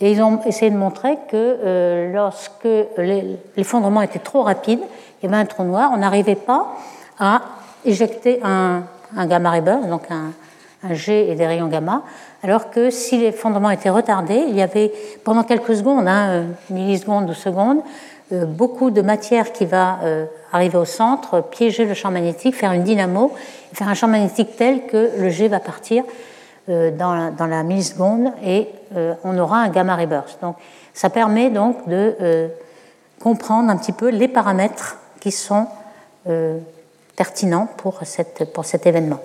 Et 0.00 0.12
ils 0.12 0.22
ont 0.22 0.40
essayé 0.44 0.70
de 0.70 0.76
montrer 0.76 1.18
que 1.28 2.08
lorsque 2.14 2.68
l'effondrement 3.56 4.00
était 4.00 4.20
trop 4.20 4.42
rapide, 4.42 4.78
il 5.20 5.26
y 5.26 5.28
avait 5.28 5.42
un 5.42 5.44
trou 5.44 5.64
noir, 5.64 5.90
on 5.92 5.98
n'arrivait 5.98 6.36
pas 6.36 6.68
à 7.18 7.42
éjecter 7.84 8.40
un, 8.44 8.84
gamma 9.26 9.50
ray 9.50 9.60
burst, 9.60 9.88
donc 9.88 10.02
un, 10.08 10.32
un 10.88 10.94
G 10.94 11.30
et 11.30 11.34
des 11.34 11.46
rayons 11.46 11.66
gamma, 11.66 12.02
alors 12.42 12.70
que 12.70 12.90
si 12.90 13.18
les 13.18 13.32
fondements 13.32 13.70
étaient 13.70 13.90
retardés, 13.90 14.44
il 14.48 14.54
y 14.54 14.62
avait 14.62 14.92
pendant 15.24 15.42
quelques 15.42 15.76
secondes, 15.76 16.08
hein, 16.08 16.44
millisecondes 16.70 17.28
ou 17.28 17.34
secondes, 17.34 17.80
beaucoup 18.30 18.90
de 18.90 19.02
matière 19.02 19.52
qui 19.52 19.66
va 19.66 19.98
arriver 20.52 20.78
au 20.78 20.84
centre, 20.84 21.42
piéger 21.42 21.84
le 21.84 21.94
champ 21.94 22.10
magnétique, 22.10 22.54
faire 22.54 22.72
une 22.72 22.84
dynamo, 22.84 23.32
faire 23.72 23.88
un 23.88 23.94
champ 23.94 24.08
magnétique 24.08 24.56
tel 24.56 24.86
que 24.86 25.10
le 25.18 25.28
G 25.30 25.48
va 25.48 25.60
partir 25.60 26.04
dans 26.68 27.32
la, 27.38 27.62
milliseconde 27.64 28.32
et 28.44 28.68
on 29.24 29.36
aura 29.36 29.58
un 29.58 29.68
gamma 29.68 29.96
ray 29.96 30.06
burst. 30.06 30.38
Donc, 30.40 30.56
ça 30.94 31.10
permet 31.10 31.50
donc 31.50 31.88
de 31.88 32.48
comprendre 33.20 33.68
un 33.68 33.76
petit 33.76 33.92
peu 33.92 34.08
les 34.10 34.28
paramètres 34.28 34.96
qui 35.20 35.32
sont 35.32 35.66
pertinent 37.20 37.68
pour, 37.76 37.98
cette, 38.04 38.50
pour 38.54 38.64
cet 38.64 38.86
événement. 38.86 39.18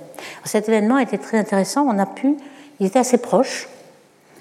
cet 0.43 0.68
événement 0.68 0.97
était 0.97 1.18
très 1.18 1.38
intéressant, 1.38 1.86
on 1.88 1.97
a 1.97 2.05
pu, 2.05 2.36
il 2.80 2.88
était 2.88 2.99
assez 2.99 3.17
proche. 3.17 3.67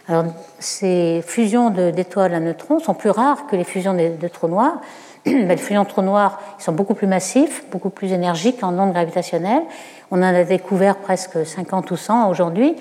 Alors, 0.06 0.24
ces 0.58 1.22
fusions 1.26 1.70
d'étoiles 1.70 2.34
à 2.34 2.40
neutrons 2.40 2.78
sont 2.78 2.94
plus 2.94 3.10
rares 3.10 3.46
que 3.46 3.56
les 3.56 3.64
fusions 3.64 3.94
de, 3.94 4.28
trous 4.28 4.48
noirs. 4.48 4.80
les 5.26 5.56
fusions 5.56 5.84
de 5.84 5.88
trous 5.88 6.02
noirs 6.02 6.40
sont 6.58 6.72
beaucoup 6.72 6.94
plus 6.94 7.06
massifs, 7.06 7.64
beaucoup 7.70 7.90
plus 7.90 8.12
énergiques 8.12 8.62
en 8.62 8.78
ondes 8.78 8.92
gravitationnelles. 8.92 9.62
On 10.10 10.18
en 10.18 10.34
a 10.34 10.44
découvert 10.44 10.96
presque 10.96 11.46
50 11.46 11.90
ou 11.90 11.96
100 11.96 12.28
aujourd'hui. 12.28 12.76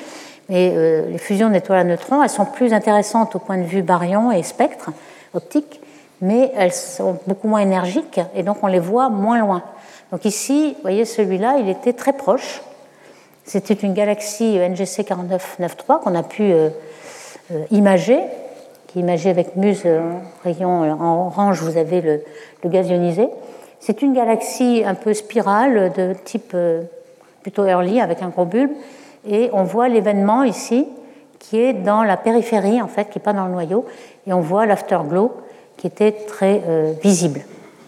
Mais 0.50 0.74
euh, 0.76 1.10
les 1.10 1.18
fusions 1.18 1.50
d'étoiles 1.50 1.80
à 1.80 1.84
neutrons, 1.86 2.22
elles 2.22 2.30
sont 2.30 2.46
plus 2.46 2.74
intéressantes 2.74 3.36
au 3.36 3.40
point 3.40 3.58
de 3.58 3.64
vue 3.64 3.82
baryon 3.82 4.32
et 4.32 4.44
spectre 4.44 4.90
optique, 5.34 5.80
mais 6.22 6.52
elles 6.56 6.74
sont 6.74 7.18
beaucoup 7.28 7.48
moins 7.48 7.62
énergiques 7.62 8.20
et 8.36 8.44
donc 8.44 8.58
on 8.62 8.68
les 8.68 8.80
voit 8.80 9.08
moins 9.10 9.40
loin. 9.40 9.64
Donc 10.12 10.26
ici, 10.26 10.74
vous 10.76 10.82
voyez, 10.82 11.06
celui-là, 11.06 11.56
il 11.60 11.70
était 11.70 11.94
très 11.94 12.14
proche. 12.14 12.62
C'était 13.46 13.74
une 13.74 13.94
galaxie 13.94 14.58
NGC 14.58 15.04
4993 15.04 15.98
qu'on 16.04 16.16
a 16.16 16.24
pu 16.24 16.44
euh, 16.44 16.70
euh, 17.52 17.64
imager, 17.72 18.20
qui 18.88 19.00
imagée 19.00 19.30
avec 19.30 19.56
MUSE 19.56 19.86
en 19.86 20.22
rayon 20.44 20.70
en 20.70 21.28
orange, 21.28 21.62
vous 21.62 21.78
avez 21.78 22.02
le, 22.02 22.24
gaz 22.66 22.90
ionisé. 22.90 23.28
C'est 23.80 24.02
une 24.02 24.14
galaxie 24.14 24.84
un 24.86 24.96
peu 24.96 25.14
spirale 25.14 25.92
de 25.94 26.14
type 26.24 26.52
euh, 26.54 26.84
plutôt 27.42 27.66
early 27.66 28.00
avec 28.00 28.22
un 28.22 28.30
gros 28.30 28.46
bulbe. 28.46 28.72
Et 29.28 29.50
on 29.54 29.64
voit 29.64 29.90
l'événement 29.90 30.44
ici 30.44 30.88
qui 31.40 31.60
est 31.60 31.74
dans 31.74 32.04
la 32.04 32.16
périphérie, 32.16 32.82
en 32.82 32.88
fait, 32.88 33.10
qui 33.10 33.18
n'est 33.18 33.24
pas 33.24 33.34
dans 33.34 33.46
le 33.46 33.52
noyau. 33.52 33.86
Et 34.26 34.32
on 34.32 34.40
voit 34.40 34.66
l'afterglow 34.66 35.34
qui 35.76 35.88
était 35.88 36.14
très 36.14 36.62
visible 37.02 37.42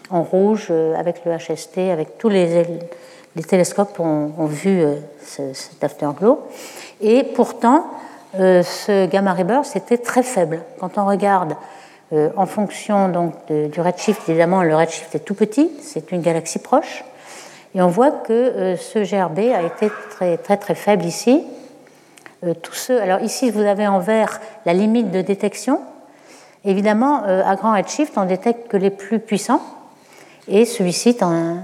en 0.10 0.24
rouge 0.24 0.68
euh, 0.70 0.95
avec 0.95 1.26
le 1.26 1.36
HST, 1.36 1.78
avec 1.91 2.18
tous 2.18 2.30
les, 2.30 2.66
les 3.36 3.44
télescopes 3.44 4.00
ont, 4.00 4.46
vu 4.46 4.82
euh, 4.82 4.96
cet 5.22 5.84
afterglow. 5.84 6.40
Et 7.02 7.24
pourtant, 7.24 7.86
euh, 8.40 8.64
ce 8.64 9.06
gamma 9.08 9.34
ray 9.34 9.44
burst 9.44 9.76
était 9.76 9.98
très 9.98 10.24
faible. 10.24 10.62
Quand 10.80 10.98
on 10.98 11.06
regarde 11.06 11.56
en 12.38 12.46
fonction 12.46 13.10
donc, 13.10 13.34
du 13.50 13.82
redshift, 13.82 14.30
évidemment, 14.30 14.62
le 14.62 14.76
redshift 14.76 15.14
est 15.16 15.20
tout 15.20 15.34
petit, 15.34 15.72
c'est 15.82 16.12
une 16.12 16.22
galaxie 16.22 16.60
proche. 16.60 17.04
Et 17.74 17.82
on 17.82 17.88
voit 17.88 18.12
que 18.12 18.76
ce 18.78 19.00
GRB 19.00 19.40
a 19.40 19.64
été 19.64 19.92
très 20.12 20.38
très, 20.38 20.56
très 20.56 20.76
faible 20.76 21.04
ici. 21.04 21.44
alors 23.02 23.22
ici, 23.22 23.50
vous 23.50 23.62
avez 23.62 23.88
en 23.88 24.00
vert 24.00 24.40
la 24.68 24.74
limite 24.74 25.10
de 25.10 25.22
détection. 25.22 25.82
Évidemment, 26.64 27.24
à 27.24 27.56
grand 27.56 27.74
redshift, 27.74 28.14
on 28.18 28.26
détecte 28.26 28.68
que 28.68 28.78
les 28.78 28.92
plus 28.92 29.20
puissants, 29.20 29.62
et 30.48 30.66
celui-ci 30.66 31.10
est 31.10 31.24
un, 31.24 31.64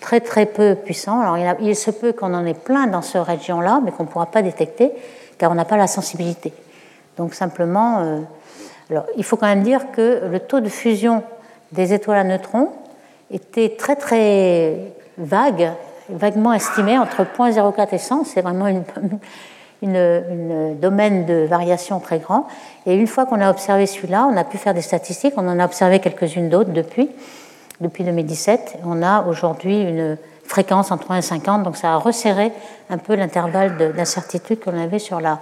très 0.00 0.20
très 0.20 0.46
peu 0.46 0.74
puissant. 0.74 1.20
Alors 1.20 1.56
il, 1.60 1.76
se 1.76 1.90
peut 1.90 2.12
qu'on 2.12 2.34
en 2.34 2.44
ait 2.46 2.54
plein 2.54 2.86
dans 2.86 3.02
cette 3.02 3.22
région-là, 3.22 3.80
mais 3.84 3.90
qu'on 3.90 4.04
ne 4.04 4.08
pourra 4.08 4.26
pas 4.26 4.42
détecter 4.42 4.92
car 5.38 5.50
on 5.50 5.54
n'a 5.54 5.64
pas 5.64 5.76
la 5.76 5.86
sensibilité. 5.86 6.52
Donc 7.16 7.34
simplement, 7.34 8.00
euh, 8.00 8.20
alors, 8.90 9.06
il 9.16 9.24
faut 9.24 9.36
quand 9.36 9.46
même 9.46 9.62
dire 9.62 9.90
que 9.92 10.22
le 10.30 10.40
taux 10.40 10.60
de 10.60 10.68
fusion 10.68 11.22
des 11.72 11.94
étoiles 11.94 12.18
à 12.18 12.24
neutrons 12.24 12.68
était 13.30 13.76
très 13.78 13.96
très 13.96 14.92
vague, 15.16 15.70
vaguement 16.08 16.52
estimé 16.52 16.98
entre 16.98 17.22
0,04 17.22 17.94
et 17.94 17.98
100. 17.98 18.24
C'est 18.24 18.42
vraiment 18.42 18.66
une, 18.68 18.84
une, 19.82 20.78
domaine 20.78 21.24
de 21.24 21.46
variation 21.48 22.00
très 22.00 22.18
grand. 22.18 22.46
Et 22.84 22.94
une 22.94 23.06
fois 23.06 23.26
qu'on 23.26 23.40
a 23.40 23.50
observé 23.50 23.86
celui-là, 23.86 24.28
on 24.30 24.36
a 24.36 24.44
pu 24.44 24.58
faire 24.58 24.74
des 24.74 24.82
statistiques. 24.82 25.34
On 25.36 25.48
en 25.48 25.58
a 25.58 25.64
observé 25.64 26.00
quelques-unes 26.00 26.48
d'autres 26.48 26.72
depuis 26.72 27.08
depuis 27.80 28.04
2017. 28.04 28.78
On 28.84 29.02
a 29.02 29.24
aujourd'hui 29.26 29.80
une 29.80 30.18
fréquence 30.44 30.90
entre 30.90 31.12
1 31.12 31.18
et 31.18 31.22
50, 31.22 31.62
donc 31.62 31.76
ça 31.76 31.94
a 31.94 31.96
resserré 31.96 32.52
un 32.90 32.98
peu 32.98 33.14
l'intervalle 33.14 33.94
d'incertitude 33.94 34.60
qu'on 34.60 34.78
avait 34.78 34.98
sur 34.98 35.20
la, 35.20 35.38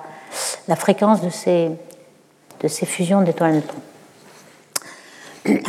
fréquence 0.76 1.22
de 1.22 1.30
ces, 1.30 1.70
fusions 2.86 3.22
d'étoiles 3.22 3.54
neutrons. 3.54 3.80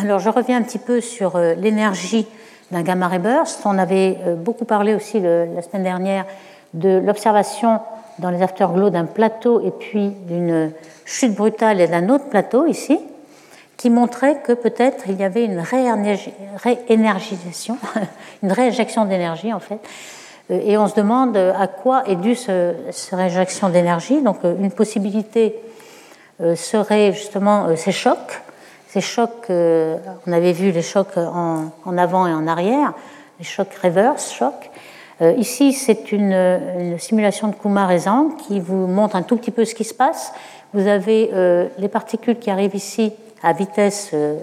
Alors 0.02 0.20
je 0.20 0.30
reviens 0.30 0.58
un 0.58 0.62
petit 0.62 0.78
peu 0.78 1.00
sur 1.00 1.38
euh, 1.38 1.54
l'énergie 1.54 2.28
d'un 2.72 2.82
gamma 2.82 3.08
ray 3.08 3.20
burst. 3.20 3.62
On 3.64 3.78
avait 3.78 4.18
euh, 4.26 4.36
beaucoup 4.36 4.66
parlé 4.66 4.94
aussi 4.94 5.22
la 5.22 5.62
semaine 5.62 5.84
dernière 5.84 6.26
de 6.74 7.00
l'observation 7.00 7.80
dans 8.20 8.30
les 8.30 8.42
afterglows 8.42 8.90
d'un 8.90 9.06
plateau 9.06 9.62
et 9.62 9.72
puis 9.72 10.10
d'une 10.10 10.72
chute 11.06 11.34
brutale 11.34 11.80
et 11.80 11.88
d'un 11.88 12.10
autre 12.10 12.26
plateau 12.26 12.66
ici 12.66 13.00
qui 13.80 13.90
montrait 13.90 14.42
que 14.42 14.52
peut-être 14.52 15.06
il 15.08 15.16
y 15.16 15.24
avait 15.24 15.46
une 15.46 15.62
réénergisation, 15.62 17.78
une 18.44 18.52
réinjection 18.52 19.06
d'énergie 19.06 19.54
en 19.54 19.62
fait. 19.62 19.80
Euh, 20.52 20.60
et 20.66 20.78
on 20.78 20.88
se 20.88 20.96
demande 20.96 21.38
à 21.38 21.68
quoi 21.68 22.04
est 22.06 22.18
due 22.18 22.36
cette 22.36 23.14
réinjection 23.14 23.70
d'énergie. 23.70 24.22
Donc 24.22 24.40
euh, 24.44 24.54
une 24.60 24.72
possibilité 24.72 25.56
euh, 26.42 26.58
serait 26.58 27.14
justement 27.14 27.74
ces 27.78 27.94
chocs. 27.94 28.42
Ces 28.90 29.02
chocs, 29.02 29.46
on 29.50 30.32
avait 30.32 30.52
vu 30.52 30.72
les 30.72 30.82
chocs 30.82 31.16
en, 31.16 31.98
avant 32.00 32.26
et 32.26 32.34
en 32.34 32.48
arrière, 32.48 32.94
les 33.38 33.46
chocs 33.46 33.72
reverse 33.84 34.34
chocs. 34.34 34.72
Ici, 35.38 35.74
c'est 35.74 36.12
une, 36.12 36.34
une, 36.34 36.98
simulation 36.98 37.50
de 37.50 37.54
Kumar 37.54 37.92
et 37.92 38.00
Zhang 38.00 38.36
qui 38.38 38.60
vous 38.60 38.88
montre 38.88 39.16
un 39.16 39.22
tout 39.22 39.38
petit 39.38 39.52
peu 39.52 39.64
ce 39.64 39.76
qui 39.76 39.84
se 39.84 39.94
passe. 39.94 40.34
Vous 40.74 40.88
avez 40.88 41.30
les 41.78 41.88
particules 41.88 42.40
qui 42.40 42.50
arrivent 42.50 42.74
ici 42.74 43.14
à 43.44 43.54
vitesse 43.54 44.12
euh, 44.14 44.38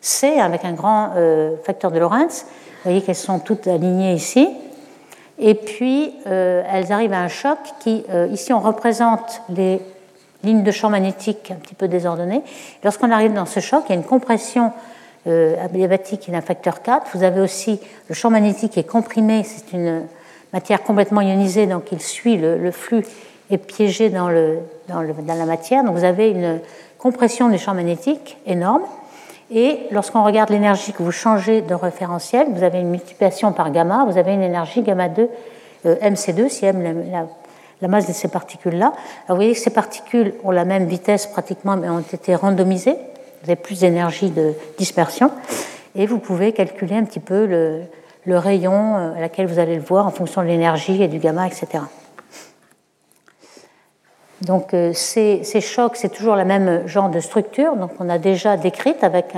C 0.00 0.38
avec 0.38 0.64
un 0.64 0.72
grand 0.72 1.10
euh, 1.16 1.56
facteur 1.64 1.90
de 1.90 1.98
Lorentz. 1.98 2.44
Vous 2.44 2.90
voyez 2.90 3.02
qu'elles 3.02 3.14
sont 3.14 3.38
toutes 3.38 3.66
alignées 3.66 4.12
ici. 4.12 4.48
Et 5.38 5.54
puis, 5.54 6.14
euh, 6.26 6.62
elles 6.70 6.92
arrivent 6.92 7.12
à 7.12 7.20
un 7.20 7.28
choc 7.28 7.58
qui, 7.80 8.04
ici, 8.30 8.52
on 8.52 8.60
représente 8.60 9.42
les 9.48 9.80
lignes 10.44 10.62
de 10.62 10.70
champ 10.70 10.88
magnétique 10.88 11.50
un 11.50 11.56
petit 11.56 11.74
peu 11.74 11.88
désordonnées. 11.88 12.42
Lorsqu'on 12.84 13.10
arrive 13.10 13.32
dans 13.32 13.46
ce 13.46 13.60
choc, 13.60 13.84
il 13.88 13.90
y 13.90 13.92
a 13.92 13.96
une 13.96 14.06
compression 14.06 14.72
adiabatique 15.26 16.20
qui 16.20 16.30
est 16.30 16.34
d'un 16.34 16.40
facteur 16.40 16.82
4. 16.82 17.08
Vous 17.12 17.24
avez 17.24 17.40
aussi 17.40 17.80
le 18.08 18.14
champ 18.14 18.30
magnétique 18.30 18.72
qui 18.72 18.80
est 18.80 18.88
comprimé. 18.88 19.42
C'est 19.42 19.76
une 19.76 20.02
matière 20.52 20.84
complètement 20.84 21.20
ionisée, 21.20 21.66
donc 21.66 21.90
il 21.90 22.00
suit 22.00 22.36
le, 22.36 22.70
flux 22.70 23.04
est 23.50 23.58
piégé 23.58 24.08
le, 24.08 24.14
dans, 24.14 24.28
le, 25.02 25.12
dans, 25.12 25.34
la 25.34 25.44
matière. 25.44 25.84
Donc 25.84 25.96
vous 25.96 26.04
avez 26.04 26.30
une 26.30 26.60
compression 27.06 27.48
du 27.48 27.56
champ 27.56 27.72
magnétique 27.72 28.36
énorme. 28.46 28.82
Et 29.52 29.78
lorsqu'on 29.92 30.24
regarde 30.24 30.50
l'énergie 30.50 30.92
que 30.92 31.04
vous 31.04 31.12
changez 31.12 31.62
de 31.62 31.72
référentiel, 31.72 32.48
vous 32.50 32.64
avez 32.64 32.80
une 32.80 32.90
multiplication 32.90 33.52
par 33.52 33.70
gamma, 33.70 34.04
vous 34.08 34.18
avez 34.18 34.32
une 34.32 34.42
énergie 34.42 34.82
gamma 34.82 35.08
2 35.08 35.28
euh, 35.86 35.94
MC2, 36.02 36.48
si 36.48 36.66
M 36.66 36.82
la, 37.80 37.88
masse 37.88 38.08
de 38.08 38.12
ces 38.12 38.26
particules-là. 38.26 38.92
vous 39.28 39.36
voyez 39.36 39.52
que 39.52 39.60
ces 39.60 39.70
particules 39.70 40.34
ont 40.42 40.50
la 40.50 40.64
même 40.64 40.86
vitesse 40.86 41.28
pratiquement, 41.28 41.76
mais 41.76 41.88
ont 41.88 42.00
été 42.00 42.34
randomisées. 42.34 42.96
Vous 43.44 43.50
avez 43.50 43.54
plus 43.54 43.78
d'énergie 43.80 44.30
de 44.30 44.54
dispersion. 44.76 45.30
Et 45.94 46.06
vous 46.06 46.18
pouvez 46.18 46.50
calculer 46.50 46.96
un 46.96 47.04
petit 47.04 47.20
peu 47.20 47.46
le, 47.46 47.82
le 48.24 48.36
rayon 48.36 48.96
euh, 48.96 49.14
à 49.14 49.20
laquelle 49.20 49.46
vous 49.46 49.60
allez 49.60 49.76
le 49.76 49.82
voir 49.82 50.08
en 50.08 50.10
fonction 50.10 50.42
de 50.42 50.48
l'énergie 50.48 51.00
et 51.00 51.06
du 51.06 51.20
gamma, 51.20 51.46
etc. 51.46 51.84
Donc 54.42 54.74
euh, 54.74 54.92
ces, 54.92 55.42
chocs, 55.60 55.96
c'est 55.96 56.10
toujours 56.10 56.36
le 56.36 56.44
même 56.44 56.86
genre 56.86 57.08
de 57.08 57.20
structure, 57.20 57.74
donc 57.76 57.92
on 58.00 58.08
a 58.08 58.18
déjà 58.18 58.56
décrite 58.56 59.02
avec 59.02 59.34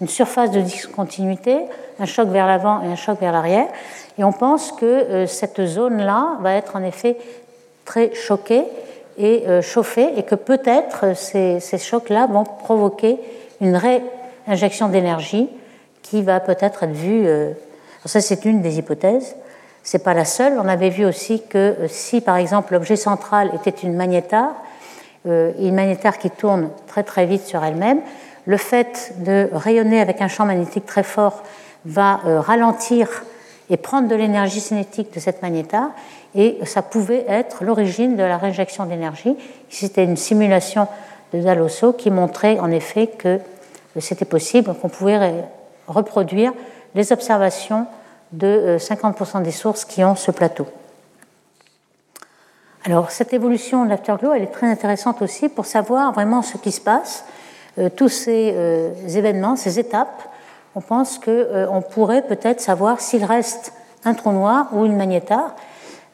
une 0.00 0.08
surface 0.08 0.50
de 0.50 0.60
discontinuité, 0.60 1.58
un 2.00 2.06
choc 2.06 2.28
vers 2.28 2.46
l'avant 2.46 2.82
et 2.82 2.86
un 2.86 2.96
choc 2.96 3.20
vers 3.20 3.32
l'arrière. 3.32 3.66
Et 4.16 4.24
on 4.24 4.32
pense 4.32 4.72
que 4.72 4.86
euh, 4.86 5.26
cette 5.26 5.64
zone-là 5.64 6.38
va 6.40 6.54
être 6.54 6.76
en 6.76 6.82
effet 6.82 7.18
très 7.84 8.14
choquée 8.14 8.64
et 9.18 9.44
euh, 9.48 9.60
chauffée, 9.60 10.08
et 10.16 10.22
que 10.22 10.34
peut-être 10.34 11.14
ces, 11.14 11.60
ces 11.60 11.78
chocs-là 11.78 12.26
vont 12.26 12.44
provoquer 12.44 13.18
une 13.60 13.76
réinjection 13.76 14.88
d'énergie 14.88 15.48
qui 16.02 16.22
va 16.22 16.40
peut-être 16.40 16.84
être 16.84 16.92
vue. 16.92 17.26
ça, 18.06 18.20
c'est 18.22 18.46
une 18.46 18.62
des 18.62 18.78
hypothèses 18.78 19.36
n'est 19.96 20.02
pas 20.02 20.14
la 20.14 20.24
seule. 20.24 20.54
On 20.58 20.68
avait 20.68 20.90
vu 20.90 21.04
aussi 21.04 21.42
que 21.42 21.58
euh, 21.58 21.88
si, 21.88 22.20
par 22.20 22.36
exemple, 22.36 22.72
l'objet 22.72 22.96
central 22.96 23.50
était 23.54 23.70
une 23.70 23.94
magnétare, 23.94 24.54
euh, 25.26 25.52
une 25.58 25.74
magnétare 25.74 26.18
qui 26.18 26.30
tourne 26.30 26.70
très 26.86 27.02
très 27.02 27.26
vite 27.26 27.46
sur 27.46 27.64
elle-même, 27.64 28.00
le 28.46 28.56
fait 28.56 29.14
de 29.18 29.48
rayonner 29.52 30.00
avec 30.00 30.20
un 30.20 30.28
champ 30.28 30.46
magnétique 30.46 30.86
très 30.86 31.02
fort 31.02 31.42
va 31.84 32.20
euh, 32.26 32.40
ralentir 32.40 33.08
et 33.70 33.76
prendre 33.76 34.08
de 34.08 34.14
l'énergie 34.14 34.60
cinétique 34.60 35.12
de 35.14 35.20
cette 35.20 35.42
magnétar, 35.42 35.90
et 36.34 36.58
ça 36.64 36.82
pouvait 36.82 37.24
être 37.28 37.64
l'origine 37.64 38.16
de 38.16 38.22
la 38.22 38.38
réjection 38.38 38.86
d'énergie. 38.86 39.36
C'était 39.68 40.04
une 40.04 40.16
simulation 40.16 40.88
de 41.34 41.40
Dalosso 41.40 41.92
qui 41.92 42.10
montrait 42.10 42.58
en 42.58 42.70
effet 42.70 43.08
que 43.08 43.40
c'était 44.00 44.24
possible, 44.24 44.74
qu'on 44.74 44.88
pouvait 44.88 45.44
reproduire 45.86 46.52
les 46.94 47.12
observations 47.12 47.86
de 48.32 48.76
50% 48.78 49.42
des 49.42 49.50
sources 49.50 49.84
qui 49.84 50.04
ont 50.04 50.14
ce 50.14 50.30
plateau. 50.30 50.66
Alors 52.84 53.10
cette 53.10 53.34
évolution 53.34 53.84
de 53.84 53.90
l'afterglow, 53.90 54.32
elle 54.32 54.44
est 54.44 54.52
très 54.52 54.66
intéressante 54.66 55.20
aussi 55.20 55.48
pour 55.48 55.66
savoir 55.66 56.12
vraiment 56.12 56.42
ce 56.42 56.56
qui 56.56 56.72
se 56.72 56.80
passe, 56.80 57.24
euh, 57.78 57.90
tous 57.90 58.08
ces 58.08 58.54
euh, 58.56 58.92
événements, 59.08 59.56
ces 59.56 59.78
étapes. 59.78 60.22
On 60.74 60.80
pense 60.80 61.18
qu'on 61.18 61.30
euh, 61.30 61.80
pourrait 61.92 62.22
peut-être 62.22 62.60
savoir 62.60 63.00
s'il 63.00 63.24
reste 63.24 63.72
un 64.04 64.14
trou 64.14 64.32
noir 64.32 64.68
ou 64.72 64.86
une 64.86 64.96
magnétar. 64.96 65.54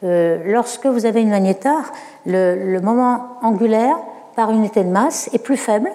lorsque 0.01 0.85
vous 0.85 1.05
avez 1.05 1.21
une 1.21 1.29
magnétar, 1.29 1.93
le, 2.25 2.79
moment 2.79 3.37
angulaire 3.41 3.95
par 4.35 4.51
unité 4.51 4.83
de 4.83 4.89
masse 4.89 5.29
est 5.33 5.39
plus 5.39 5.57
faible. 5.57 5.89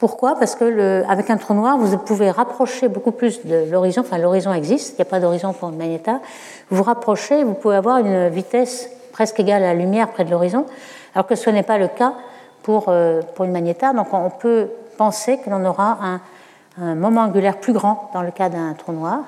Pourquoi? 0.00 0.34
Parce 0.36 0.56
que 0.56 1.04
avec 1.06 1.28
un 1.28 1.36
trou 1.36 1.52
noir, 1.52 1.76
vous 1.76 1.98
pouvez 1.98 2.30
rapprocher 2.30 2.88
beaucoup 2.88 3.12
plus 3.12 3.44
de 3.44 3.70
l'horizon. 3.70 4.00
Enfin, 4.00 4.16
l'horizon 4.16 4.50
existe, 4.54 4.94
il 4.94 4.96
n'y 4.96 5.02
a 5.02 5.04
pas 5.04 5.20
d'horizon 5.20 5.52
pour 5.52 5.68
une 5.68 5.76
magnétar. 5.76 6.20
Vous 6.70 6.82
rapprochez, 6.82 7.44
vous 7.44 7.52
pouvez 7.52 7.76
avoir 7.76 7.98
une 7.98 8.28
vitesse 8.28 8.88
presque 9.12 9.38
égale 9.40 9.62
à 9.62 9.74
la 9.74 9.74
lumière 9.74 10.08
près 10.08 10.24
de 10.24 10.30
l'horizon, 10.30 10.64
alors 11.14 11.26
que 11.26 11.34
ce 11.34 11.50
n'est 11.50 11.62
pas 11.62 11.76
le 11.76 11.88
cas 11.88 12.14
pour, 12.62 12.86
euh, 12.88 13.20
pour 13.34 13.44
une 13.44 13.52
magnétar. 13.52 13.92
Donc 13.92 14.06
on 14.14 14.30
peut 14.30 14.70
penser 14.96 15.36
que 15.36 15.50
l'on 15.50 15.66
aura 15.66 15.98
un, 16.02 16.20
moment 16.94 17.22
angulaire 17.22 17.58
plus 17.58 17.74
grand 17.74 18.10
dans 18.14 18.22
le 18.22 18.30
cas 18.30 18.48
d'un 18.48 18.72
trou 18.72 18.92
noir. 18.92 19.24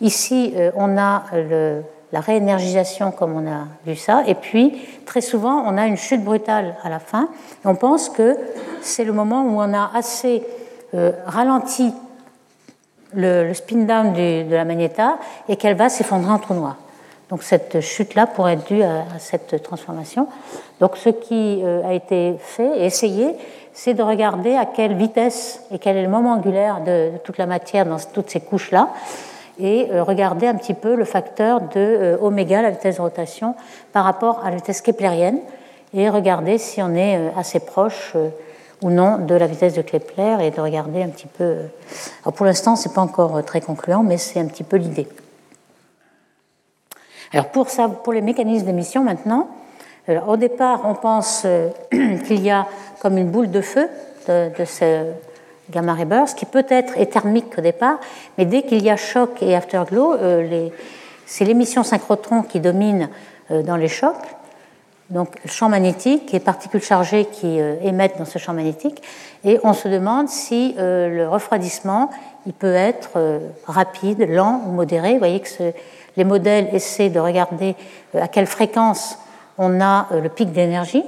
Ici, 0.00 0.54
euh, 0.56 0.70
on 0.76 0.96
a 0.96 1.24
le, 1.34 1.82
la 2.12 2.20
réénergisation 2.20 3.12
comme 3.12 3.34
on 3.34 3.50
a 3.50 3.66
vu 3.86 3.96
ça, 3.96 4.22
et 4.26 4.34
puis 4.34 4.80
très 5.06 5.20
souvent, 5.20 5.62
on 5.66 5.76
a 5.76 5.86
une 5.86 5.96
chute 5.96 6.24
brutale 6.24 6.76
à 6.82 6.88
la 6.88 6.98
fin. 6.98 7.28
on 7.64 7.74
pense 7.74 8.08
que 8.08 8.36
c'est 8.80 9.04
le 9.04 9.12
moment 9.12 9.42
où 9.42 9.60
on 9.60 9.74
a 9.74 9.90
assez 9.94 10.42
euh, 10.94 11.12
ralenti 11.26 11.92
le, 13.14 13.52
spin 13.54 13.84
down 13.84 14.12
de 14.12 14.54
la 14.54 14.64
magnétar 14.64 15.18
et 15.48 15.56
qu'elle 15.56 15.76
va 15.76 15.88
s'effondrer 15.88 16.30
en 16.30 16.38
trou 16.38 16.54
noir. 16.54 16.76
Donc 17.30 17.44
cette 17.44 17.80
chute-là 17.80 18.26
pourrait 18.26 18.54
être 18.54 18.66
due 18.66 18.82
à, 18.82 19.04
cette 19.18 19.62
transformation. 19.62 20.26
Donc 20.80 20.96
ce 20.96 21.10
qui 21.10 21.60
euh, 21.62 21.86
a 21.86 21.94
été 21.94 22.34
fait 22.40 22.80
et 22.80 22.86
essayé, 22.86 23.36
c'est 23.72 23.94
de 23.94 24.02
regarder 24.02 24.56
à 24.56 24.66
quelle 24.66 24.94
vitesse 24.94 25.62
et 25.70 25.78
quel 25.78 25.96
est 25.96 26.02
le 26.02 26.08
moment 26.08 26.32
angulaire 26.32 26.80
de, 26.80 27.12
toute 27.22 27.38
la 27.38 27.46
matière 27.46 27.86
dans 27.86 27.98
toutes 28.12 28.30
ces 28.30 28.40
couches-là, 28.40 28.88
et 29.58 29.88
euh, 29.90 30.02
regarder 30.02 30.46
un 30.46 30.54
petit 30.54 30.74
peu 30.74 30.94
le 30.94 31.04
facteur 31.04 31.60
de 31.60 31.68
euh, 31.76 32.16
oméga, 32.20 32.62
la 32.62 32.70
vitesse 32.70 32.96
de 32.96 33.02
rotation, 33.02 33.54
par 33.92 34.04
rapport 34.04 34.44
à 34.44 34.50
la 34.50 34.56
vitesse 34.56 34.80
keplérienne, 34.80 35.38
et 35.94 36.08
regarder 36.08 36.58
si 36.58 36.80
on 36.82 36.94
est 36.94 37.32
assez 37.36 37.58
proche 37.58 38.14
ou 38.80 38.90
non 38.90 39.18
de 39.18 39.34
la 39.34 39.48
vitesse 39.48 39.74
de 39.74 39.82
Kepler, 39.82 40.36
et 40.40 40.50
de 40.52 40.60
regarder 40.60 41.02
un 41.02 41.08
petit 41.08 41.26
peu. 41.26 41.56
Alors 42.22 42.32
pour 42.32 42.46
l'instant, 42.46 42.76
c'est 42.76 42.94
pas 42.94 43.00
encore 43.00 43.44
très 43.44 43.60
concluant, 43.60 44.04
mais 44.04 44.16
c'est 44.16 44.38
un 44.38 44.46
petit 44.46 44.62
peu 44.62 44.76
l'idée. 44.76 45.08
Alors 47.32 47.48
pour, 47.48 47.70
ça, 47.70 47.88
pour 47.88 48.12
les 48.12 48.20
mécanismes 48.20 48.66
d'émission 48.66 49.02
maintenant, 49.02 49.48
au 50.26 50.36
départ 50.36 50.82
on 50.84 50.94
pense 50.94 51.42
euh, 51.44 51.68
qu'il 51.90 52.42
y 52.42 52.50
a 52.50 52.66
comme 53.00 53.18
une 53.18 53.30
boule 53.30 53.50
de 53.50 53.60
feu 53.60 53.88
de, 54.28 54.64
ce 54.64 55.04
gamma 55.70 55.94
ray 55.94 56.04
burst 56.04 56.38
qui 56.38 56.46
peut-être 56.46 56.98
est 56.98 57.12
thermique 57.12 57.56
au 57.58 57.60
départ, 57.60 57.98
mais 58.38 58.44
dès 58.44 58.62
qu'il 58.62 58.82
y 58.82 58.90
a 58.90 58.96
choc 58.96 59.42
et 59.42 59.54
afterglow, 59.54 60.14
euh, 60.14 60.68
c'est 61.26 61.44
l'émission 61.44 61.82
synchrotron 61.82 62.42
qui 62.42 62.60
domine 62.60 63.08
euh, 63.50 63.62
dans 63.62 63.76
les 63.76 63.88
chocs. 63.88 64.16
Donc 65.10 65.36
champ 65.44 65.68
magnétique 65.68 66.32
et 66.34 66.38
particules 66.38 66.82
chargées 66.82 67.24
qui 67.24 67.58
émettent 67.82 68.16
dans 68.16 68.24
ce 68.24 68.38
champ 68.38 68.52
magnétique, 68.52 69.02
et 69.42 69.58
on 69.64 69.72
se 69.72 69.88
demande 69.88 70.28
si 70.28 70.76
le 70.78 71.26
refroidissement 71.26 72.10
il 72.46 72.52
peut 72.52 72.76
être 72.76 73.18
rapide, 73.66 74.20
lent 74.20 74.62
ou 74.68 74.70
modéré. 74.70 75.14
Vous 75.14 75.18
voyez 75.18 75.40
que 75.40 75.72
les 76.16 76.24
modèles 76.24 76.68
essaient 76.72 77.10
de 77.10 77.20
regarder 77.20 77.76
euh, 78.14 78.22
à 78.22 78.28
quelle 78.28 78.46
fréquence 78.46 79.18
on 79.58 79.80
a 79.80 80.08
euh, 80.12 80.20
le 80.20 80.28
pic 80.28 80.52
d'énergie 80.52 81.04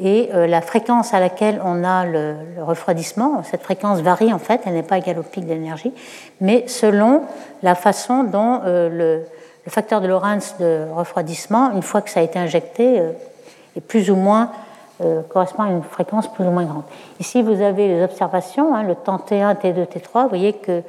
et 0.00 0.30
euh, 0.34 0.46
la 0.46 0.60
fréquence 0.60 1.14
à 1.14 1.20
laquelle 1.20 1.60
on 1.64 1.84
a 1.84 2.06
le, 2.06 2.34
refroidissement. 2.60 3.42
Cette 3.42 3.62
fréquence 3.62 4.00
varie 4.00 4.32
en 4.32 4.38
fait, 4.38 4.62
elle 4.66 4.74
n'est 4.74 4.82
pas 4.82 4.98
égale 4.98 5.18
au 5.18 5.22
pic 5.22 5.46
d'énergie, 5.46 5.92
mais 6.40 6.64
selon 6.66 7.22
la 7.62 7.74
façon 7.74 8.24
dont 8.24 8.60
le, 8.64 9.22
facteur 9.68 10.00
de 10.00 10.08
Lorentz 10.08 10.56
de 10.58 10.86
refroidissement, 10.92 11.70
une 11.72 11.82
fois 11.82 12.00
que 12.00 12.10
ça 12.10 12.20
a 12.20 12.22
été 12.24 12.38
injecté, 12.38 13.02
est 13.76 13.80
plus 13.80 14.10
ou 14.10 14.16
moins 14.16 14.50
correspond 15.28 15.62
à 15.62 15.70
une 15.70 15.82
fréquence 15.82 16.26
plus 16.32 16.44
ou 16.44 16.50
moins 16.50 16.64
grande. 16.64 16.82
Ici, 17.20 17.40
vous 17.42 17.62
avez 17.62 17.86
les 17.86 18.02
observations, 18.02 18.74
hein, 18.74 18.82
le 18.82 18.96
temps 18.96 19.18
T1, 19.18 19.56
T2, 19.60 19.86
T3. 19.86 20.24
Vous 20.24 20.28
voyez 20.28 20.54
que 20.54 20.82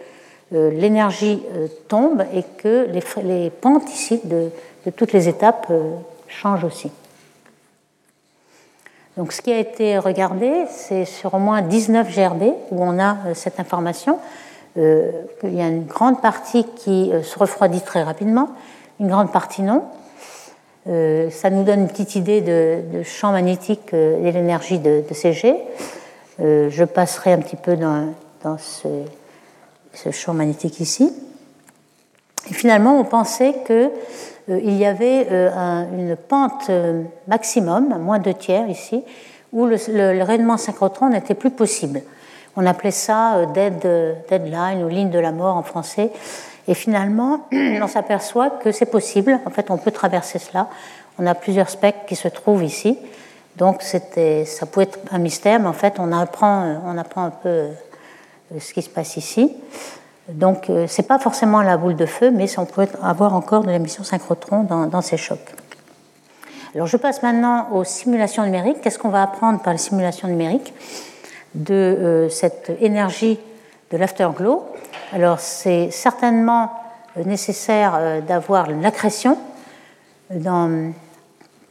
euh, 0.54 0.70
l'énergie 0.72 1.42
euh, 1.56 1.68
tombe 1.88 2.26
et 2.34 2.44
que 2.44 2.88
les, 3.24 3.50
pentes 3.50 3.90
ici 3.90 4.20
de, 4.26 4.50
toutes 4.98 5.14
les 5.14 5.30
étapes 5.30 5.68
euh, 5.70 5.94
changent 6.28 6.66
aussi. 6.66 6.92
Donc 9.18 9.34
ce 9.34 9.42
qui 9.42 9.52
a 9.52 9.60
été 9.60 9.98
regardé, 9.98 10.66
c'est 10.70 11.06
sur 11.06 11.34
au 11.34 11.40
moins 11.40 11.62
19 11.62 12.16
GRB 12.16 12.44
où 12.72 12.82
on 12.84 13.00
a 13.00 13.18
cette 13.34 13.60
information. 13.60 14.20
il 14.78 15.12
y 15.44 15.62
a 15.62 15.68
une 15.68 15.86
grande 15.86 16.22
partie 16.22 16.66
qui 16.78 17.12
se 17.24 17.38
refroidit 17.38 17.82
très 17.82 18.04
rapidement, 18.04 18.50
une 19.00 19.10
grande 19.10 19.32
partie 19.32 19.64
non. 19.64 19.84
ça 20.86 21.50
nous 21.50 21.64
donne 21.64 21.82
une 21.82 21.88
petite 21.88 22.16
idée 22.16 22.40
de, 22.40 23.04
champ 23.04 23.34
magnétique 23.34 23.94
et 23.94 24.32
l'énergie 24.32 24.80
de, 24.80 25.04
ces 25.12 25.34
jets. 25.34 25.62
je 26.40 26.84
passerai 26.86 27.34
un 27.34 27.40
petit 27.40 27.58
peu 27.58 27.76
dans, 27.76 28.14
ce, 28.58 28.88
ce 29.94 30.12
champ 30.12 30.34
magnétique 30.34 30.80
ici. 30.80 31.14
Et 32.50 32.54
finalement, 32.54 33.00
on 33.00 33.04
pensait 33.04 33.56
qu'il 33.66 33.92
euh, 34.52 34.60
y 34.60 34.86
avait 34.86 35.28
euh, 35.32 35.84
une 35.98 36.16
pente 36.16 36.70
euh, 36.70 37.04
maximum, 37.28 37.98
moins 38.00 38.20
de 38.20 38.32
tiers 38.32 38.68
ici, 38.70 39.04
où 39.54 39.66
le, 39.66 40.24
rayonnement 40.24 40.58
synchrotron 40.58 41.10
n'était 41.10 41.36
plus 41.36 41.52
possible. 41.52 42.02
On 42.56 42.66
appelait 42.66 42.92
ça 42.92 43.46
dead, 43.54 43.86
deadline 44.30 44.84
ou 44.84 44.90
ligne 44.90 45.10
de 45.10 45.20
la 45.20 45.32
mort 45.32 45.56
en 45.56 45.64
français. 45.64 46.12
Et 46.68 46.74
finalement, 46.74 47.48
on 47.52 47.88
s'aperçoit 47.88 48.50
que 48.50 48.72
c'est 48.72 48.86
possible. 48.86 49.40
En 49.46 49.50
fait, 49.50 49.72
on 49.72 49.78
peut 49.78 49.92
traverser 49.92 50.40
cela. 50.40 50.68
On 51.18 51.26
a 51.26 51.36
plusieurs 51.36 51.70
spectres 51.70 52.06
qui 52.06 52.16
se 52.16 52.28
trouvent 52.28 52.64
ici. 52.64 52.98
Donc, 53.58 53.82
ça 53.84 54.00
pouvait 54.66 54.86
être 54.86 55.00
un 55.12 55.20
mystère, 55.20 55.60
mais 55.60 55.68
en 55.68 55.74
fait, 55.74 55.96
on 56.00 56.12
apprend, 56.12 56.82
on 56.86 56.98
apprend 56.98 57.26
un 57.26 57.32
peu 57.32 57.68
ce 58.58 58.74
qui 58.74 58.82
se 58.82 58.90
passe 58.90 59.18
ici. 59.18 59.54
Donc, 60.30 60.70
euh, 60.70 60.88
ce 60.88 61.02
n'est 61.02 61.08
pas 61.08 61.20
forcément 61.20 61.62
la 61.62 61.78
boule 61.78 61.96
de 61.96 62.06
feu, 62.06 62.32
mais 62.32 62.48
on 62.60 62.66
peut 62.66 62.88
avoir 63.02 63.34
encore 63.34 63.64
de 63.64 63.72
l'émission 63.72 64.04
synchrotron 64.04 64.64
dans, 64.64 65.02
ces 65.02 65.18
chocs. 65.18 65.40
Alors, 66.76 66.88
je 66.88 66.98
passe 66.98 67.24
maintenant 67.24 67.70
aux 67.72 67.84
simulations 67.84 68.44
numériques. 68.44 68.82
Qu'est-ce 68.82 69.00
qu'on 69.00 69.10
va 69.10 69.24
apprendre 69.24 69.62
par 69.62 69.74
les 69.74 69.80
simulations 69.80 70.28
numériques 70.28 70.74
de 71.56 71.74
euh, 71.74 72.30
cette 72.30 72.72
énergie 72.80 73.40
de 73.92 73.98
l'afterglow 73.98 74.64
Alors, 75.12 75.40
c'est 75.40 75.90
certainement 75.92 76.72
euh, 77.18 77.24
nécessaire 77.24 78.22
d'avoir 78.26 78.70
l'accrétion 78.70 79.38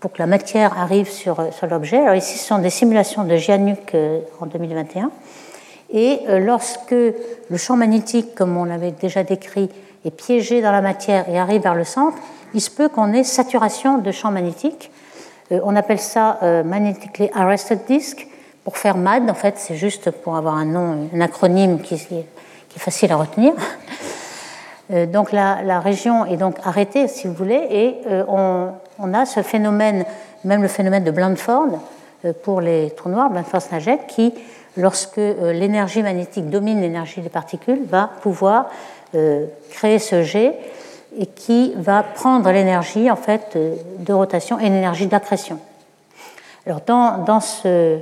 pour 0.01 0.13
que 0.13 0.19
la 0.19 0.27
matière 0.27 0.79
arrive 0.79 1.09
sur, 1.09 1.43
l'objet. 1.71 1.99
Alors, 1.99 2.15
ici, 2.15 2.37
ce 2.37 2.47
sont 2.47 2.59
des 2.59 2.69
simulations 2.69 3.25
de 3.25 3.37
Giannuc 3.37 3.97
en 4.41 4.47
2021. 4.47 5.11
Et 5.93 6.21
euh, 6.29 6.39
lorsque 6.39 6.93
le 6.93 7.57
champ 7.57 7.77
magnétique, 7.77 8.35
comme 8.35 8.57
on 8.57 8.65
l'avait 8.65 8.93
déjà 8.93 9.23
décrit, 9.23 9.69
est 10.05 10.11
piégé 10.11 10.63
dans 10.63 10.73
la 10.73 10.81
matière 10.81 11.29
et 11.29 11.39
arrive 11.39 11.63
vers 11.63 11.75
le 11.75 11.85
centre, 11.85 12.17
il 12.55 12.61
se 12.61 12.71
peut 12.71 12.89
qu'on 12.89 13.13
ait 13.13 13.25
saturation 13.25 13.99
de 13.99 14.11
champ 14.13 14.31
magnétique. 14.31 14.91
Euh, 15.53 15.61
on 15.65 15.75
appelle 15.77 15.99
ça 15.99 16.39
euh, 16.43 16.63
Magnetically 16.63 17.31
Arrested 17.35 17.81
Disk. 17.87 18.27
Pour 18.65 18.77
faire 18.77 18.97
MAD, 18.97 19.29
en 19.29 19.35
fait, 19.35 19.55
c'est 19.57 19.75
juste 19.75 20.11
pour 20.11 20.37
avoir 20.37 20.55
un 20.55 20.67
nom, 20.67 21.09
un 21.13 21.21
acronyme 21.21 21.81
qui, 21.81 21.95
est 21.95 22.27
facile 22.77 23.11
à 23.11 23.17
retenir. 23.17 23.55
donc 25.09 25.33
la, 25.33 25.81
région 25.81 26.27
est 26.27 26.37
donc 26.37 26.57
arrêtée, 26.63 27.09
si 27.09 27.27
vous 27.27 27.33
voulez, 27.33 27.67
et 27.71 27.97
on, 28.29 29.15
a 29.15 29.25
ce 29.25 29.43
phénomène, 29.43 30.05
même 30.45 30.61
le 30.61 30.69
phénomène 30.69 31.05
de 31.05 31.11
Blandford 31.11 31.81
pour 32.43 32.61
les 32.61 32.91
trous 32.91 33.09
noirs, 33.09 33.31
Blandford-Snagek, 33.31 34.07
qui 34.07 34.35
lorsque 34.77 35.19
euh, 35.19 35.53
l'énergie 35.53 36.03
magnétique 36.03 36.49
domine 36.49 36.81
l'énergie 36.81 37.21
des 37.21 37.29
particules, 37.29 37.81
va 37.87 38.11
pouvoir 38.23 38.67
euh, 39.15 39.47
créer 39.71 39.99
ce 39.99 40.23
jet 40.23 40.57
et 41.19 41.27
qui 41.27 41.75
va 41.77 42.03
prendre 42.03 42.51
l'énergie 42.51 43.11
en 43.11 43.17
fait 43.17 43.53
euh, 43.57 43.75
de 43.99 44.13
rotation 44.13 44.59
et 44.59 44.69
l'énergie 44.69 45.07
d'accrétion. 45.07 45.59
Alors 46.67 46.81
dans, 46.87 47.19
dans, 47.25 47.41
ce, 47.41 47.99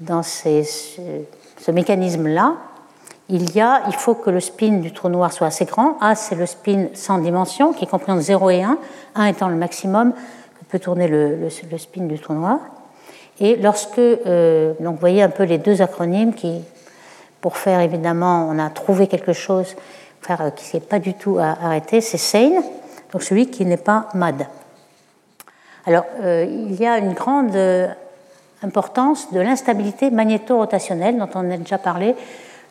dans 0.00 0.22
ce, 0.22 1.70
mécanisme-là, 1.70 2.54
il, 3.28 3.54
y 3.54 3.60
a, 3.60 3.82
il 3.86 3.94
faut 3.94 4.14
que 4.14 4.30
le 4.30 4.40
spin 4.40 4.78
du 4.78 4.92
trou 4.92 5.08
noir 5.08 5.32
soit 5.32 5.46
assez 5.46 5.66
grand. 5.66 5.96
A, 6.00 6.16
c'est 6.16 6.34
le 6.34 6.46
spin 6.46 6.86
sans 6.94 7.18
dimension, 7.18 7.72
qui 7.72 7.84
est 7.84 7.86
compris 7.86 8.10
entre 8.10 8.22
0 8.22 8.50
et 8.50 8.62
1, 8.64 8.78
1 9.14 9.26
étant 9.26 9.48
le 9.48 9.54
maximum 9.54 10.12
que 10.12 10.64
peut 10.68 10.80
tourner 10.80 11.06
le, 11.06 11.48
spin 11.50 12.02
du 12.02 12.18
trou 12.18 12.34
noir. 12.34 12.58
Et 13.40 13.56
lorsque, 13.56 13.98
euh, 13.98 14.74
donc 14.80 14.94
vous 14.94 15.00
voyez 15.00 15.22
un 15.22 15.30
peu 15.30 15.44
les 15.44 15.58
deux 15.58 15.82
acronymes 15.82 16.34
qui, 16.34 16.62
pour 17.40 17.56
faire 17.56 17.80
évidemment, 17.80 18.48
on 18.50 18.58
a 18.58 18.68
trouvé 18.70 19.06
quelque 19.06 19.32
chose 19.32 19.74
faire, 20.20 20.42
euh, 20.42 20.50
qui 20.50 20.64
ne 20.64 20.68
s'est 20.70 20.86
pas 20.86 20.98
du 20.98 21.14
tout 21.14 21.38
arrêté, 21.38 22.00
c'est 22.00 22.18
sane, 22.18 22.62
donc 23.12 23.22
celui 23.22 23.48
qui 23.48 23.64
n'est 23.64 23.76
pas 23.76 24.08
mad. 24.14 24.46
Alors, 25.86 26.04
euh, 26.22 26.44
il 26.48 26.74
y 26.74 26.86
a 26.86 26.98
une 26.98 27.14
grande 27.14 27.56
importance 28.62 29.32
de 29.32 29.40
l'instabilité 29.40 30.10
magnéto-rotationnelle 30.10 31.18
dont 31.18 31.28
on 31.34 31.50
a 31.50 31.56
déjà 31.56 31.78
parlé 31.78 32.14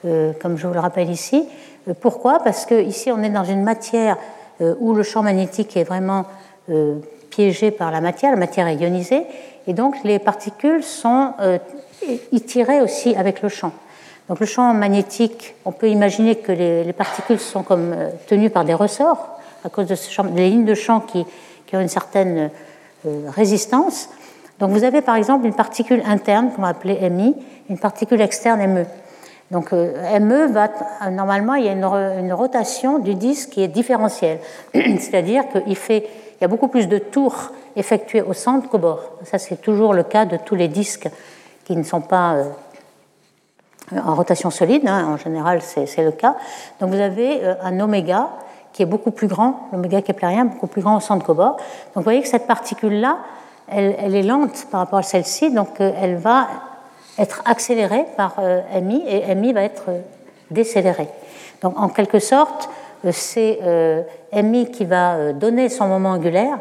euh, 0.06 0.32
comme 0.42 0.58
je 0.58 0.66
vous 0.66 0.74
le 0.74 0.80
rappelle 0.80 1.10
ici. 1.10 1.46
Euh, 1.88 1.94
pourquoi? 2.00 2.40
Parce 2.42 2.66
qu'ici, 2.66 3.12
on 3.12 3.22
est 3.22 3.30
dans 3.30 3.44
une 3.44 3.64
matière 3.64 4.18
euh, 4.62 4.76
où 4.80 4.94
le 4.94 5.04
champ 5.04 5.24
magnétique 5.24 5.76
est 5.76 5.84
vraiment 5.84 6.26
piégé 7.32 7.72
par 7.72 7.90
la 7.90 8.00
matière, 8.00 8.30
la 8.30 8.38
matière 8.38 8.68
est 8.68 8.76
ionisée, 8.76 9.26
et 9.68 9.74
donc 9.74 9.96
les 10.04 10.20
particules 10.20 10.84
sont 10.84 11.34
tirées 12.46 12.82
aussi 12.82 13.16
avec 13.16 13.42
le 13.42 13.50
champ. 13.50 13.72
Donc 14.28 14.40
le 14.40 14.46
champ 14.46 14.74
magnétique, 14.74 15.56
on 15.66 15.72
peut 15.72 15.90
imaginer 15.90 16.36
que 16.36 16.52
les, 16.52 16.94
particules 16.94 17.40
sont 17.40 17.64
comme 17.64 17.96
tenues 18.28 18.50
par 18.50 18.66
des 18.66 18.74
ressorts 18.74 19.40
à 19.66 19.70
cause 19.70 19.88
des 19.88 20.50
lignes 20.50 20.66
de 20.66 20.76
champ 20.76 21.00
qui, 21.00 21.26
qui 21.66 21.76
ont 21.76 21.82
une 21.82 21.90
certaine 21.90 22.52
résistance. 23.06 24.10
Donc 24.60 24.72
vous 24.72 24.84
avez 24.84 25.02
par 25.02 25.16
exemple 25.16 25.46
une 25.46 25.54
particule 25.54 26.04
interne 26.06 26.52
qu'on 26.52 26.62
va 26.62 26.70
appeler 26.70 27.10
MI, 27.10 27.36
une 27.70 27.78
particule 27.78 28.22
externe 28.22 28.66
ME. 28.68 28.86
Donc 29.52 29.74
euh, 29.74 30.20
ME 30.20 30.52
va 30.52 30.70
normalement 31.10 31.56
il 31.56 31.66
y 31.66 31.70
a 31.70 31.72
une, 31.72 32.34
rotation 32.34 33.00
du 33.00 33.16
disque 33.16 33.52
qui 33.52 33.64
est 33.64 33.68
différentielle, 33.68 34.40
c'est-à-dire 34.74 35.44
qu'il 35.50 35.76
fait 35.76 36.06
il 36.40 36.44
y 36.44 36.46
a 36.46 36.48
beaucoup 36.48 36.68
plus 36.68 36.88
de 36.88 36.98
tours 36.98 37.52
effectués 37.76 38.22
au 38.22 38.34
centre 38.34 38.70
qu'au 38.70 38.78
bord. 38.78 39.02
Ça 39.24 39.38
c'est 39.38 39.62
toujours 39.62 39.94
le 39.94 40.04
cas 40.04 40.26
de 40.26 40.38
tous 40.38 40.56
les 40.56 40.68
disques 40.68 41.10
qui 41.66 41.76
ne 41.76 41.84
sont 41.84 42.02
pas 42.02 42.34
euh, 42.36 42.46
en 44.04 44.16
rotation 44.16 44.50
solide. 44.50 44.88
Hein. 44.88 45.06
en 45.14 45.18
général 45.18 45.62
c'est 45.62 46.04
le 46.04 46.12
cas. 46.12 46.36
Donc 46.80 46.92
vous 46.92 47.00
avez 47.00 47.44
euh, 47.44 47.56
un 47.62 47.80
oméga 47.80 48.30
qui 48.74 48.84
est 48.84 48.88
beaucoup 48.88 49.12
plus 49.12 49.28
grand, 49.28 49.68
l'oméga 49.72 50.02
keplérien 50.02 50.46
beaucoup 50.46 50.68
plus 50.68 50.82
grand 50.82 50.98
au 50.98 51.02
centre 51.02 51.26
qu'au 51.26 51.34
bord. 51.34 51.58
Donc 51.58 51.96
vous 51.96 52.04
voyez 52.04 52.22
que 52.22 52.28
cette 52.28 52.48
particule 52.48 53.00
là 53.00 53.18
elle, 53.72 54.16
est 54.16 54.24
lente 54.24 54.66
par 54.72 54.80
rapport 54.80 55.00
à 55.00 55.04
celle-ci, 55.04 55.52
donc 55.52 55.80
elle 55.80 56.16
va 56.16 56.48
être 57.20 57.42
accéléré 57.46 58.06
par 58.16 58.36
euh, 58.40 58.62
MI 58.82 59.04
et 59.08 59.36
MI 59.36 59.54
va 59.54 59.64
être 59.64 59.86
euh, 59.90 60.00
décéléré. 60.50 61.08
Donc 61.62 61.78
en 61.78 61.90
quelque 61.90 62.20
sorte, 62.20 62.70
euh, 62.70 62.79
c'est 63.12 63.60
MI 64.34 64.72
qui 64.72 64.86
va 64.86 65.34
donner 65.34 65.70
son 65.70 65.88
moment 65.88 66.12
angulaire 66.12 66.60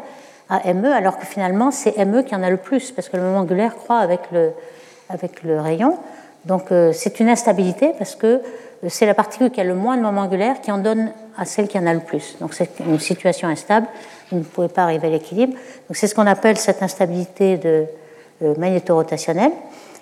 à 0.49 0.73
ME, 0.73 0.91
alors 0.91 1.17
que 1.17 1.25
finalement 1.25 1.71
c'est 1.71 1.97
ME 2.05 2.23
qui 2.23 2.35
en 2.35 2.43
a 2.43 2.49
le 2.49 2.57
plus, 2.57 2.91
parce 2.91 3.09
que 3.09 3.17
le 3.17 3.23
moment 3.23 3.39
angulaire 3.39 3.75
croît 3.75 3.99
avec 3.99 4.21
le, 4.31 5.61
rayon. 5.61 5.97
Donc 6.45 6.67
c'est 6.93 7.19
une 7.19 7.29
instabilité 7.29 7.91
parce 7.97 8.15
que 8.15 8.41
c'est 8.87 9.05
la 9.05 9.13
particule 9.13 9.51
qui 9.51 9.59
a 9.59 9.63
le 9.63 9.75
moins 9.75 9.97
de 9.97 10.01
moment 10.01 10.21
angulaire 10.21 10.61
qui 10.61 10.71
en 10.71 10.77
donne 10.77 11.11
à 11.37 11.45
celle 11.45 11.67
qui 11.67 11.77
en 11.77 11.85
a 11.85 11.93
le 11.93 11.99
plus. 11.99 12.37
Donc 12.39 12.53
c'est 12.53 12.79
une 12.79 12.99
situation 12.99 13.47
instable, 13.47 13.87
vous 14.31 14.39
ne 14.39 14.43
pouvez 14.43 14.69
pas 14.69 14.83
arriver 14.83 15.07
à 15.07 15.11
l'équilibre. 15.11 15.53
Donc 15.53 15.97
c'est 15.97 16.07
ce 16.07 16.15
qu'on 16.15 16.27
appelle 16.27 16.57
cette 16.57 16.81
instabilité 16.81 17.57
de 17.57 17.85
magnétorotationnelle. 18.57 19.51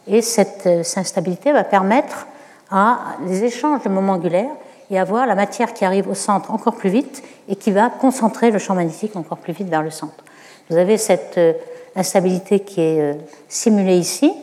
Et 0.07 0.21
cette, 0.21 0.65
euh, 0.65 0.83
instabilité 0.95 1.51
va 1.51 1.63
permettre 1.63 2.27
à 2.71 2.99
des 3.27 3.43
échanges 3.43 3.83
de 3.83 3.89
moments 3.89 4.13
angulaires 4.13 4.51
et 4.89 4.99
avoir 4.99 5.27
la 5.27 5.35
matière 5.35 5.73
qui 5.73 5.85
arrive 5.85 6.07
au 6.07 6.13
centre 6.13 6.51
encore 6.51 6.75
plus 6.75 6.89
vite 6.89 7.23
et 7.49 7.55
qui 7.55 7.71
va 7.71 7.89
concentrer 7.89 8.51
le 8.51 8.59
champ 8.59 8.75
magnétique 8.75 9.15
encore 9.15 9.37
plus 9.37 9.53
vite 9.53 9.69
vers 9.69 9.83
le 9.83 9.89
centre. 9.89 10.23
Vous 10.69 10.77
avez 10.77 10.97
cette 10.97 11.37
euh, 11.37 11.53
instabilité 11.95 12.59
qui 12.59 12.81
est 12.81 13.01
euh, 13.01 13.13
simulée 13.47 13.97
ici 13.97 14.33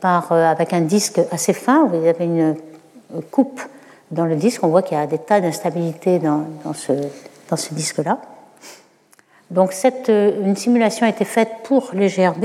par, 0.00 0.30
avec 0.32 0.72
un 0.74 0.82
disque 0.82 1.20
assez 1.30 1.52
fin. 1.52 1.86
Vous 1.86 2.06
avez 2.06 2.24
une 2.24 2.54
coupe 3.30 3.60
dans 4.10 4.26
le 4.26 4.36
disque. 4.36 4.62
On 4.62 4.68
voit 4.68 4.82
qu'il 4.82 4.96
y 4.96 5.00
a 5.00 5.06
des 5.06 5.18
tas 5.18 5.40
d'instabilité 5.40 6.18
dans, 6.18 6.44
dans, 6.64 6.74
ce, 6.74 6.92
dans 7.48 7.56
ce 7.56 7.74
disque-là. 7.74 8.18
Donc 9.50 9.72
cette, 9.72 10.08
une 10.08 10.56
simulation 10.56 11.06
a 11.06 11.08
été 11.08 11.24
faite 11.24 11.50
pour 11.64 11.90
les 11.94 12.08
GRB 12.08 12.44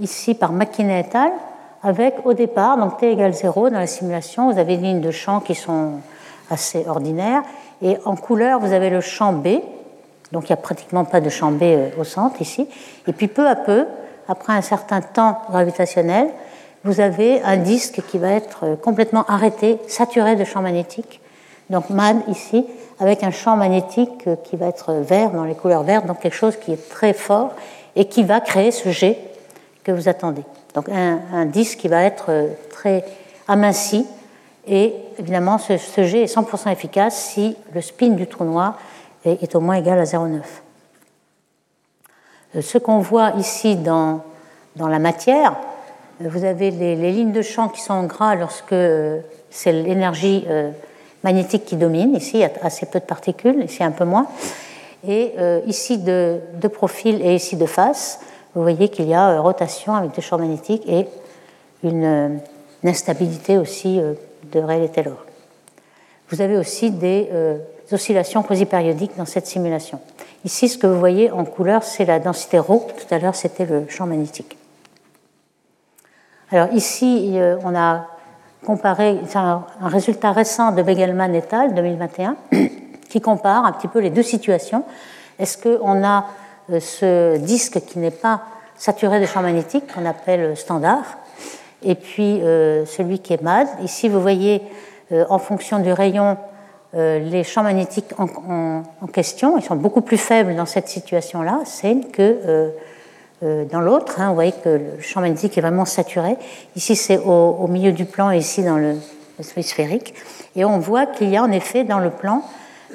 ici 0.00 0.34
par 0.34 0.52
McKinney 0.52 1.00
et 1.00 1.16
al., 1.16 1.32
avec 1.86 2.26
au 2.26 2.32
départ, 2.32 2.76
donc 2.76 2.98
t 2.98 3.12
égale 3.12 3.32
0 3.32 3.70
dans 3.70 3.78
la 3.78 3.86
simulation, 3.86 4.50
vous 4.50 4.58
avez 4.58 4.76
des 4.76 4.82
lignes 4.82 5.00
de 5.00 5.12
champ 5.12 5.38
qui 5.38 5.54
sont 5.54 6.00
assez 6.50 6.84
ordinaires, 6.88 7.42
et 7.80 7.96
en 8.04 8.16
couleur, 8.16 8.58
vous 8.58 8.72
avez 8.72 8.90
le 8.90 9.00
champ 9.00 9.32
B, 9.32 9.60
donc 10.32 10.48
il 10.48 10.52
n'y 10.52 10.54
a 10.54 10.56
pratiquement 10.56 11.04
pas 11.04 11.20
de 11.20 11.28
champ 11.28 11.52
B 11.52 11.62
euh, 11.62 11.90
au 11.96 12.02
centre 12.02 12.42
ici, 12.42 12.66
et 13.06 13.12
puis 13.12 13.28
peu 13.28 13.46
à 13.46 13.54
peu, 13.54 13.86
après 14.28 14.52
un 14.52 14.62
certain 14.62 15.00
temps 15.00 15.38
gravitationnel, 15.48 16.28
vous 16.82 17.00
avez 17.00 17.40
un 17.42 17.56
disque 17.56 18.02
qui 18.08 18.18
va 18.18 18.32
être 18.32 18.64
euh, 18.64 18.74
complètement 18.74 19.24
arrêté, 19.28 19.78
saturé 19.86 20.34
de 20.34 20.42
champ 20.42 20.62
magnétique, 20.62 21.20
donc 21.70 21.88
MAD 21.90 22.16
ici, 22.26 22.66
avec 22.98 23.22
un 23.22 23.30
champ 23.30 23.54
magnétique 23.54 24.26
euh, 24.26 24.34
qui 24.42 24.56
va 24.56 24.66
être 24.66 24.92
vert, 24.92 25.30
dans 25.30 25.44
les 25.44 25.54
couleurs 25.54 25.84
vertes, 25.84 26.06
donc 26.06 26.18
quelque 26.18 26.34
chose 26.34 26.56
qui 26.56 26.72
est 26.72 26.88
très 26.88 27.12
fort, 27.12 27.52
et 27.94 28.06
qui 28.06 28.24
va 28.24 28.40
créer 28.40 28.72
ce 28.72 28.88
G 28.88 29.16
que 29.84 29.92
vous 29.92 30.08
attendez. 30.08 30.42
Donc 30.76 30.90
un, 30.90 31.46
disque 31.46 31.78
qui 31.78 31.88
va 31.88 32.02
être 32.02 32.26
euh, 32.28 32.48
très 32.70 33.02
aminci 33.48 34.06
et 34.68 34.92
évidemment 35.18 35.56
ce, 35.56 35.78
jet 36.04 36.24
est 36.24 36.36
100% 36.36 36.70
efficace 36.70 37.16
si 37.16 37.56
le 37.74 37.80
spin 37.80 38.08
du 38.08 38.26
trou 38.26 38.44
noir 38.44 38.78
est, 39.24 39.54
au 39.54 39.60
moins 39.60 39.76
égal 39.76 39.98
à 39.98 40.04
0,9. 40.04 40.40
Euh, 42.54 42.60
ce 42.60 42.76
qu'on 42.76 42.98
voit 42.98 43.30
ici 43.38 43.76
dans, 43.76 44.20
dans 44.76 44.88
la 44.88 44.98
matière, 44.98 45.56
euh, 46.22 46.28
vous 46.28 46.44
avez 46.44 46.70
les, 46.70 46.94
lignes 47.10 47.32
de 47.32 47.42
champ 47.42 47.70
qui 47.70 47.80
sont 47.80 47.94
en 47.94 48.04
gras 48.04 48.34
lorsque 48.34 48.74
c'est 49.48 49.72
l'énergie 49.72 50.46
magnétique 51.24 51.64
qui 51.64 51.76
domine. 51.76 52.14
Ici, 52.14 52.32
il 52.34 52.40
y 52.40 52.44
a 52.44 52.50
assez 52.60 52.84
peu 52.84 53.00
de 53.00 53.04
particules, 53.06 53.64
ici 53.64 53.82
un 53.82 53.92
peu 53.92 54.04
moins. 54.04 54.26
Et 55.08 55.32
ici 55.66 55.96
de, 55.98 56.40
de, 56.60 56.68
profil 56.68 57.22
et 57.22 57.34
ici 57.34 57.56
de 57.56 57.64
face, 57.64 58.20
vous 58.56 58.62
voyez 58.62 58.88
qu'il 58.88 59.06
y 59.06 59.12
a 59.12 59.28
euh, 59.28 59.40
rotation 59.40 59.94
avec 59.94 60.12
des 60.12 60.22
champs 60.22 60.38
magnétiques 60.38 60.82
et 60.88 61.06
une, 61.84 62.04
euh, 62.04 62.28
instabilité 62.84 63.58
aussi 63.58 64.00
euh, 64.00 64.14
de 64.50 64.60
Rayleigh 64.60 64.86
et 64.86 64.88
Taylor. 64.88 65.26
Vous 66.30 66.40
avez 66.40 66.56
aussi 66.56 66.90
des 66.90 67.30
oscillations 67.92 68.42
quasi-périodiques 68.42 69.16
dans 69.16 69.26
cette 69.26 69.46
simulation. 69.46 70.00
Ici, 70.44 70.68
ce 70.68 70.76
que 70.76 70.88
vous 70.88 70.98
voyez 70.98 71.30
en 71.30 71.44
couleur, 71.44 71.84
c'est 71.84 72.04
la 72.04 72.18
densité 72.18 72.58
ρ. 72.58 72.66
Tout 72.66 73.14
à 73.14 73.18
l'heure, 73.18 73.36
c'était 73.36 73.64
le 73.64 73.86
champ 73.88 74.06
magnétique. 74.06 74.56
Alors 76.50 76.72
ici, 76.72 77.38
on 77.64 77.76
a 77.76 78.06
comparé 78.64 79.20
un, 79.36 79.64
un 79.80 79.88
résultat 79.88 80.32
récent 80.32 80.72
de 80.72 80.82
Begelman 80.82 81.32
et 81.32 81.44
al. 81.52 81.74
2021 81.74 82.36
qui 83.08 83.20
compare 83.20 83.64
un 83.64 83.70
petit 83.70 83.88
peu 83.88 84.00
les 84.00 84.10
deux 84.10 84.24
situations. 84.24 84.82
Est-ce 85.38 85.58
qu'on 85.58 86.04
a 86.04 86.24
ce 86.68 87.36
disque 87.38 87.80
qui 87.86 87.98
n'est 87.98 88.10
pas 88.10 88.42
saturé 88.76 89.20
de 89.20 89.26
champs 89.26 89.42
magnétiques, 89.42 89.84
qu'on 89.94 90.06
appelle 90.06 90.56
standard, 90.56 91.04
et 91.82 91.94
puis 91.94 92.40
euh, 92.42 92.84
celui 92.86 93.20
qui 93.20 93.32
est 93.32 93.42
MAD. 93.42 93.68
Ici, 93.82 94.08
vous 94.08 94.20
voyez, 94.20 94.62
euh, 95.12 95.24
en 95.28 95.38
fonction 95.38 95.78
du 95.78 95.92
rayon, 95.92 96.36
les 96.94 97.44
champs 97.44 97.62
magnétiques 97.62 98.14
en, 98.16 98.82
question. 99.12 99.58
Ils 99.58 99.62
sont 99.62 99.76
beaucoup 99.76 100.00
plus 100.00 100.16
faibles 100.16 100.56
dans 100.56 100.64
cette 100.64 100.88
situation-là, 100.88 101.60
c'est 101.66 102.10
que 102.10 102.72
dans 103.42 103.80
l'autre. 103.82 104.18
Hein. 104.18 104.28
vous 104.28 104.34
voyez 104.34 104.54
que 104.64 104.68
le 104.70 105.00
champ 105.00 105.20
magnétique 105.20 105.58
est 105.58 105.60
vraiment 105.60 105.84
saturé. 105.84 106.38
Ici, 106.74 106.96
c'est 106.96 107.18
au, 107.18 107.66
milieu 107.66 107.92
du 107.92 108.06
plan 108.06 108.30
ici 108.30 108.62
dans 108.62 108.76
le, 108.76 108.94
le 109.38 109.62
sphérique. 109.62 110.14
Et 110.54 110.64
on 110.64 110.78
voit 110.78 111.04
qu'il 111.04 111.28
y 111.28 111.36
a 111.36 111.42
en 111.42 111.52
effet 111.52 111.84
dans 111.84 111.98
le 111.98 112.08
plan 112.08 112.42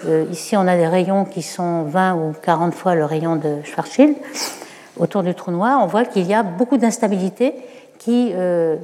euh, 0.06 0.26
ici, 0.32 0.56
on 0.58 0.68
a 0.68 0.76
des 0.76 0.88
rayons 0.88 1.26
qui 1.26 1.42
sont 1.42 1.84
20 1.84 2.16
ou 2.16 2.34
40 2.42 2.74
fois 2.74 2.96
le 2.96 3.06
rayon 3.06 3.36
de 3.36 3.62
Schwarzschild. 3.64 4.16
Autour 4.98 5.24
du 5.24 5.34
trou 5.34 5.52
noir, 5.52 5.80
on 5.82 5.88
voit 5.88 6.06
qu'il 6.06 6.26
y 6.28 6.34
a 6.34 6.44
beaucoup 6.44 6.78
d'instabilité 6.78 7.54
qui 7.98 8.32
euh, 8.34 8.78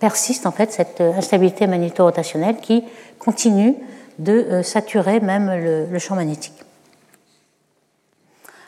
persiste, 0.00 0.46
en 0.46 0.52
fait, 0.52 0.72
cette 0.72 1.00
instabilité 1.00 1.66
magnéto-rotationnelle 1.66 2.56
qui 2.56 2.84
continue 3.18 3.74
de 4.18 4.32
euh, 4.32 4.62
saturer 4.62 5.20
même 5.20 5.50
le, 5.90 5.98
champ 5.98 6.14
magnétique. 6.14 6.54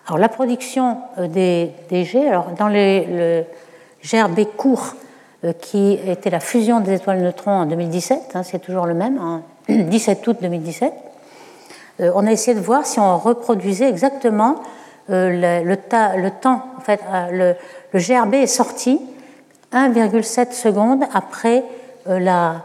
Alors, 0.06 0.18
la 0.18 0.28
production 0.28 0.98
des, 1.18 1.70
des 1.88 2.04
G, 2.04 2.26
alors 2.26 2.50
dans 2.58 2.68
le 2.68 3.44
GRB 4.02 4.44
court, 4.56 4.94
qui 5.60 5.92
était 5.92 6.30
la 6.30 6.40
fusion 6.40 6.80
des 6.80 6.94
étoiles 6.94 7.22
neutrons 7.22 7.52
en 7.52 7.66
2017, 7.66 8.32
hein, 8.34 8.42
c'est 8.42 8.58
toujours 8.58 8.86
le 8.86 8.94
même, 8.94 9.18
en 9.18 9.42
17 9.68 10.26
août 10.26 10.36
2017, 10.42 10.92
euh, 10.92 11.09
on 12.14 12.26
a 12.26 12.32
essayé 12.32 12.54
de 12.54 12.62
voir 12.62 12.86
si 12.86 12.98
on 12.98 13.18
reproduisait 13.18 13.88
exactement 13.88 14.56
euh, 15.10 15.62
le, 15.64 16.30
temps. 16.30 16.62
En 16.76 16.80
fait, 16.80 17.00
euh, 17.12 17.54
le, 17.92 17.98
GRB 17.98 18.34
est 18.34 18.46
sorti 18.46 19.00
1,7 19.72 20.52
secondes 20.52 21.02
après 21.12 21.64
la, 22.06 22.64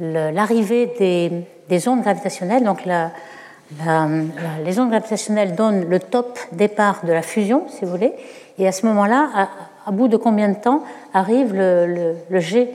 l'arrivée 0.00 1.46
des, 1.68 1.88
ondes 1.88 2.02
gravitationnelles. 2.02 2.64
Donc 2.64 2.84
les 2.84 4.80
ondes 4.80 4.90
gravitationnelles 4.90 5.54
donnent 5.54 5.88
le 5.88 6.00
top 6.00 6.38
départ 6.52 7.00
de 7.04 7.12
la 7.12 7.22
fusion, 7.22 7.66
si 7.68 7.84
vous 7.84 7.90
voulez, 7.90 8.12
et 8.58 8.66
à 8.66 8.72
ce 8.72 8.86
moment-là, 8.86 9.48
à, 9.86 9.90
bout 9.90 10.08
de 10.08 10.16
combien 10.16 10.48
de 10.48 10.56
temps 10.56 10.82
arrive 11.14 11.54
le, 11.54 12.14
G 12.40 12.70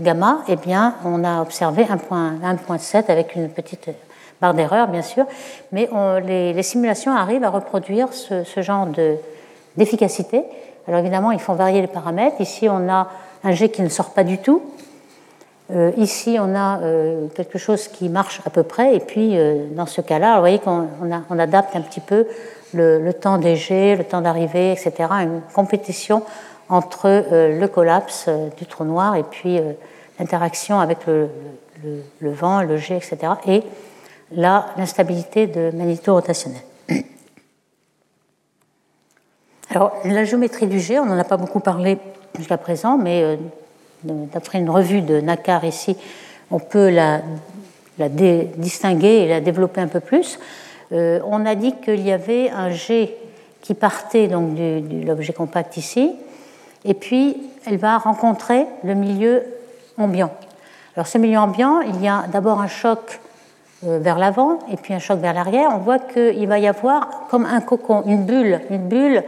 gamma? 0.00 0.42
Eh 0.48 0.56
bien, 0.56 0.94
on 1.04 1.22
a 1.24 1.42
observé 1.42 1.84
1.7 1.84 3.04
avec 3.08 3.36
une 3.36 3.48
petite 3.50 3.88
barre 4.40 4.54
d'erreur, 4.54 4.88
bien 4.88 5.02
sûr, 5.02 5.24
mais 5.72 5.88
les, 6.24 6.62
simulations 6.62 7.14
arrivent 7.14 7.44
à 7.44 7.50
reproduire 7.50 8.08
ce, 8.12 8.62
genre 8.62 8.86
d'efficacité. 9.76 10.44
Alors 10.86 11.00
évidemment, 11.00 11.32
ils 11.32 11.40
font 11.40 11.54
varier 11.54 11.80
les 11.80 11.86
paramètres. 11.86 12.40
Ici, 12.40 12.68
on 12.68 12.88
a 12.88 13.08
un 13.44 13.52
G 13.52 13.68
qui 13.68 13.82
ne 13.82 13.88
sort 13.88 14.10
pas 14.10 14.24
du 14.24 14.38
tout. 14.38 14.62
Euh, 15.70 15.92
ici, 15.98 16.38
on 16.40 16.54
a 16.54 16.80
euh, 16.80 17.26
quelque 17.34 17.58
chose 17.58 17.88
qui 17.88 18.08
marche 18.08 18.40
à 18.46 18.50
peu 18.50 18.62
près. 18.62 18.94
Et 18.94 19.00
puis, 19.00 19.36
euh, 19.38 19.66
dans 19.72 19.86
ce 19.86 20.00
cas-là, 20.00 20.34
vous 20.34 20.40
voyez 20.40 20.58
qu'on 20.58 20.88
on 21.28 21.38
adapte 21.38 21.76
un 21.76 21.82
petit 21.82 22.00
peu 22.00 22.26
le, 22.72 23.12
temps 23.12 23.38
des 23.38 23.56
G, 23.56 23.96
le 23.96 24.04
temps 24.04 24.20
d'arrivée, 24.20 24.72
etc. 24.72 24.92
Une 25.22 25.40
compétition 25.54 26.22
entre 26.70 27.24
le 27.32 27.66
collapse 27.66 28.28
du 28.58 28.66
trou 28.66 28.84
noir 28.84 29.16
et 29.16 29.22
puis 29.22 29.58
l'interaction 30.18 30.80
avec 30.80 30.98
le, 31.06 31.30
vent, 32.20 32.60
le 32.60 32.76
G, 32.76 32.94
etc. 32.94 33.32
Et 33.46 33.62
l'instabilité 34.32 35.46
de 35.46 35.70
magnéto-rotationnelle. 35.74 36.62
Alors, 39.70 39.92
la 40.04 40.24
géométrie 40.24 40.66
du 40.66 40.80
G, 40.80 40.98
on 40.98 41.06
n'en 41.06 41.18
a 41.18 41.24
pas 41.24 41.36
beaucoup 41.36 41.60
parlé 41.60 41.98
jusqu'à 42.36 42.58
présent, 42.58 42.98
mais 42.98 43.22
euh, 43.22 43.36
d'après 44.04 44.58
une 44.58 44.70
revue 44.70 45.02
de 45.02 45.20
Nakar 45.20 45.64
ici, 45.64 45.96
on 46.50 46.58
peut 46.58 46.90
la, 46.90 47.20
distinguer 47.98 49.08
et 49.08 49.28
la 49.28 49.40
développer 49.40 49.80
un 49.80 49.88
peu 49.88 50.00
plus. 50.00 50.38
Euh, 50.92 51.20
on 51.26 51.44
a 51.44 51.54
dit 51.54 51.74
qu'il 51.76 52.00
y 52.00 52.12
avait 52.12 52.50
un 52.50 52.70
G 52.70 53.14
qui 53.60 53.74
partait 53.74 54.28
donc 54.28 54.54
de 54.54 55.06
l'objet 55.06 55.32
compact 55.32 55.76
ici, 55.76 56.14
et 56.84 56.94
puis 56.94 57.36
elle 57.66 57.76
va 57.76 57.98
rencontrer 57.98 58.66
le 58.84 58.94
milieu 58.94 59.42
ambiant. 59.98 60.32
Alors 60.96 61.06
ce 61.06 61.18
milieu 61.18 61.38
ambiant, 61.38 61.80
il 61.80 62.00
y 62.02 62.08
a 62.08 62.24
d'abord 62.32 62.60
un 62.60 62.68
choc 62.68 63.20
vers 63.82 64.18
l'avant 64.18 64.58
et 64.72 64.76
puis 64.76 64.92
un 64.92 64.98
choc 64.98 65.20
vers 65.20 65.32
l'arrière. 65.32 65.70
On 65.74 65.78
voit 65.78 65.98
qu'il 65.98 66.48
va 66.48 66.58
y 66.58 66.66
avoir 66.66 67.26
comme 67.30 67.46
un 67.46 67.60
cocon, 67.60 68.02
une 68.06 68.24
bulle, 68.24 68.60
une 68.70 68.88
bulle 68.88 69.22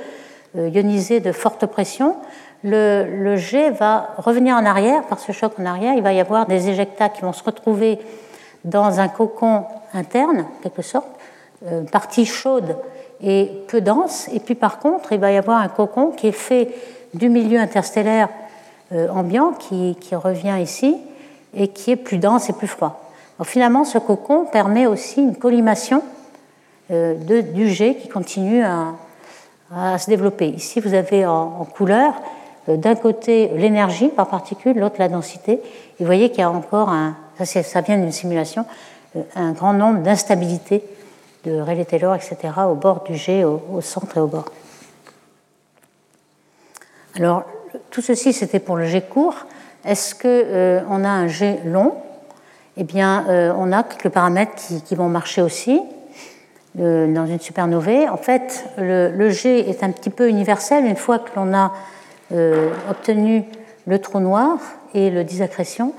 euh, 0.56 0.68
ionisé 0.68 1.20
de 1.20 1.30
forte 1.30 1.66
pression, 1.66 2.16
le, 2.64 3.36
jet 3.36 3.70
va 3.70 4.10
revenir 4.18 4.56
en 4.56 4.64
arrière 4.66 5.04
par 5.04 5.20
ce 5.20 5.30
choc 5.30 5.52
en 5.58 5.64
arrière. 5.64 5.94
Il 5.94 6.02
va 6.02 6.12
y 6.12 6.20
avoir 6.20 6.46
des 6.46 6.68
éjectats 6.68 7.08
qui 7.08 7.22
vont 7.22 7.32
se 7.32 7.44
retrouver 7.44 7.98
dans 8.64 8.98
un 9.00 9.08
cocon 9.08 9.64
interne, 9.94 10.40
en 10.40 10.62
quelque 10.62 10.82
sorte, 10.82 11.06
euh, 11.66 11.82
partie 11.84 12.26
chaude 12.26 12.76
et 13.22 13.50
peu 13.68 13.80
dense. 13.80 14.28
Et 14.32 14.40
puis 14.40 14.56
par 14.56 14.78
contre, 14.80 15.12
il 15.12 15.20
va 15.20 15.30
y 15.30 15.36
avoir 15.36 15.60
un 15.60 15.68
cocon 15.68 16.10
qui 16.10 16.26
est 16.26 16.32
fait 16.32 16.74
du 17.14 17.28
milieu 17.28 17.60
interstellaire 17.60 18.28
euh, 18.92 19.08
ambiant 19.08 19.52
qui, 19.52 19.96
revient 20.12 20.58
ici 20.60 20.96
et 21.54 21.68
qui 21.68 21.92
est 21.92 21.96
plus 21.96 22.18
dense 22.18 22.50
et 22.50 22.52
plus 22.52 22.66
froid. 22.66 23.09
Finalement, 23.44 23.84
ce 23.84 23.98
cocon 23.98 24.44
permet 24.44 24.86
aussi 24.86 25.22
une 25.22 25.36
collimation 25.36 26.02
de, 26.90 27.40
du 27.40 27.68
jet 27.68 27.94
qui 27.94 28.08
continue 28.08 28.62
à, 28.62 29.98
se 29.98 30.10
développer. 30.10 30.48
Ici, 30.48 30.80
vous 30.80 30.94
avez 30.94 31.24
en, 31.26 31.64
couleur 31.64 32.14
euh, 32.68 32.76
d'un 32.76 32.94
côté 32.94 33.50
l'énergie 33.56 34.08
par 34.08 34.28
particule, 34.28 34.78
l'autre 34.78 34.96
la 34.98 35.08
densité. 35.08 35.52
Et 35.52 35.60
vous 36.00 36.06
voyez 36.06 36.30
qu'il 36.30 36.40
y 36.40 36.42
a 36.42 36.50
encore 36.50 36.88
un, 36.88 37.16
ça, 37.44 37.62
ça 37.62 37.80
vient 37.80 37.96
d'une 37.96 38.12
simulation, 38.12 38.66
euh, 39.16 39.22
un 39.36 39.52
grand 39.52 39.72
nombre 39.72 40.00
d'instabilités 40.00 40.82
de 41.44 41.58
Rayleigh-Taylor, 41.58 42.14
etc., 42.16 42.36
au 42.68 42.74
bord 42.74 43.02
du 43.04 43.14
jet, 43.14 43.44
au, 43.44 43.80
centre 43.80 44.16
et 44.18 44.20
au 44.20 44.26
bord. 44.26 44.46
Alors, 47.16 47.44
tout 47.90 48.02
ceci, 48.02 48.32
c'était 48.32 48.60
pour 48.60 48.76
le 48.76 48.84
jet 48.84 49.08
court. 49.08 49.46
Est-ce 49.84 50.14
qu'on 50.14 50.28
euh, 50.28 50.82
on 50.90 51.04
a 51.04 51.08
un 51.08 51.28
jet 51.28 51.60
long? 51.64 51.94
Eh 52.82 52.84
bien, 52.84 53.26
on 53.58 53.72
a 53.72 53.82
quelques 53.82 54.08
paramètres 54.08 54.54
qui, 54.86 54.94
vont 54.94 55.10
marcher 55.10 55.42
aussi 55.42 55.82
dans 56.74 57.26
une 57.26 57.38
supernovae. 57.38 58.08
En 58.10 58.16
fait, 58.16 58.64
le, 58.78 59.28
G 59.28 59.68
est 59.68 59.84
un 59.84 59.90
petit 59.90 60.08
peu 60.08 60.30
universel 60.30 60.86
une 60.86 60.96
fois 60.96 61.18
que 61.18 61.28
l'on 61.36 61.52
a 61.52 61.72
euh, 62.32 62.70
obtenu 62.88 63.44
le 63.88 63.98
trou 63.98 64.20
noir 64.20 64.58
et 64.94 65.10
le 65.10 65.24
disaccrétion. 65.24 65.92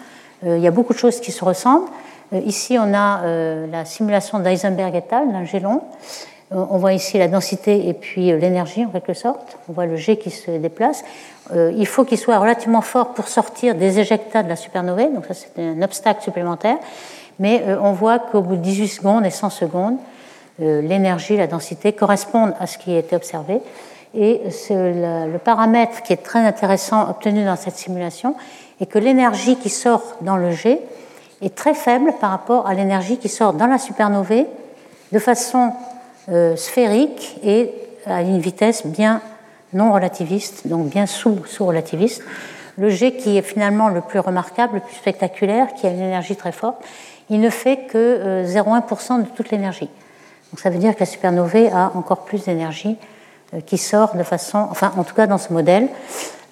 Euh, 0.45 0.57
il 0.57 0.63
y 0.63 0.67
a 0.67 0.71
beaucoup 0.71 0.93
de 0.93 0.97
choses 0.97 1.19
qui 1.19 1.31
se 1.31 1.43
ressemblent. 1.43 1.89
Euh, 2.33 2.39
ici, 2.45 2.77
on 2.79 2.93
a 2.93 3.21
la 3.67 3.85
simulation 3.85 4.39
d'Eisenberg 4.39 4.95
et 4.95 5.13
al. 5.13 5.31
d'un 5.31 5.43
G 5.43 5.59
long. 5.59 5.83
On 6.51 6.77
voit 6.77 6.93
ici 6.93 7.17
la 7.17 7.29
densité 7.29 7.87
et 7.87 7.93
puis 7.93 8.25
l'énergie 8.37 8.83
en 8.85 8.89
quelque 8.89 9.13
sorte. 9.13 9.57
On 9.69 9.73
voit 9.73 9.85
le 9.85 9.95
G 9.95 10.17
qui 10.17 10.31
se 10.31 10.51
déplace. 10.51 11.03
il 11.53 11.87
faut 11.87 12.03
qu'il 12.03 12.17
soit 12.17 12.37
relativement 12.39 12.81
fort 12.81 13.13
pour 13.13 13.29
sortir 13.29 13.73
des 13.73 13.99
éjectats 13.99 14.43
de 14.43 14.49
la 14.49 14.57
supernovae, 14.57 15.07
donc 15.13 15.25
ça 15.27 15.33
c'est 15.33 15.61
un 15.61 15.81
obstacle 15.81 16.21
supplémentaire. 16.21 16.77
Mais 17.39 17.63
on 17.81 17.93
voit 17.93 18.19
qu'au 18.19 18.41
bout 18.41 18.57
de 18.57 18.61
18 18.61 18.87
secondes 18.89 19.25
et 19.25 19.29
100 19.29 19.49
secondes, 19.49 19.97
euh, 20.61 20.81
l'énergie, 20.81 21.37
la 21.37 21.47
densité 21.47 21.93
correspondent 21.93 22.53
à 22.59 22.67
ce 22.67 22.77
qui 22.77 22.93
a 22.93 22.99
été 22.99 23.15
observé. 23.15 23.61
Et 24.13 24.41
le, 24.69 25.37
paramètre 25.37 26.03
qui 26.03 26.11
est 26.11 26.23
très 26.23 26.39
intéressant 26.39 27.09
obtenu 27.09 27.45
dans 27.45 27.55
cette 27.55 27.77
simulation 27.77 28.35
est 28.81 28.85
que 28.85 28.99
l'énergie 28.99 29.55
qui 29.55 29.69
sort 29.69 30.17
dans 30.19 30.35
le 30.35 30.51
G 30.51 30.81
est 31.41 31.55
très 31.55 31.73
faible 31.73 32.13
par 32.19 32.31
rapport 32.31 32.67
à 32.67 32.73
l'énergie 32.73 33.17
qui 33.17 33.29
sort 33.29 33.53
dans 33.53 33.67
la 33.67 33.77
supernovae 33.77 34.45
de 35.13 35.19
façon 35.19 35.71
euh, 36.29 36.55
sphérique 36.55 37.39
et 37.43 37.73
à 38.05 38.21
une 38.21 38.39
vitesse 38.39 38.85
bien 38.85 39.21
non 39.73 39.91
relativiste, 39.91 40.67
donc 40.67 40.87
bien 40.87 41.05
sous-relativiste. 41.07 42.21
le 42.77 42.89
G 42.89 43.15
qui 43.15 43.37
est 43.37 43.41
finalement 43.41 43.89
le 43.89 44.01
plus 44.01 44.19
remarquable, 44.19 44.75
le 44.75 44.79
plus 44.81 44.95
spectaculaire, 44.95 45.73
qui 45.73 45.87
a 45.87 45.89
une 45.89 46.01
énergie 46.01 46.35
très 46.35 46.51
forte, 46.51 46.83
il 47.29 47.39
ne 47.39 47.49
fait 47.49 47.87
que 47.87 48.43
0,1% 48.45 49.19
euh, 49.19 49.23
de 49.23 49.29
toute 49.29 49.49
l'énergie. 49.49 49.89
Donc 50.51 50.59
ça 50.59 50.69
veut 50.69 50.77
dire 50.77 50.93
que 50.93 50.99
la 50.99 51.05
supernovae 51.05 51.71
a 51.73 51.91
encore 51.95 52.25
plus 52.25 52.45
d'énergie 52.45 52.97
euh, 53.53 53.61
qui 53.61 53.77
sort 53.77 54.15
de 54.15 54.23
façon, 54.23 54.67
enfin 54.69 54.93
en 54.97 55.03
tout 55.03 55.15
cas 55.15 55.25
dans 55.25 55.37
ce 55.37 55.51
modèle, 55.51 55.87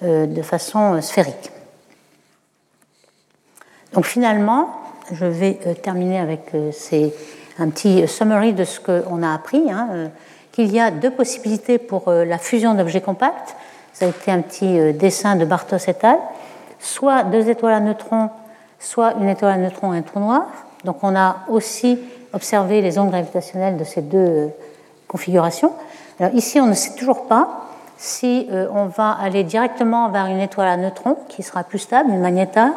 de 0.02 0.42
façon 0.42 1.02
sphérique. 1.02 1.52
Donc 3.92 4.06
finalement, 4.06 4.70
je 5.12 5.26
vais 5.26 5.56
terminer 5.84 6.20
avec 6.20 6.54
un 7.60 7.70
petit 7.70 8.08
summary 8.08 8.54
de 8.54 8.64
ce 8.64 8.80
qu'on 8.80 9.24
a 9.24 9.34
appris, 9.34 9.72
hein, 9.72 10.10
qu'il 10.52 10.72
y 10.72 10.80
a 10.80 10.92
deux 10.92 11.12
possibilités 11.12 11.78
pour 11.78 12.12
la 12.12 12.38
fusion 12.38 12.74
d'objets 12.74 13.02
compacts. 13.02 13.56
Ça 13.94 14.06
a 14.06 14.10
été 14.10 14.32
un 14.32 14.42
petit 14.42 14.94
dessin 14.94 15.36
de 15.36 15.46
Bartos 15.46 15.78
et 15.88 15.96
al. 16.04 16.18
Soit 16.80 17.24
deux 17.24 17.50
étoiles 17.50 17.74
à 17.74 17.80
neutrons, 17.80 18.30
soit 18.80 19.14
une 19.20 19.30
étoile 19.30 19.52
à 19.52 19.58
neutrons 19.58 19.94
et 19.94 19.98
un 19.98 20.02
trou 20.02 20.20
noir. 20.20 20.46
Donc 20.86 21.04
on 21.04 21.16
a 21.16 21.38
aussi 21.50 22.00
observer 22.34 22.82
les 22.82 22.98
ondes 22.98 23.10
gravitationnelles 23.10 23.78
de 23.78 23.84
ces 23.84 24.02
deux 24.02 24.18
euh, 24.18 24.48
configurations. 25.08 25.74
Alors 26.20 26.34
ici, 26.34 26.60
on 26.60 26.68
ne 26.68 26.74
sait 26.74 26.96
toujours 26.96 27.28
pas 27.28 27.66
si 27.98 28.48
euh, 28.52 28.68
on 28.74 28.86
va 28.86 29.12
aller 29.12 29.44
directement 29.44 30.10
vers 30.10 30.28
une 30.28 30.40
étoile 30.40 30.68
à 30.68 30.78
neutrons 30.78 31.18
qui 31.28 31.44
sera 31.44 31.64
plus 31.64 31.80
stable, 31.80 32.10
une 32.12 32.22
magnétar 32.22 32.72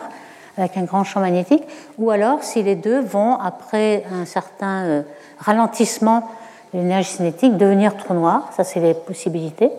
avec 0.56 0.76
un 0.76 0.82
grand 0.82 1.04
champ 1.04 1.20
magnétique, 1.20 1.62
ou 1.98 2.10
alors 2.10 2.42
si 2.42 2.62
les 2.62 2.76
deux 2.76 3.00
vont, 3.00 3.36
après 3.36 4.04
un 4.12 4.24
certain 4.24 4.84
euh, 4.84 5.02
ralentissement 5.38 6.28
de 6.72 6.78
l'énergie 6.78 7.10
cinétique, 7.10 7.56
devenir 7.56 7.96
trou 7.96 8.14
noir. 8.14 8.50
Ça, 8.56 8.64
c'est 8.64 8.80
les 8.80 8.94
possibilités. 8.94 9.70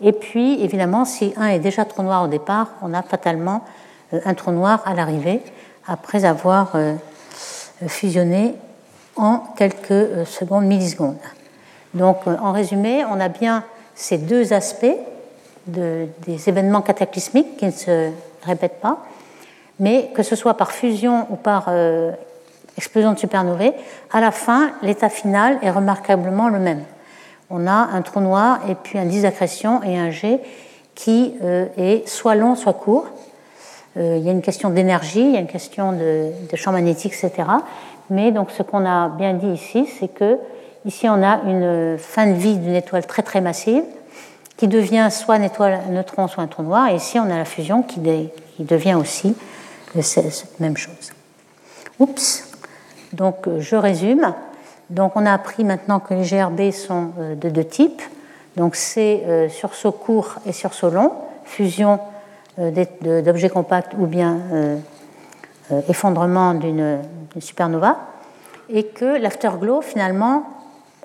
Et 0.00 0.12
puis, 0.12 0.62
évidemment, 0.62 1.04
si 1.04 1.32
un 1.36 1.48
est 1.48 1.58
déjà 1.58 1.84
trou 1.84 2.02
noir 2.02 2.24
au 2.24 2.28
départ, 2.28 2.68
on 2.82 2.92
a 2.94 3.02
fatalement 3.02 3.62
un 4.12 4.34
trou 4.34 4.50
noir 4.50 4.82
à 4.84 4.94
l'arrivée, 4.94 5.42
après 5.86 6.24
avoir 6.24 6.72
fusionné 7.88 8.54
en 9.16 9.38
quelques 9.56 9.90
euh, 9.90 10.24
secondes, 10.24 10.64
millisecondes. 10.64 11.16
Donc, 11.94 12.18
euh, 12.26 12.36
en 12.40 12.52
résumé, 12.52 13.04
on 13.04 13.20
a 13.20 13.28
bien 13.28 13.64
ces 13.94 14.18
deux 14.18 14.52
aspects 14.52 14.96
de, 15.66 16.08
des 16.26 16.48
événements 16.48 16.82
cataclysmiques 16.82 17.56
qui 17.56 17.66
ne 17.66 17.70
se 17.70 18.10
répètent 18.42 18.80
pas, 18.80 18.98
mais 19.80 20.10
que 20.14 20.22
ce 20.22 20.36
soit 20.36 20.54
par 20.54 20.72
fusion 20.72 21.26
ou 21.30 21.36
par 21.36 21.66
euh, 21.68 22.12
explosion 22.76 23.12
de 23.12 23.18
supernovae, 23.18 23.72
à 24.12 24.20
la 24.20 24.30
fin, 24.30 24.72
l'état 24.82 25.08
final 25.08 25.58
est 25.62 25.70
remarquablement 25.70 26.48
le 26.48 26.58
même. 26.58 26.82
On 27.50 27.66
a 27.66 27.72
un 27.72 28.02
trou 28.02 28.20
noir 28.20 28.60
et 28.68 28.74
puis 28.74 28.98
un 28.98 29.04
disaccrétion 29.04 29.82
et 29.82 29.98
un 29.98 30.10
G 30.10 30.40
qui 30.94 31.34
est 31.76 32.08
soit 32.08 32.36
long, 32.36 32.54
soit 32.54 32.72
court. 32.72 33.06
il 33.96 34.18
y 34.18 34.28
a 34.28 34.32
une 34.32 34.42
question 34.42 34.70
d'énergie, 34.70 35.20
il 35.20 35.32
y 35.32 35.36
a 35.36 35.40
une 35.40 35.48
question 35.48 35.92
de, 35.92 36.30
de 36.50 36.56
champ 36.56 36.72
magnétique, 36.72 37.12
etc. 37.12 37.48
Mais 38.10 38.32
donc 38.32 38.50
ce 38.50 38.62
qu'on 38.62 38.84
a 38.86 39.08
bien 39.08 39.34
dit 39.34 39.48
ici, 39.48 39.86
c'est 39.98 40.08
que 40.08 40.38
ici 40.84 41.08
on 41.08 41.22
a 41.22 41.40
une 41.46 41.98
fin 41.98 42.26
de 42.26 42.34
vie 42.34 42.56
d'une 42.56 42.74
étoile 42.74 43.06
très 43.06 43.22
très 43.22 43.40
massive 43.40 43.82
qui 44.56 44.68
devient 44.68 45.08
soit 45.10 45.36
une 45.36 45.44
étoile 45.44 45.80
un 45.88 45.92
neutron, 45.92 46.28
soit 46.28 46.42
un 46.42 46.46
trou 46.46 46.62
noir. 46.62 46.88
Et 46.88 46.96
ici 46.96 47.18
on 47.18 47.24
a 47.24 47.36
la 47.36 47.44
fusion 47.44 47.82
qui, 47.82 48.00
devient 48.58 48.94
aussi 48.94 49.34
cette 50.02 50.60
même 50.60 50.76
chose. 50.76 51.12
Oups, 51.98 52.50
donc 53.12 53.48
je 53.58 53.76
résume. 53.76 54.34
Donc 54.90 55.12
on 55.16 55.24
a 55.24 55.32
appris 55.32 55.64
maintenant 55.64 56.00
que 56.00 56.14
les 56.14 56.24
GRB 56.24 56.70
sont 56.70 57.10
de 57.40 57.48
deux 57.48 57.64
types. 57.64 58.02
Donc 58.56 58.76
c'est 58.76 59.48
sursaut 59.50 59.92
court 59.92 60.36
et 60.46 60.52
sursaut 60.52 60.90
long, 60.90 61.12
fusion 61.44 61.98
d'objets 62.58 63.50
compacts 63.50 63.94
ou 63.98 64.06
bien 64.06 64.38
effondrement 65.88 66.54
d'une 66.54 66.98
supernova. 67.40 67.98
Et 68.68 68.84
que 68.86 69.18
l'afterglow, 69.18 69.82
finalement, 69.82 70.44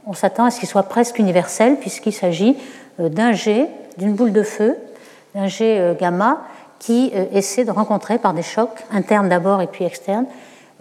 on 0.06 0.14
s'attend 0.14 0.46
à 0.46 0.52
ce 0.52 0.60
qu'il 0.60 0.70
soit 0.70 0.84
presque 0.84 1.20
universel, 1.20 1.78
puisqu'il 1.78 2.14
s'agit 2.14 2.58
d'un 2.98 3.32
jet, 3.32 3.68
d'une 3.98 4.14
boule 4.14 4.32
de 4.32 4.44
feu, 4.44 4.78
d'un 5.36 5.48
jet 5.48 5.98
gamma 6.00 6.42
qui 6.80 7.12
euh, 7.14 7.26
essaie 7.34 7.66
de 7.66 7.72
rencontrer 7.72 8.18
par 8.18 8.34
des 8.34 8.42
chocs 8.42 8.86
internes 8.92 9.30
d'abord 9.30 9.62
et 9.62 9.68
puis 9.68 9.86
externes 9.86 10.26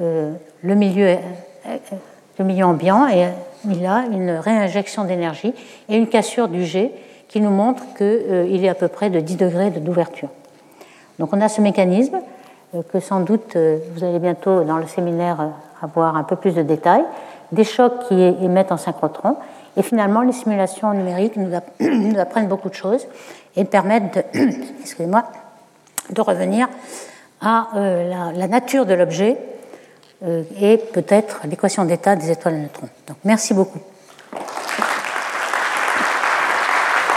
euh, 0.00 0.32
le 0.62 0.74
milieu, 0.74 1.06
euh, 1.06 1.76
le 2.38 2.44
milieu 2.44 2.64
ambiant 2.64 3.06
et 3.08 3.26
il 3.68 3.84
a 3.84 4.04
une 4.10 4.30
réinjection 4.30 5.04
d'énergie 5.04 5.52
et 5.88 5.96
une 5.96 6.06
cassure 6.06 6.48
du 6.48 6.64
jet 6.64 6.92
qui 7.28 7.40
nous 7.40 7.50
montre 7.50 7.82
qu'il 7.96 8.64
est 8.64 8.68
à 8.68 8.74
peu 8.74 8.88
près 8.88 9.10
de 9.10 9.20
10 9.20 9.36
degrés 9.36 9.70
d'ouverture. 9.70 10.28
Donc 11.18 11.30
on 11.32 11.40
a 11.40 11.48
ce 11.48 11.60
mécanisme 11.60 12.20
que 12.92 13.00
sans 13.00 13.20
doute 13.20 13.56
vous 13.56 14.04
allez 14.04 14.20
bientôt 14.20 14.62
dans 14.62 14.78
le 14.78 14.86
séminaire 14.86 15.50
avoir 15.82 16.16
un 16.16 16.22
peu 16.22 16.36
plus 16.36 16.54
de 16.54 16.62
détails, 16.62 17.04
des 17.52 17.64
chocs 17.64 18.06
qui 18.08 18.14
émettent 18.14 18.72
en 18.72 18.76
synchrotron 18.76 19.36
et 19.76 19.82
finalement 19.82 20.22
les 20.22 20.32
simulations 20.32 20.92
numériques 20.94 21.36
nous, 21.36 21.52
apprennent 22.18 22.48
beaucoup 22.48 22.70
de 22.70 22.74
choses 22.74 23.06
et 23.56 23.64
permettent 23.64 24.14
de, 24.14 24.40
excusez-moi, 24.80 25.24
de 26.10 26.20
revenir 26.20 26.68
à 27.40 27.68
euh, 27.76 28.32
la, 28.34 28.48
nature 28.48 28.84
de 28.86 28.94
l'objet 28.94 29.36
euh, 30.24 30.42
et 30.60 30.78
peut-être 30.78 31.40
l'équation 31.44 31.84
d'état 31.84 32.16
des 32.16 32.28
étoiles 32.30 32.54
à 32.54 32.58
neutrons. 32.58 32.88
Donc 33.06 33.18
merci 33.24 33.54
beaucoup. 33.54 33.80